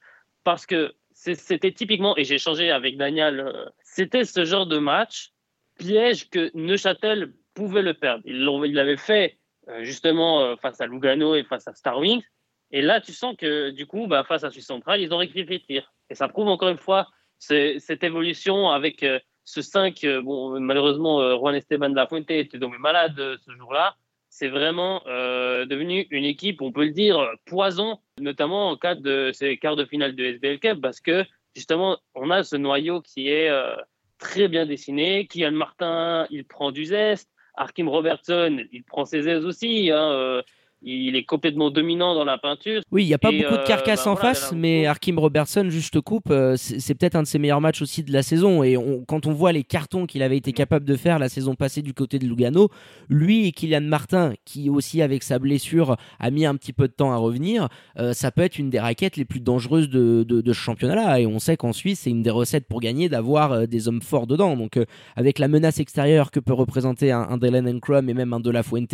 parce 0.43 0.65
que 0.65 0.93
c'était 1.13 1.71
typiquement, 1.71 2.17
et 2.17 2.26
j'ai 2.26 2.38
changé 2.38 2.69
avec 2.69 2.98
Daniel, 2.98 3.39
euh, 3.39 3.65
c'était 3.84 4.26
ce 4.26 4.43
genre 4.43 4.67
de 4.67 4.78
match 4.78 5.32
piège 5.80 6.30
que 6.30 6.52
Neuchâtel 6.54 7.34
pouvait 7.56 7.82
le 7.82 7.96
perdre. 7.96 8.24
Il 8.26 8.44
l'avait 8.44 8.98
fait 8.98 9.38
justement 9.82 10.56
face 10.58 10.80
à 10.80 10.86
Lugano 10.86 11.34
et 11.34 11.44
face 11.44 11.68
à 11.68 11.74
Star 11.74 11.98
Wings. 11.98 12.24
Et 12.72 12.84
là, 12.84 13.02
tu 13.02 13.13
sens 13.13 13.36
que 13.36 13.72
du 13.72 13.88
coup, 13.88 14.06
bah, 14.06 14.24
face 14.24 14.44
à 14.44 14.52
Suisse 14.52 14.68
Centrale, 14.68 15.02
ils 15.02 15.12
ont 15.12 15.18
rectifié 15.18 15.58
le 15.58 15.60
tir. 15.60 15.91
Et 16.12 16.15
ça 16.15 16.28
prouve 16.28 16.48
encore 16.50 16.70
une 16.70 16.78
fois 16.78 17.08
cette 17.39 18.04
évolution 18.04 18.70
avec 18.70 19.04
ce 19.44 19.62
5. 19.62 20.06
bon, 20.24 20.60
malheureusement, 20.60 21.36
Juan 21.38 21.56
Esteban 21.56 21.89
de 21.89 21.96
la 21.96 22.06
Fuente 22.06 22.30
était 22.30 22.60
tombé 22.60 22.78
malade 22.78 23.15
ce 23.18 23.52
jour-là 23.58 23.96
c'est 24.36 24.50
vraiment 24.50 25.02
euh, 25.08 25.65
devenu 25.65 26.08
une 26.12 26.26
équipe, 26.26 26.62
on 26.62 26.74
peut 26.74 26.84
le 26.84 26.91
dire, 26.91 27.26
poison, 27.46 28.00
notamment 28.20 28.70
en 28.70 28.76
cas 28.76 28.94
de 28.94 29.32
ces 29.34 29.58
quarts 29.58 29.78
de 29.78 29.86
finale 29.86 30.13
de 30.13 30.26
SBL 30.26 30.60
Cup, 30.60 30.82
parce 30.82 31.00
que 31.00 31.24
justement, 31.56 31.98
on 32.15 32.30
a 32.32 32.44
ce 32.44 32.58
noyau 32.58 33.00
qui 33.00 33.30
est 33.30 33.48
euh, 33.48 33.78
très 34.18 34.50
bien 34.50 34.65
dessiné. 34.65 35.26
Kylian 35.28 35.54
Martin, 35.54 36.28
il 36.32 36.44
prend 36.44 36.72
du 36.72 36.84
zeste. 36.84 37.30
Arkim 37.58 37.88
Robertson, 37.88 38.63
il 38.72 38.84
prend 38.84 39.06
ses 39.06 39.28
aises 39.28 39.46
aussi. 39.46 39.91
Hein, 39.91 40.12
euh, 40.12 40.41
il 40.82 41.16
est 41.16 41.24
complètement 41.24 41.72
dominant 41.72 42.14
dans 42.14 42.26
la 42.26 42.38
peinture. 42.38 42.82
Oui, 42.92 43.04
il 43.04 43.08
n'y 43.08 43.14
a 43.14 43.18
pas 43.18 43.32
beaucoup 43.32 43.56
de 43.56 43.60
euh, 43.60 43.66
carcasse 43.66 44.06
bah 44.06 44.12
en 44.12 44.16
face, 44.16 44.54
mais 44.56 44.86
Arkim 44.86 45.18
Robertson, 45.18 45.66
juste 45.70 46.00
coupe, 46.02 46.30
euh, 46.30 46.56
c'est 46.58 46.94
peut-être 46.94 47.16
un 47.16 47.24
de 47.24 47.28
ses 47.28 47.40
meilleurs 47.40 47.62
matchs 47.62 47.82
aussi 47.82 48.04
de 48.04 48.14
la 48.14 48.22
saison. 48.22 48.64
Et 48.64 48.78
quand 49.08 49.26
on 49.26 49.32
voit 49.32 49.52
les 49.52 49.64
cartons 49.64 50.06
qu'il 50.06 50.22
avait 50.22 50.38
été 50.38 50.54
capable 50.54 50.86
de 50.86 50.96
faire 50.96 51.18
la 51.18 51.30
saison 51.30 51.56
passée 51.56 51.82
du 51.82 51.94
côté 51.94 52.20
de 52.20 52.26
Lugano, 52.26 52.70
lui 53.10 53.48
et 53.48 53.52
Kylian 53.52 53.82
Martin, 53.82 54.34
qui 54.46 54.70
aussi 54.70 55.02
avec 55.02 55.24
sa 55.24 55.40
blessure 55.40 55.96
a 56.20 56.30
mis 56.30 56.46
un 56.46 56.56
petit 56.56 56.74
peu 56.74 56.88
de 56.88 56.94
temps 56.94 57.12
à 57.12 57.18
revenir, 57.18 57.68
euh, 57.98 58.14
ça 58.14 58.32
peut 58.32 58.44
être 58.44 58.60
une 58.60 58.70
des 58.70 58.80
raquettes 58.80 59.18
les 59.18 59.26
plus 59.26 59.40
dangereuses 59.40 59.90
de, 59.90 60.44
ce 60.46 60.54
championnat-là. 60.54 61.20
Et 61.20 61.26
on 61.26 61.40
sait 61.40 61.58
qu'en 61.58 61.74
Suisse, 61.74 62.02
c'est 62.02 62.12
une 62.12 62.22
des 62.22 62.30
recettes 62.30 62.68
pour 62.68 62.80
gagner 62.80 63.10
d'avoir 63.10 63.68
des 63.68 63.88
hommes 63.88 64.02
forts 64.02 64.28
dedans. 64.28 64.56
Donc 64.56 64.80
avec 65.16 65.40
la 65.40 65.48
menace 65.48 65.80
extérieure 65.80 66.30
que 66.30 66.40
peut 66.40 66.54
représenter 66.54 67.12
un, 67.12 67.22
un 67.22 67.38
Dylan 67.38 67.68
et 67.68 68.14
même 68.14 68.34
un 68.34 68.40
De 68.40 68.52
La 68.52 68.62
Fuente, 68.62 68.94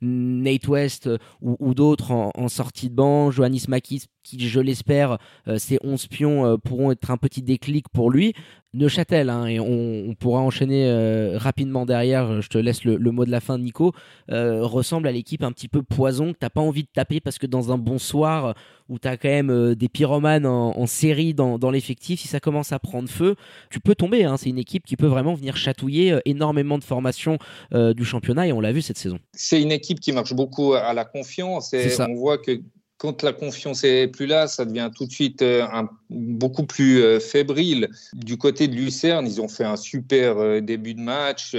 Nate 0.00 0.68
West 0.68 1.08
ou, 1.40 1.74
d'autres 1.74 2.12
en, 2.12 2.48
sortie 2.48 2.90
de 2.90 2.94
banc. 2.94 3.30
Johannes 3.30 3.58
Makis, 3.68 4.04
qui 4.22 4.48
je 4.48 4.60
l'espère, 4.60 5.18
euh, 5.48 5.58
ces 5.58 5.78
11 5.82 6.06
pions 6.08 6.46
euh, 6.46 6.56
pourront 6.56 6.90
être 6.90 7.10
un 7.10 7.16
petit 7.16 7.42
déclic 7.42 7.88
pour 7.88 8.10
lui. 8.10 8.34
Neuchâtel, 8.74 9.30
hein, 9.30 9.46
et 9.46 9.58
on, 9.58 10.14
pourra 10.18 10.40
enchaîner 10.40 10.86
euh, 10.86 11.38
rapidement 11.38 11.86
derrière, 11.86 12.42
je 12.42 12.48
te 12.48 12.58
laisse 12.58 12.84
le, 12.84 12.98
mot 13.10 13.24
de 13.24 13.30
la 13.30 13.40
fin, 13.40 13.58
Nico, 13.58 13.92
ressemble 14.28 15.08
à 15.08 15.12
l'équipe 15.12 15.42
un 15.42 15.52
petit 15.52 15.68
peu 15.68 15.82
poison 15.82 16.32
que 16.32 16.38
t'as 16.38 16.50
pas 16.50 16.60
envie 16.60 16.82
de 16.82 16.88
taper 16.92 17.20
parce 17.20 17.38
que 17.38 17.46
dans 17.46 17.72
un 17.72 17.78
bon 17.78 17.98
soir 17.98 18.54
où 18.88 18.98
tu 18.98 19.08
as 19.08 19.16
quand 19.16 19.28
même 19.28 19.74
des 19.74 19.88
pyromanes 19.88 20.46
en, 20.46 20.86
série 20.86 21.34
dans, 21.34 21.70
l'effectif, 21.70 22.20
si 22.20 22.28
ça 22.28 22.38
commence 22.38 22.72
à 22.72 22.78
prendre 22.78 23.08
feu, 23.08 23.36
tu 23.70 23.80
peux 23.80 23.94
tomber. 23.94 24.24
Hein. 24.24 24.36
C'est 24.36 24.50
une 24.50 24.58
équipe 24.58 24.84
qui 24.84 24.96
peut 24.96 25.06
vraiment 25.06 25.34
venir 25.34 25.56
chatouiller 25.56 26.18
énormément 26.24 26.78
de 26.78 26.84
formations 26.84 27.38
du 27.72 28.04
championnat 28.04 28.46
et 28.46 28.52
on 28.52 28.60
l'a 28.60 28.72
vu 28.72 28.82
cette 28.82 28.98
saison. 28.98 29.18
C'est 29.32 29.60
une 29.62 29.72
équipe 29.72 30.00
qui 30.00 30.12
marche 30.12 30.34
beaucoup 30.34 30.74
à 30.74 30.92
la 30.92 31.04
confiance 31.04 31.72
et 31.72 31.88
on 32.00 32.14
voit 32.14 32.38
que 32.38 32.60
quand 32.98 33.22
la 33.22 33.32
confiance 33.32 33.84
est 33.84 34.08
plus 34.08 34.26
là, 34.26 34.48
ça 34.48 34.64
devient 34.64 34.90
tout 34.94 35.06
de 35.06 35.12
suite 35.12 35.42
euh, 35.42 35.66
beaucoup 36.08 36.64
plus 36.64 37.02
euh, 37.02 37.20
fébrile. 37.20 37.90
Du 38.14 38.38
côté 38.38 38.68
de 38.68 38.74
Lucerne, 38.74 39.26
ils 39.26 39.40
ont 39.40 39.48
fait 39.48 39.64
un 39.64 39.76
super 39.76 40.38
euh, 40.38 40.60
début 40.60 40.94
de 40.94 41.00
match. 41.00 41.54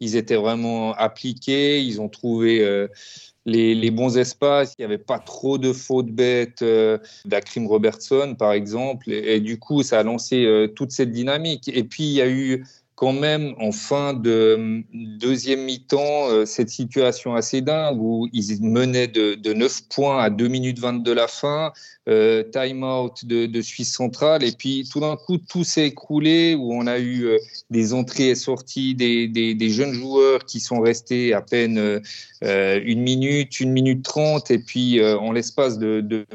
Ils 0.00 0.16
étaient 0.16 0.36
vraiment 0.36 0.92
appliqués. 0.94 1.80
Ils 1.80 2.00
ont 2.00 2.10
trouvé 2.10 2.88
les, 3.46 3.90
bons 3.90 4.18
espaces. 4.18 4.74
Il 4.78 4.82
n'y 4.82 4.84
avait 4.84 4.98
pas 4.98 5.18
trop 5.18 5.56
de 5.56 5.72
fautes 5.72 6.10
bêtes 6.10 6.64
d'Akrim 7.24 7.66
Robertson, 7.66 8.34
par 8.38 8.52
exemple. 8.52 9.10
Et, 9.10 9.40
du 9.40 9.58
coup, 9.58 9.82
ça 9.82 10.00
a 10.00 10.02
lancé 10.02 10.66
toute 10.76 10.92
cette 10.92 11.12
dynamique. 11.12 11.70
Et 11.72 11.84
puis, 11.84 12.04
il 12.04 12.12
y 12.12 12.20
a 12.20 12.28
eu 12.28 12.64
quand 13.02 13.12
même 13.12 13.56
en 13.58 13.72
fin 13.72 14.14
de 14.14 14.54
hum, 14.56 14.84
deuxième 14.92 15.64
mi-temps 15.64 16.30
euh, 16.30 16.44
cette 16.44 16.68
situation 16.68 17.34
assez 17.34 17.60
dingue 17.60 18.00
où 18.00 18.28
ils 18.32 18.62
menaient 18.62 19.08
de, 19.08 19.34
de 19.34 19.52
9 19.52 19.88
points 19.88 20.22
à 20.22 20.30
2 20.30 20.46
minutes 20.46 20.78
20 20.78 21.02
de 21.02 21.10
la 21.10 21.26
fin, 21.26 21.72
euh, 22.08 22.42
time 22.42 22.82
out 22.82 23.24
de, 23.24 23.60
Suisse 23.60 23.92
centrale. 23.92 24.42
Et 24.42 24.52
puis 24.52 24.88
tout 24.90 25.00
d'un 25.00 25.16
coup 25.16 25.38
tout 25.38 25.64
s'est 25.64 25.86
écroulé 25.86 26.54
où 26.54 26.72
on 26.72 26.86
a 26.86 26.98
eu 26.98 27.24
euh, 27.24 27.38
des 27.70 27.94
entrées 27.94 28.30
et 28.30 28.34
sorties 28.34 28.94
des, 28.94 29.70
jeunes 29.70 29.92
joueurs 29.92 30.44
qui 30.44 30.60
sont 30.60 30.80
restés 30.80 31.32
à 31.32 31.40
peine 31.40 31.78
euh, 32.42 32.80
une 32.84 33.02
minute, 33.02 33.60
une 33.60 33.72
minute 33.72 34.02
trente. 34.02 34.50
Et 34.50 34.58
puis 34.58 35.02
en 35.04 35.32
l'espace 35.32 35.78
de, 35.78 36.00
de 36.00 36.26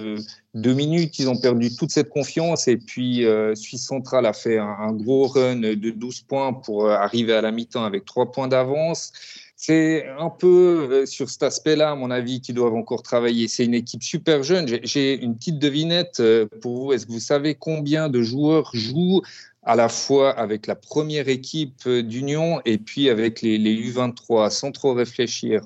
deux 0.57 0.73
minutes, 0.73 1.19
ils 1.19 1.29
ont 1.29 1.37
perdu 1.37 1.73
toute 1.75 1.91
cette 1.91 2.09
confiance. 2.09 2.67
Et 2.67 2.77
puis 2.77 3.25
euh, 3.25 3.55
Suisse 3.55 3.85
Centrale 3.85 4.25
a 4.25 4.33
fait 4.33 4.57
un, 4.57 4.91
gros 4.91 5.27
run 5.27 5.57
de 5.57 5.89
12 5.91 6.21
points 6.21 6.53
pour 6.53 6.87
euh, 6.87 6.95
arriver 6.95 7.33
à 7.33 7.41
la 7.41 7.51
mi-temps 7.51 7.83
avec 7.83 8.05
trois 8.05 8.31
points 8.31 8.47
d'avance. 8.47 9.13
C'est 9.59 10.07
un 10.19 10.29
peu 10.29 10.87
euh, 10.89 11.05
sur 11.05 11.29
cet 11.29 11.43
aspect-là, 11.43 11.91
à 11.91 11.95
mon 11.95 12.11
avis, 12.11 12.39
qu'ils 12.41 12.55
doivent 12.55 12.75
encore 12.75 13.01
travailler. 13.01 13.47
C'est 13.47 13.65
une 13.65 13.73
équipe 13.73 14.03
super 14.03 14.43
jeune. 14.43 14.67
J'ai 14.83 15.21
une 15.21 15.35
petite 15.35 15.59
devinette 15.59 16.21
pour 16.61 16.77
vous. 16.77 16.93
Est-ce 16.93 17.05
que 17.05 17.11
vous 17.11 17.19
savez 17.19 17.55
combien 17.55 18.07
de 18.07 18.21
joueurs 18.21 18.69
jouent 18.73 19.21
à 19.63 19.75
la 19.75 19.89
fois 19.89 20.31
avec 20.31 20.67
la 20.67 20.75
première 20.75 21.27
équipe 21.27 21.89
d'Union 21.89 22.61
et 22.65 22.77
puis 22.77 23.09
avec 23.09 23.41
les, 23.41 23.57
les 23.57 23.75
U23, 23.91 24.49
sans 24.49 24.71
trop 24.71 24.93
réfléchir 24.93 25.63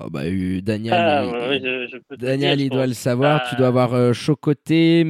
Oh 0.00 0.10
bah, 0.10 0.22
Daniel, 0.62 0.92
ah, 0.92 1.54
il, 1.54 1.88
Daniel 2.18 2.60
il 2.60 2.68
doit 2.68 2.86
le 2.86 2.94
savoir. 2.94 3.48
Tu 3.48 3.54
dois 3.56 3.68
avoir 3.68 3.94
euh, 3.94 4.12
Chocoté, 4.12 5.06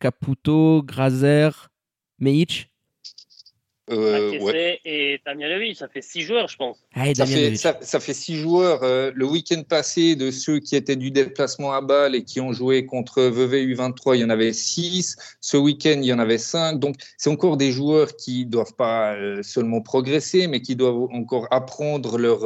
Caputo, 0.00 0.82
Grazer, 0.82 1.68
Meich. 2.18 2.68
Euh, 3.90 4.38
ouais. 4.40 4.80
et 4.84 5.20
Damien 5.24 5.46
ça 5.74 5.88
fait 5.88 6.02
six 6.02 6.22
joueurs, 6.22 6.48
je 6.48 6.56
pense. 6.56 6.76
Ah, 6.94 7.12
ça, 7.14 7.26
fait, 7.26 7.56
ça, 7.56 8.00
fait, 8.00 8.14
six 8.14 8.36
joueurs. 8.36 8.82
Euh, 8.82 9.10
le 9.14 9.24
week-end 9.24 9.62
passé, 9.68 10.16
de 10.16 10.30
ceux 10.30 10.58
qui 10.58 10.76
étaient 10.76 10.96
du 10.96 11.10
déplacement 11.10 11.72
à 11.72 11.80
Bâle 11.80 12.14
et 12.14 12.24
qui 12.24 12.40
ont 12.40 12.52
joué 12.52 12.86
contre 12.86 13.22
Vevey 13.22 13.64
U23, 13.66 14.16
il 14.16 14.20
y 14.20 14.24
en 14.24 14.30
avait 14.30 14.52
six. 14.52 15.16
Ce 15.40 15.56
week-end, 15.56 15.98
il 16.00 16.06
y 16.06 16.12
en 16.12 16.18
avait 16.18 16.38
cinq. 16.38 16.78
Donc, 16.78 16.96
c'est 17.16 17.30
encore 17.30 17.56
des 17.56 17.72
joueurs 17.72 18.16
qui 18.16 18.46
doivent 18.46 18.74
pas 18.74 19.14
euh, 19.14 19.42
seulement 19.42 19.80
progresser, 19.80 20.46
mais 20.46 20.60
qui 20.60 20.76
doivent 20.76 21.08
encore 21.12 21.46
apprendre 21.50 22.18
leur 22.18 22.44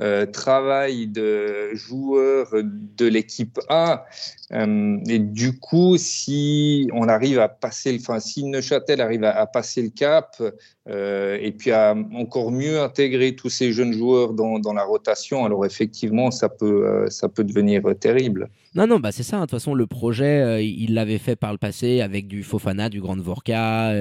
euh, 0.00 0.26
travail 0.26 1.08
de 1.08 1.74
joueurs 1.74 2.50
de 2.52 3.06
l'équipe 3.06 3.58
A. 3.68 4.04
Euh, 4.52 4.96
et 5.08 5.18
du 5.18 5.58
coup, 5.58 5.96
si 5.98 6.88
on 6.94 7.08
arrive 7.08 7.40
à 7.40 7.48
passer, 7.48 7.98
enfin, 8.00 8.20
si 8.20 8.44
Neuchâtel 8.44 9.00
arrive 9.00 9.24
à, 9.24 9.44
passer 9.46 9.82
le 9.82 9.90
cap 9.90 10.40
euh, 10.88 11.36
et 11.40 11.50
puis 11.50 11.72
à 11.72 11.96
encore 12.14 12.52
mieux 12.52 12.80
intégrer 12.80 13.34
tous 13.34 13.50
ces 13.50 13.72
jeunes 13.72 13.92
joueurs 13.92 14.34
dans, 14.34 14.60
dans 14.60 14.72
la 14.72 14.84
rotation, 14.84 15.44
alors 15.44 15.66
effectivement, 15.66 16.30
ça 16.30 16.48
peut, 16.48 17.06
ça 17.10 17.28
peut 17.28 17.44
devenir 17.44 17.82
terrible. 18.00 18.50
Non, 18.74 18.86
non, 18.86 19.00
bah 19.00 19.10
c'est 19.10 19.22
ça. 19.24 19.38
Hein. 19.38 19.40
De 19.40 19.44
toute 19.46 19.58
façon, 19.58 19.74
le 19.74 19.86
projet, 19.86 20.64
il 20.64 20.94
l'avait 20.94 21.18
fait 21.18 21.36
par 21.36 21.50
le 21.52 21.58
passé 21.58 22.00
avec 22.00 22.28
du 22.28 22.42
Fofana, 22.44 22.88
du 22.88 23.00
Grand 23.00 23.18
Vorka, 23.18 23.92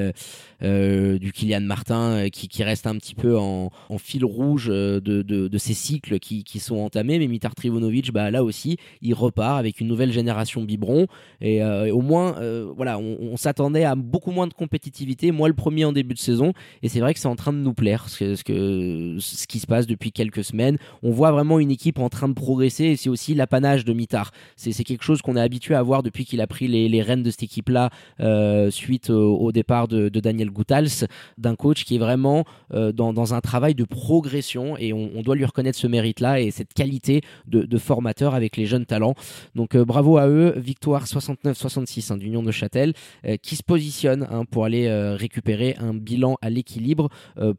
du 0.62 1.32
Kylian 1.34 1.62
Martin, 1.62 2.30
qui, 2.32 2.48
qui, 2.48 2.64
reste 2.64 2.86
un 2.86 2.96
petit 2.96 3.16
peu 3.16 3.38
en, 3.38 3.72
en 3.90 3.98
fil 3.98 4.24
rouge 4.24 4.68
de, 4.68 5.00
de, 5.00 5.22
de 5.24 5.58
ces 5.58 5.74
qui, 6.20 6.60
sont 6.60 6.78
entamés. 6.78 7.20
Mais 7.20 7.28
Mitar 7.28 7.56
Trivonovic, 7.56 8.12
bah, 8.12 8.32
là 8.32 8.44
aussi, 8.44 8.78
il 9.02 9.14
repart 9.14 9.60
avec 9.60 9.80
une 9.80 9.88
nouvelle 9.88 10.12
génération 10.12 10.64
biberon. 10.64 11.08
Et, 11.42 11.64
euh, 11.64 11.94
au 11.94 12.02
moins, 12.02 12.38
euh, 12.40 12.72
voilà, 12.76 13.00
on, 13.00 13.38
s'attendait 13.38 13.84
à 13.84 13.96
beaucoup 13.96 14.32
moins 14.32 14.48
de 14.48 14.54
compétitivité. 14.54 15.32
Moi, 15.32 15.48
le 15.48 15.54
premier 15.54 15.86
en 15.86 15.92
début 15.92 16.16
de 16.16 16.20
saison. 16.20 16.54
Et 16.82 16.90
c'est 16.90 17.00
vrai 17.00 17.14
que 17.14 17.20
c'est 17.20 17.28
en 17.28 17.36
train 17.36 17.54
de 17.54 17.60
nous 17.60 17.74
plaire 17.74 18.10
ce, 18.10 18.42
que, 18.44 19.18
ce, 19.20 19.48
qui 19.48 19.60
se 19.60 19.68
passe 19.68 19.86
depuis 19.86 20.12
quelques 20.12 20.44
semaines. 20.44 20.78
On 21.04 21.12
voit 21.12 21.32
vraiment 21.32 21.60
une 21.60 21.72
équipe 21.72 22.00
en 22.00 22.10
train 22.10 22.28
de 22.28 22.34
progresser. 22.34 22.86
Et 22.86 22.96
c'est 22.96 23.10
aussi 23.10 23.36
l'apanage 23.36 23.86
de 23.86 23.94
Mitar. 23.94 24.32
C'est 24.56 24.84
quelque 24.84 25.04
chose 25.04 25.22
qu'on 25.22 25.36
est 25.36 25.42
habitué 25.42 25.76
à 25.76 25.84
voir 25.84 26.04
depuis 26.04 26.26
qu'il 26.26 26.42
a 26.42 26.48
pris 26.48 26.68
les, 26.68 27.02
rênes 27.02 27.24
de 27.24 27.30
cette 27.30 27.44
équipe-là 27.44 27.92
euh, 28.20 28.72
suite 28.72 29.10
au, 29.12 29.52
départ 29.52 29.88
de, 29.88 30.10
Daniel 30.10 30.50
Goutals, 30.50 31.08
d'un 31.38 31.56
coach 31.56 31.84
qui 31.84 31.96
est 31.96 32.00
vraiment 32.00 32.44
dans, 32.72 33.34
un 33.34 33.42
travail 33.42 33.76
de 33.76 33.84
progression. 33.84 34.78
Et 34.78 34.94
on 34.94 35.22
doit 35.22 35.36
lui 35.36 35.46
reconnaître 35.46 35.77
ce 35.78 35.88
mérite 35.88 36.20
là 36.20 36.42
et 36.42 36.52
cette 36.52 36.74
qualité 36.74 37.22
de, 37.48 37.78
formateur 37.78 38.34
avec 38.34 38.58
les 38.58 38.66
jeunes 38.66 38.86
talents. 38.86 39.14
Donc 39.56 39.76
euh, 39.76 39.86
bravo 39.86 40.18
à 40.18 40.28
eux, 40.28 40.54
victoire 40.58 41.06
69-66 41.06 42.12
hein, 42.12 42.18
d'Union 42.18 42.44
de 42.44 42.52
Châtel 42.52 42.94
euh, 43.26 43.38
qui 43.38 43.56
se 43.56 43.64
positionne 43.64 44.28
hein, 44.30 44.46
pour 44.46 44.66
aller 44.66 44.88
euh, 44.88 45.16
récupérer 45.16 45.76
un 45.80 45.94
bilan 45.94 46.38
à 46.42 46.50
l'équilibre 46.50 47.10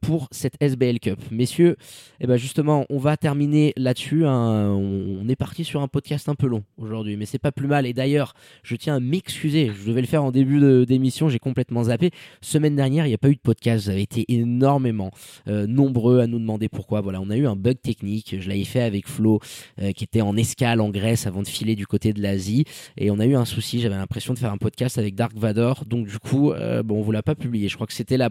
pour 0.01 0.29
cette 0.31 0.55
SBL 0.61 0.99
Cup. 0.99 1.19
Messieurs, 1.31 1.77
eh 2.21 2.27
ben 2.27 2.37
justement, 2.37 2.85
on 2.91 2.99
va 2.99 3.17
terminer 3.17 3.73
là-dessus. 3.77 4.27
Hein. 4.27 4.71
On, 4.71 5.29
est 5.29 5.37
parti 5.37 5.65
sur 5.65 5.83
un 5.83 5.89
podcast 5.89 6.29
un 6.29 6.35
peu 6.35 6.47
long 6.47 6.65
aujourd'hui, 6.79 7.17
mais 7.17 7.27
c'est 7.27 7.39
pas 7.39 7.53
plus 7.53 7.69
mal. 7.69 7.87
Et 7.87 7.93
d'ailleurs, 7.93 8.35
je 8.63 8.77
tiens 8.77 8.97
à 8.97 9.01
m'excuser. 9.01 9.71
Je 9.79 9.89
devais 9.89 10.01
le 10.01 10.07
faire 10.07 10.25
en 10.25 10.33
début 10.33 10.87
d'émission, 10.87 11.29
j'ai 11.29 11.39
complètement 11.39 11.85
zappé. 11.85 12.11
Semaine 12.41 12.77
dernière, 12.77 13.07
il 13.07 13.11
n'y 13.11 13.15
a 13.15 13.19
pas 13.19 13.29
eu 13.29 13.37
de 13.37 13.41
podcast. 13.41 13.85
Vous 13.85 13.91
avez 13.91 14.03
été 14.03 14.25
énormément 14.29 15.11
nombreux 15.47 16.21
à 16.21 16.27
nous 16.27 16.39
demander 16.39 16.69
pourquoi. 16.69 17.01
Voilà, 17.01 17.21
on 17.21 17.31
a 17.31 17.37
eu 17.37 17.47
un 17.47 17.57
bug 17.57 17.81
technique 17.81 18.08
Je 18.17 18.49
l'avais 18.49 18.65
fait 18.65 18.83
avec 18.83 19.07
Flo, 19.07 19.41
euh, 19.81 19.93
qui 19.93 20.05
était 20.05 20.21
en 20.21 20.37
escale 20.37 20.81
en 20.81 20.91
Grèce 20.91 21.27
avant 21.27 21.43
de 21.43 21.49
filer 21.49 21.77
du 21.77 21.87
côté 21.87 22.13
de 22.13 22.23
l'Asie. 22.23 22.65
Et 22.97 23.11
on 23.11 23.19
a 23.19 23.27
eu 23.27 23.35
un 23.35 23.45
souci. 23.45 23.81
J'avais 23.81 23.97
l'impression 23.97 24.35
de 24.35 24.39
faire 24.39 24.53
un 24.53 24.59
podcast 24.59 24.99
avec 24.99 25.15
Dark 25.15 25.37
Vador. 25.37 25.85
Donc, 25.87 26.07
du 26.07 26.19
coup, 26.19 26.53
euh, 26.53 26.83
bon, 26.83 26.99
on 26.99 27.03
vous 27.03 27.13
l'a 27.13 27.23
pas 27.23 27.35
publié. 27.35 27.69
Je 27.69 27.75
crois 27.75 27.87
que 27.87 27.93
c'était 27.93 28.17
la, 28.17 28.31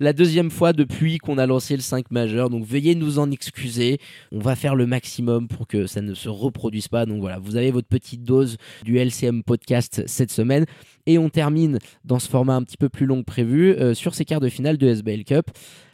la, 0.00 0.12
deuxième 0.12 0.50
fois 0.50 0.72
depuis 0.72 1.18
qu'on 1.18 1.38
a 1.38 1.46
lancé 1.46 1.76
le 1.76 1.82
5 1.82 2.10
majeur. 2.10 2.50
Donc, 2.50 2.64
veuillez 2.64 2.94
nous 2.94 3.18
en 3.18 3.30
excuser. 3.30 3.98
On 4.30 4.38
va 4.38 4.56
faire 4.56 4.74
le 4.74 4.86
maximum 4.86 5.48
pour 5.48 5.66
que 5.66 5.86
ça 5.86 6.00
ne 6.00 6.14
se 6.14 6.28
reproduise 6.28 6.88
pas. 6.88 7.06
Donc, 7.06 7.20
voilà, 7.20 7.38
vous 7.38 7.56
avez 7.56 7.70
votre 7.70 7.88
petite 7.88 8.22
dose 8.24 8.56
du 8.84 8.98
LCM 8.98 9.42
podcast 9.42 10.02
cette 10.06 10.30
semaine. 10.30 10.64
Et 11.06 11.18
on 11.18 11.28
termine 11.28 11.78
dans 12.04 12.18
ce 12.18 12.28
format 12.28 12.54
un 12.54 12.62
petit 12.62 12.76
peu 12.76 12.88
plus 12.88 13.06
long 13.06 13.20
que 13.20 13.26
prévu 13.26 13.72
euh, 13.72 13.94
sur 13.94 14.14
ces 14.14 14.24
quarts 14.24 14.40
de 14.40 14.48
finale 14.48 14.78
de 14.78 14.86
SBL 14.86 15.24
Cup. 15.24 15.50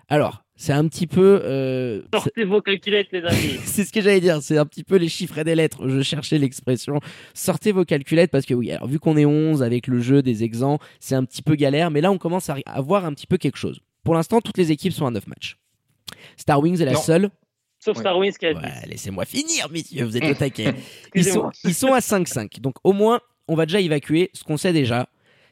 Alors, 0.08 0.42
c'est 0.60 0.72
un 0.72 0.88
petit 0.88 1.06
peu. 1.06 1.40
Euh, 1.44 2.02
Sortez 2.12 2.44
vos 2.44 2.60
calculettes, 2.60 3.06
les 3.12 3.22
amis. 3.22 3.60
c'est 3.64 3.84
ce 3.84 3.92
que 3.92 4.00
j'allais 4.00 4.20
dire. 4.20 4.42
C'est 4.42 4.58
un 4.58 4.66
petit 4.66 4.82
peu 4.82 4.96
les 4.96 5.08
chiffres 5.08 5.38
et 5.38 5.44
des 5.44 5.54
lettres. 5.54 5.88
Je 5.88 6.02
cherchais 6.02 6.36
l'expression. 6.36 6.98
Sortez 7.32 7.70
vos 7.70 7.84
calculettes 7.84 8.32
parce 8.32 8.44
que 8.44 8.54
oui, 8.54 8.72
alors 8.72 8.88
vu 8.88 8.98
qu'on 8.98 9.16
est 9.16 9.24
11 9.24 9.62
avec 9.62 9.86
le 9.86 10.00
jeu 10.00 10.20
des 10.20 10.42
exempts, 10.42 10.80
c'est 10.98 11.14
un 11.14 11.24
petit 11.24 11.42
peu 11.42 11.54
galère. 11.54 11.92
Mais 11.92 12.00
là, 12.00 12.10
on 12.10 12.18
commence 12.18 12.50
à 12.50 12.80
voir 12.80 13.04
un 13.04 13.14
petit 13.14 13.28
peu 13.28 13.36
quelque 13.38 13.56
chose. 13.56 13.80
Pour 14.02 14.14
l'instant, 14.14 14.40
toutes 14.40 14.58
les 14.58 14.72
équipes 14.72 14.92
sont 14.92 15.06
à 15.06 15.12
9 15.12 15.28
matchs. 15.28 15.58
Star 16.36 16.60
Wings 16.60 16.82
est 16.82 16.86
la 16.86 16.96
seule. 16.96 17.30
Sauf 17.78 17.96
Star 17.96 18.18
Wings 18.18 18.36
qui 18.36 18.46
a 18.46 18.52
ouais, 18.52 18.86
Laissez-moi 18.88 19.24
finir, 19.26 19.70
messieurs. 19.70 20.06
Vous 20.06 20.16
êtes 20.16 20.24
au 20.24 20.34
taquet. 20.38 20.74
ils, 21.14 21.24
sont, 21.24 21.52
ils 21.62 21.74
sont 21.74 21.92
à 21.92 22.00
5-5. 22.00 22.60
Donc 22.60 22.74
au 22.82 22.92
moins, 22.92 23.20
on 23.46 23.54
va 23.54 23.64
déjà 23.64 23.80
évacuer 23.80 24.30
ce 24.32 24.42
qu'on 24.42 24.56
sait 24.56 24.72
déjà. 24.72 25.08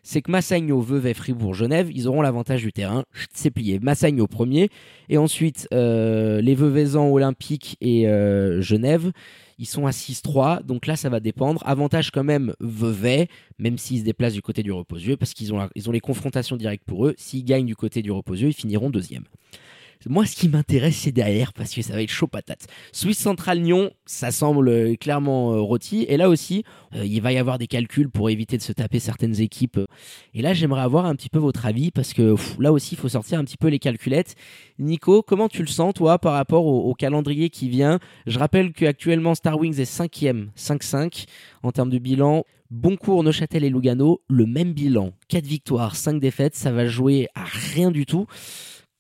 C'est 0.09 0.22
que 0.22 0.30
Massagno, 0.30 0.80
Vevey, 0.80 1.14
Fribourg, 1.14 1.52
Genève, 1.52 1.90
ils 1.92 2.07
auront 2.07 2.22
l'avantage 2.22 2.62
du 2.62 2.72
terrain. 2.72 3.04
C'est 3.34 3.50
plié. 3.50 3.80
Massagno 3.80 4.28
premier. 4.28 4.68
Et 5.09 5.18
ensuite, 5.18 5.66
euh, 5.74 6.40
les 6.40 6.54
Veuvezans, 6.54 7.11
Olympique 7.11 7.76
et 7.80 8.07
euh, 8.07 8.62
Genève, 8.62 9.11
ils 9.59 9.66
sont 9.66 9.84
à 9.84 9.90
6-3. 9.90 10.62
Donc 10.62 10.86
là, 10.86 10.94
ça 10.94 11.09
va 11.09 11.18
dépendre. 11.18 11.61
Avantage 11.66 12.12
quand 12.12 12.22
même 12.22 12.54
Vevey, 12.61 13.26
même 13.59 13.78
s'ils 13.78 13.98
se 13.98 14.04
déplacent 14.04 14.34
du 14.34 14.42
côté 14.42 14.62
du 14.62 14.70
reposieux, 14.70 15.16
parce 15.16 15.34
qu'ils 15.34 15.52
ont, 15.52 15.59
ont 15.59 15.90
les 15.90 16.00
confrontations 16.00 16.54
directes 16.54 16.84
pour 16.86 17.09
eux. 17.09 17.16
S'ils 17.18 17.44
gagnent 17.44 17.66
du 17.66 17.74
côté 17.74 18.00
du 18.00 18.12
reposieux, 18.12 18.50
ils 18.50 18.54
finiront 18.54 18.90
deuxième. 18.90 19.24
Moi, 20.05 20.26
ce 20.26 20.36
qui 20.36 20.49
m'intéresse, 20.49 20.97
c'est 20.97 21.12
derrière, 21.12 21.53
parce 21.53 21.74
que 21.74 21.82
ça 21.82 21.94
va 21.94 22.03
être 22.03 22.11
chaud 22.11 22.26
patate. 22.26 22.66
Suisse 22.92 23.18
Central 23.18 23.61
Lyon, 23.61 23.90
ça 24.05 24.30
semble 24.30 24.68
euh, 24.68 24.94
clairement 24.94 25.53
euh, 25.53 25.61
rôti. 25.61 26.05
Et 26.09 26.16
là 26.16 26.28
aussi, 26.28 26.64
euh, 26.94 27.05
il 27.05 27.20
va 27.22 27.32
y 27.32 27.38
avoir 27.38 27.59
des 27.59 27.66
calculs 27.66 28.09
pour 28.11 28.30
éviter 28.30 28.57
de 28.57 28.62
se 28.62 28.72
taper 28.72 29.01
certaines 29.01 29.40
équipes. 29.40 29.80
Et 30.34 30.42
là, 30.42 30.55
j'aimerais 30.55 30.82
avoir 30.82 31.07
un 31.07 31.16
petit 31.16 31.28
peu 31.28 31.38
votre 31.38 31.66
avis, 31.66 31.90
parce 31.90 32.12
que 32.12 32.36
là 32.61 32.72
aussi, 32.72 32.94
il 32.94 32.99
faut 32.99 33.09
sortir 33.09 33.38
un 33.38 33.44
petit 33.44 33.57
peu 33.57 33.68
les 33.68 33.78
calculettes. 33.78 34.36
Nico, 34.78 35.22
comment 35.22 35.49
tu 35.49 35.62
le 35.62 35.68
sens, 35.68 35.94
toi, 35.94 36.18
par 36.18 36.34
rapport 36.34 36.66
au, 36.66 36.94
calendrier 36.94 37.51
qui 37.51 37.68
vient? 37.68 37.99
Je 38.26 38.38
rappelle 38.38 38.72
qu'actuellement, 38.72 39.34
Star 39.34 39.59
Wings 39.59 39.80
est 39.80 39.90
5e, 39.90 40.49
5-5 40.57 41.26
en 41.62 41.72
termes 41.72 41.90
de 41.90 41.99
bilan. 41.99 42.44
Boncourt, 42.70 43.22
Neuchâtel 43.22 43.64
et 43.64 43.70
Lugano, 43.70 44.22
le 44.28 44.47
même 44.47 44.72
bilan. 44.72 45.12
4 45.28 45.44
victoires, 45.44 45.94
5 45.94 46.20
défaites, 46.20 46.55
ça 46.57 46.72
va 46.72 46.86
jouer 46.86 47.28
à 47.34 47.44
rien 47.44 47.90
du 47.90 48.07
tout. 48.07 48.26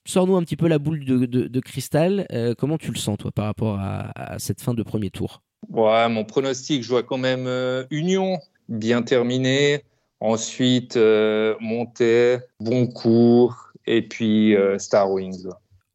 Sors-nous 0.06 0.36
un 0.36 0.42
petit 0.42 0.56
peu 0.56 0.68
la 0.68 0.78
boule 0.78 1.04
de, 1.04 1.60
cristal. 1.60 2.26
Euh, 2.32 2.54
comment 2.56 2.78
tu 2.78 2.92
le 2.92 2.96
sens, 2.96 3.18
toi, 3.18 3.32
par 3.32 3.46
rapport 3.46 3.78
à, 3.80 4.38
cette 4.38 4.60
fin 4.60 4.72
de 4.72 4.82
premier 4.82 5.10
tour? 5.10 5.42
Ouais, 5.68 6.08
mon 6.08 6.24
pronostic, 6.24 6.84
je 6.84 6.88
vois 6.88 7.02
quand 7.02 7.18
même 7.18 7.46
euh, 7.46 7.84
Union 7.90 8.38
bien 8.68 9.02
terminé. 9.02 9.82
Ensuite, 10.20 10.96
euh, 10.96 11.56
Montée, 11.60 12.38
Boncourt 12.60 13.72
et 13.84 14.02
puis 14.02 14.54
Star 14.78 15.10
Wings. 15.10 15.48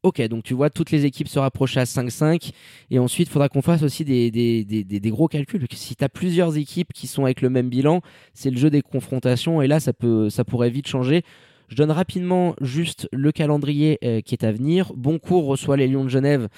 Ok, 0.04 0.20
donc 0.28 0.44
tu 0.44 0.56
vois 0.56 0.72
toutes 0.72 0.92
les 0.92 1.06
équipes 1.06 1.28
se 1.28 1.38
rapprocher 1.38 1.80
à 1.80 1.84
5-5 1.84 2.54
et 2.90 2.98
ensuite 2.98 3.28
il 3.28 3.32
faudra 3.32 3.50
qu'on 3.50 3.62
fasse 3.62 3.84
aussi 3.84 4.04
des, 4.04 4.32
des, 4.32 5.12
gros 5.12 5.28
calculs. 5.28 5.68
Si 5.74 5.96
tu 5.96 6.04
as 6.04 6.10
plusieurs 6.10 6.58
équipes 6.58 6.92
qui 6.92 7.06
sont 7.06 7.26
avec 7.26 7.42
le 7.42 7.52
même 7.52 7.70
bilan, 7.70 8.02
c'est 8.34 8.50
le 8.50 8.58
jeu 8.58 8.72
des 8.72 8.82
confrontations 8.82 9.62
et 9.62 9.68
là 9.68 9.80
ça, 9.80 9.94
peut, 9.94 10.32
ça 10.32 10.44
pourrait 10.44 10.72
vite 10.72 10.88
changer. 10.88 11.24
Je 11.72 11.78
donne 11.78 11.92
rapidement 11.92 12.54
juste 12.60 13.08
le 13.14 13.32
calendrier 13.32 13.98
euh, 14.04 14.20
qui 14.20 14.36
est 14.36 14.44
à 14.44 14.52
venir. 14.52 14.92
Boncourt 14.94 15.46
reçoit 15.46 15.78
les 15.78 15.88
Lions 15.88 16.04
de 16.04 16.10
Genève. 16.10 16.50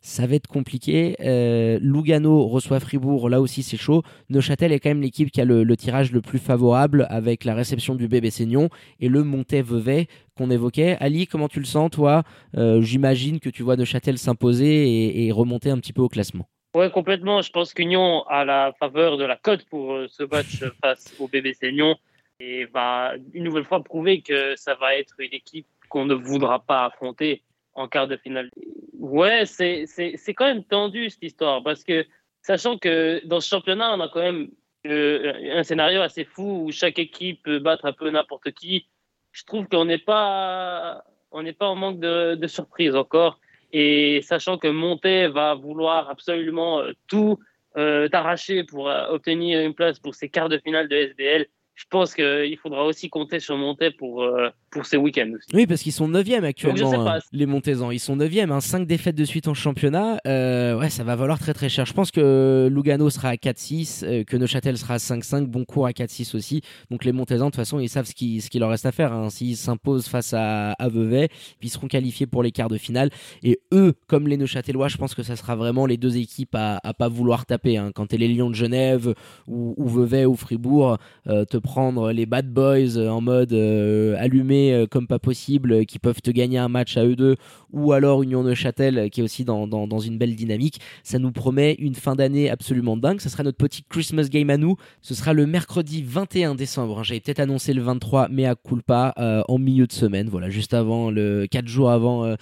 Ça 0.00 0.26
va 0.26 0.34
être 0.34 0.48
compliqué. 0.48 1.14
Euh, 1.20 1.78
Lugano 1.80 2.48
reçoit 2.48 2.80
Fribourg, 2.80 3.28
là 3.28 3.40
aussi 3.40 3.62
c'est 3.62 3.76
chaud. 3.76 4.02
Neuchâtel 4.28 4.72
est 4.72 4.80
quand 4.80 4.90
même 4.90 5.02
l'équipe 5.02 5.30
qui 5.30 5.40
a 5.40 5.44
le, 5.44 5.76
tirage 5.76 6.10
le 6.10 6.20
plus 6.20 6.40
favorable 6.40 7.06
avec 7.10 7.44
la 7.44 7.54
réception 7.54 7.94
du 7.94 8.08
bébé 8.08 8.30
Seignon 8.30 8.68
et 8.98 9.08
le 9.08 9.22
Montet-Vevey 9.22 10.08
qu'on 10.36 10.50
évoquait. 10.50 10.96
Ali, 10.98 11.28
comment 11.28 11.46
tu 11.46 11.60
le 11.60 11.64
sens 11.64 11.88
toi? 11.92 12.24
Euh, 12.56 12.82
J'imagine 12.82 13.38
que 13.38 13.50
tu 13.50 13.62
vois 13.62 13.76
Neuchâtel 13.76 14.18
s'imposer 14.18 15.26
et, 15.26 15.30
remonter 15.30 15.70
un 15.70 15.78
petit 15.78 15.92
peu 15.92 16.02
au 16.02 16.08
classement. 16.08 16.48
Oui, 16.74 16.90
complètement. 16.90 17.40
Je 17.40 17.52
pense 17.52 17.72
qu'Union 17.72 18.24
a 18.24 18.44
la 18.44 18.72
faveur 18.80 19.16
de 19.16 19.24
la 19.24 19.36
cote 19.36 19.64
pour 19.70 19.96
ce 20.08 20.24
match 20.24 20.64
face 20.82 21.14
au 21.20 21.28
bébé 21.28 21.54
Seignon 21.54 21.94
et 22.40 22.66
va 22.66 23.14
une 23.32 23.44
nouvelle 23.44 23.64
fois 23.64 23.82
prouver 23.82 24.20
que 24.20 24.56
ça 24.56 24.74
va 24.74 24.96
être 24.96 25.14
une 25.18 25.32
équipe 25.32 25.66
qu'on 25.88 26.04
ne 26.04 26.14
voudra 26.14 26.60
pas 26.60 26.86
affronter 26.86 27.42
en 27.74 27.88
quart 27.88 28.08
de 28.08 28.16
finale. 28.16 28.50
Ouais, 28.98 29.44
c'est 29.46 30.34
quand 30.34 30.46
même 30.46 30.64
tendu 30.64 31.10
cette 31.10 31.22
histoire 31.22 31.62
parce 31.62 31.84
que 31.84 32.06
sachant 32.42 32.78
que 32.78 33.24
dans 33.26 33.40
ce 33.40 33.48
championnat, 33.48 33.94
on 33.94 34.00
a 34.00 34.08
quand 34.08 34.20
même 34.20 34.50
euh, 34.86 35.58
un 35.58 35.62
scénario 35.62 36.00
assez 36.00 36.24
fou 36.24 36.64
où 36.64 36.72
chaque 36.72 36.98
équipe 36.98 37.42
peut 37.42 37.58
battre 37.58 37.86
un 37.86 37.92
peu 37.92 38.10
n'importe 38.10 38.52
qui. 38.52 38.86
Je 39.32 39.44
trouve 39.44 39.66
qu'on 39.68 39.84
n'est 39.84 39.98
pas, 39.98 41.04
on 41.30 41.42
n'est 41.42 41.52
pas 41.52 41.66
en 41.66 41.74
manque 41.74 42.00
de, 42.00 42.34
de 42.34 42.46
surprise 42.46 42.94
encore. 42.94 43.38
Et 43.72 44.20
sachant 44.22 44.58
que 44.58 44.68
Monté 44.68 45.26
va 45.26 45.54
vouloir 45.54 46.08
absolument 46.08 46.80
euh, 46.80 46.92
tout 47.08 47.38
euh, 47.76 48.08
t'arracher 48.08 48.64
pour 48.64 48.86
obtenir 48.86 49.60
une 49.60 49.74
place 49.74 49.98
pour 49.98 50.14
ces 50.14 50.30
quarts 50.30 50.48
de 50.48 50.58
finale 50.58 50.88
de 50.88 50.96
SBL, 50.96 51.46
je 51.76 51.84
pense 51.90 52.14
qu'il 52.14 52.56
faudra 52.56 52.84
aussi 52.84 53.10
compter 53.10 53.38
sur 53.38 53.54
Monté 53.58 53.90
pour, 53.90 54.22
euh, 54.22 54.48
pour 54.70 54.86
ces 54.86 54.96
week-ends 54.96 55.30
aussi. 55.36 55.46
Oui, 55.52 55.66
parce 55.66 55.82
qu'ils 55.82 55.92
sont 55.92 56.08
9e 56.08 56.42
actuellement, 56.42 57.06
hein, 57.06 57.18
les 57.32 57.44
Montezans. 57.44 57.90
Ils 57.90 58.00
sont 58.00 58.16
9e, 58.16 58.50
hein, 58.50 58.60
5 58.60 58.86
défaites 58.86 59.14
de 59.14 59.24
suite 59.26 59.46
en 59.46 59.52
championnat. 59.52 60.18
Euh, 60.26 60.78
ouais, 60.78 60.88
ça 60.88 61.04
va 61.04 61.16
valoir 61.16 61.38
très 61.38 61.52
très 61.52 61.68
cher. 61.68 61.84
Je 61.84 61.92
pense 61.92 62.10
que 62.10 62.70
Lugano 62.72 63.10
sera 63.10 63.28
à 63.28 63.34
4-6, 63.34 64.04
euh, 64.04 64.24
que 64.24 64.38
Neuchâtel 64.38 64.78
sera 64.78 64.94
à 64.94 64.96
5-5, 64.96 65.46
Boncourt 65.46 65.86
à 65.86 65.90
4-6 65.90 66.34
aussi. 66.34 66.62
Donc 66.90 67.04
les 67.04 67.12
Montezans, 67.12 67.46
de 67.46 67.50
toute 67.50 67.56
façon, 67.56 67.78
ils 67.78 67.90
savent 67.90 68.06
ce 68.06 68.14
qu'il 68.14 68.40
ce 68.40 68.58
leur 68.58 68.70
reste 68.70 68.86
à 68.86 68.92
faire. 68.92 69.12
Hein. 69.12 69.28
S'ils 69.28 69.58
s'imposent 69.58 70.08
face 70.08 70.32
à, 70.32 70.72
à 70.72 70.88
Vevey, 70.88 71.28
ils 71.60 71.70
seront 71.70 71.88
qualifiés 71.88 72.26
pour 72.26 72.42
les 72.42 72.52
quarts 72.52 72.70
de 72.70 72.78
finale. 72.78 73.10
Et 73.42 73.60
eux, 73.74 73.92
comme 74.06 74.28
les 74.28 74.38
Neuchâtelois, 74.38 74.88
je 74.88 74.96
pense 74.96 75.14
que 75.14 75.22
ça 75.22 75.36
sera 75.36 75.56
vraiment 75.56 75.84
les 75.84 75.98
deux 75.98 76.16
équipes 76.16 76.54
à, 76.54 76.80
à 76.82 76.94
pas 76.94 77.08
vouloir 77.08 77.44
taper. 77.44 77.76
Hein. 77.76 77.90
Quand 77.94 78.06
t'es 78.06 78.16
les 78.16 78.28
Lions 78.28 78.48
de 78.48 78.54
Genève 78.54 79.14
ou, 79.46 79.74
ou 79.76 79.88
Vevey 79.88 80.24
ou 80.24 80.36
Fribourg, 80.36 80.96
te 81.26 81.58
prendre 81.66 82.12
les 82.12 82.26
bad 82.26 82.48
boys 82.48 82.96
en 82.96 83.20
mode 83.20 83.52
euh, 83.52 84.14
allumé 84.20 84.72
euh, 84.72 84.86
comme 84.86 85.08
pas 85.08 85.18
possible, 85.18 85.72
euh, 85.72 85.84
qui 85.84 85.98
peuvent 85.98 86.22
te 86.22 86.30
gagner 86.30 86.58
un 86.58 86.68
match 86.68 86.96
à 86.96 87.04
eux 87.04 87.16
deux, 87.16 87.34
ou 87.72 87.92
alors 87.92 88.22
Union 88.22 88.44
de 88.44 88.54
Châtel 88.54 89.10
qui 89.10 89.20
est 89.20 89.24
aussi 89.24 89.44
dans, 89.44 89.66
dans, 89.66 89.98
une 89.98 90.16
belle 90.16 90.36
dynamique. 90.36 90.80
Ça 91.02 91.18
nous 91.18 91.32
promet 91.32 91.74
une 91.80 91.96
fin 91.96 92.14
d'année 92.14 92.48
absolument 92.48 92.96
dingue. 92.96 93.20
Ça 93.20 93.28
sera 93.28 93.42
notre 93.42 93.58
petit 93.58 93.82
Christmas 93.82 94.28
game 94.28 94.48
à 94.48 94.56
nous. 94.56 94.76
Ce 95.02 95.14
sera 95.14 95.32
le 95.32 95.44
mercredi 95.46 96.04
21 96.06 96.54
décembre. 96.54 97.02
J'avais 97.02 97.18
peut-être 97.18 97.40
annoncé 97.40 97.72
le 97.72 97.82
23, 97.82 98.28
mais 98.30 98.46
à 98.46 98.54
culpa 98.54 99.12
en 99.48 99.58
milieu 99.58 99.86
de 99.86 99.92
semaine. 99.92 100.28
Voilà, 100.28 100.48
juste 100.48 100.72
avant 100.72 101.10
le 101.10 101.46
4 101.50 101.66
jours 101.66 101.90
avant 101.90 102.36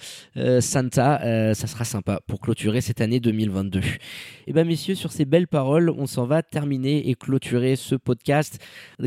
Santa. 0.59 1.53
ça 1.53 1.67
sera 1.67 1.83
sympa 1.83 2.21
pour 2.27 2.39
clôturer 2.39 2.81
cette 2.81 3.01
année 3.01 3.19
2022. 3.19 3.81
Et 4.47 4.53
ben 4.53 4.67
messieurs, 4.67 4.95
sur 4.95 5.11
ces 5.11 5.25
belles 5.25 5.47
paroles, 5.47 5.89
on 5.89 6.05
s'en 6.05 6.25
va 6.25 6.43
terminer 6.43 7.09
et 7.09 7.15
clôturer 7.15 7.75
ce 7.75 7.95
podcast. 7.95 8.59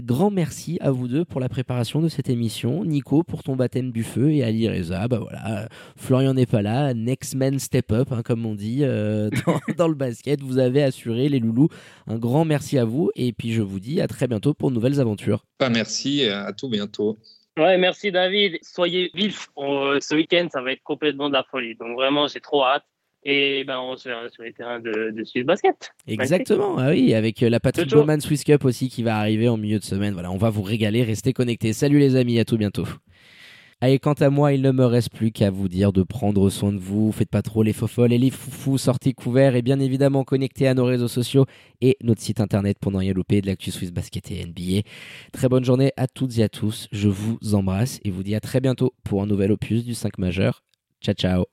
Grand 0.08 0.30
merci 0.30 0.78
à 0.80 0.90
vous 0.90 1.06
deux 1.06 1.26
pour 1.26 1.38
la 1.38 1.50
préparation 1.50 2.00
de 2.00 2.08
cette 2.08 2.30
émission. 2.30 2.82
Nico 2.82 3.22
pour 3.22 3.42
ton 3.42 3.56
baptême 3.56 3.92
du 3.92 4.02
feu 4.02 4.30
et 4.30 4.42
Ali 4.42 4.66
Reza, 4.66 5.06
bah 5.06 5.18
voilà, 5.18 5.68
Florian 5.98 6.32
n'est 6.32 6.46
pas 6.46 6.62
là, 6.62 6.94
next 6.94 7.34
man 7.34 7.58
step 7.58 7.92
up, 7.92 8.08
hein, 8.10 8.22
comme 8.22 8.46
on 8.46 8.54
dit 8.54 8.84
euh, 8.84 9.28
dans, 9.76 9.86
le 9.86 9.94
basket. 9.94 10.40
Vous 10.40 10.56
avez 10.56 10.82
assuré 10.82 11.28
les 11.28 11.40
loulous. 11.40 11.68
Un 12.06 12.16
grand 12.16 12.46
merci 12.46 12.78
à 12.78 12.86
vous 12.86 13.10
et 13.16 13.34
puis 13.34 13.52
je 13.52 13.60
vous 13.60 13.80
dis 13.80 14.00
à 14.00 14.06
très 14.06 14.26
bientôt 14.26 14.54
pour 14.54 14.70
de 14.70 14.76
nouvelles 14.76 14.98
aventures. 14.98 15.44
Pas 15.58 15.68
merci, 15.68 16.24
à 16.24 16.54
tout 16.54 16.70
bientôt. 16.70 17.18
Ouais, 17.58 17.76
merci 17.76 18.10
David. 18.10 18.60
Soyez 18.62 19.10
vifs. 19.12 19.50
ce 19.58 20.14
week-end, 20.14 20.48
ça 20.50 20.62
va 20.62 20.72
être 20.72 20.82
complètement 20.84 21.28
de 21.28 21.34
la 21.34 21.44
folie. 21.50 21.74
Donc 21.74 21.94
vraiment, 21.96 22.28
j'ai 22.28 22.40
trop 22.40 22.64
hâte. 22.64 22.84
Et 23.24 23.64
ben, 23.64 23.78
on 23.80 23.96
se 23.96 24.08
verra 24.08 24.28
sur 24.30 24.42
les 24.42 24.52
terrains 24.52 24.80
de, 24.80 25.10
de 25.10 25.24
Swiss 25.24 25.44
Basket. 25.44 25.92
Exactement, 26.06 26.78
ah 26.78 26.90
oui, 26.90 27.14
avec 27.14 27.42
euh, 27.42 27.50
la 27.50 27.60
Patrick 27.60 27.90
Bowman 27.90 28.20
Swiss 28.20 28.44
Cup 28.44 28.64
aussi 28.64 28.88
qui 28.88 29.02
va 29.02 29.18
arriver 29.18 29.48
en 29.48 29.56
milieu 29.56 29.78
de 29.78 29.84
semaine. 29.84 30.14
Voilà, 30.14 30.30
on 30.30 30.36
va 30.36 30.50
vous 30.50 30.62
régaler, 30.62 31.02
restez 31.02 31.32
connectés. 31.32 31.72
Salut 31.72 31.98
les 31.98 32.16
amis, 32.16 32.38
à 32.38 32.44
tout 32.44 32.56
bientôt. 32.56 32.86
Allez, 33.80 34.00
quant 34.00 34.14
à 34.14 34.28
moi, 34.28 34.52
il 34.52 34.62
ne 34.62 34.72
me 34.72 34.84
reste 34.84 35.12
plus 35.12 35.30
qu'à 35.30 35.50
vous 35.50 35.68
dire 35.68 35.92
de 35.92 36.02
prendre 36.02 36.50
soin 36.50 36.72
de 36.72 36.78
vous, 36.78 37.12
faites 37.12 37.30
pas 37.30 37.42
trop 37.42 37.62
les 37.62 37.72
faux 37.72 37.86
folles 37.86 38.12
et 38.12 38.18
les 38.18 38.30
foufous, 38.30 38.76
sortez 38.76 39.12
couverts 39.12 39.54
et 39.54 39.62
bien 39.62 39.78
évidemment 39.78 40.24
connectés 40.24 40.66
à 40.66 40.74
nos 40.74 40.84
réseaux 40.84 41.06
sociaux 41.06 41.46
et 41.80 41.96
notre 42.02 42.20
site 42.20 42.40
internet 42.40 42.76
pour 42.80 42.90
n'en 42.90 42.98
rien 42.98 43.12
louper 43.12 43.40
de 43.40 43.46
l'actu 43.46 43.70
Swiss 43.70 43.92
Basket 43.92 44.32
et 44.32 44.44
NBA. 44.44 44.82
Très 45.32 45.48
bonne 45.48 45.64
journée 45.64 45.92
à 45.96 46.08
toutes 46.08 46.38
et 46.38 46.42
à 46.42 46.48
tous, 46.48 46.88
je 46.90 47.08
vous 47.08 47.38
embrasse 47.52 48.00
et 48.04 48.10
vous 48.10 48.24
dis 48.24 48.34
à 48.34 48.40
très 48.40 48.60
bientôt 48.60 48.94
pour 49.04 49.22
un 49.22 49.26
nouvel 49.26 49.52
opus 49.52 49.84
du 49.84 49.94
5 49.94 50.18
majeur. 50.18 50.64
Ciao 51.00 51.14
ciao 51.14 51.44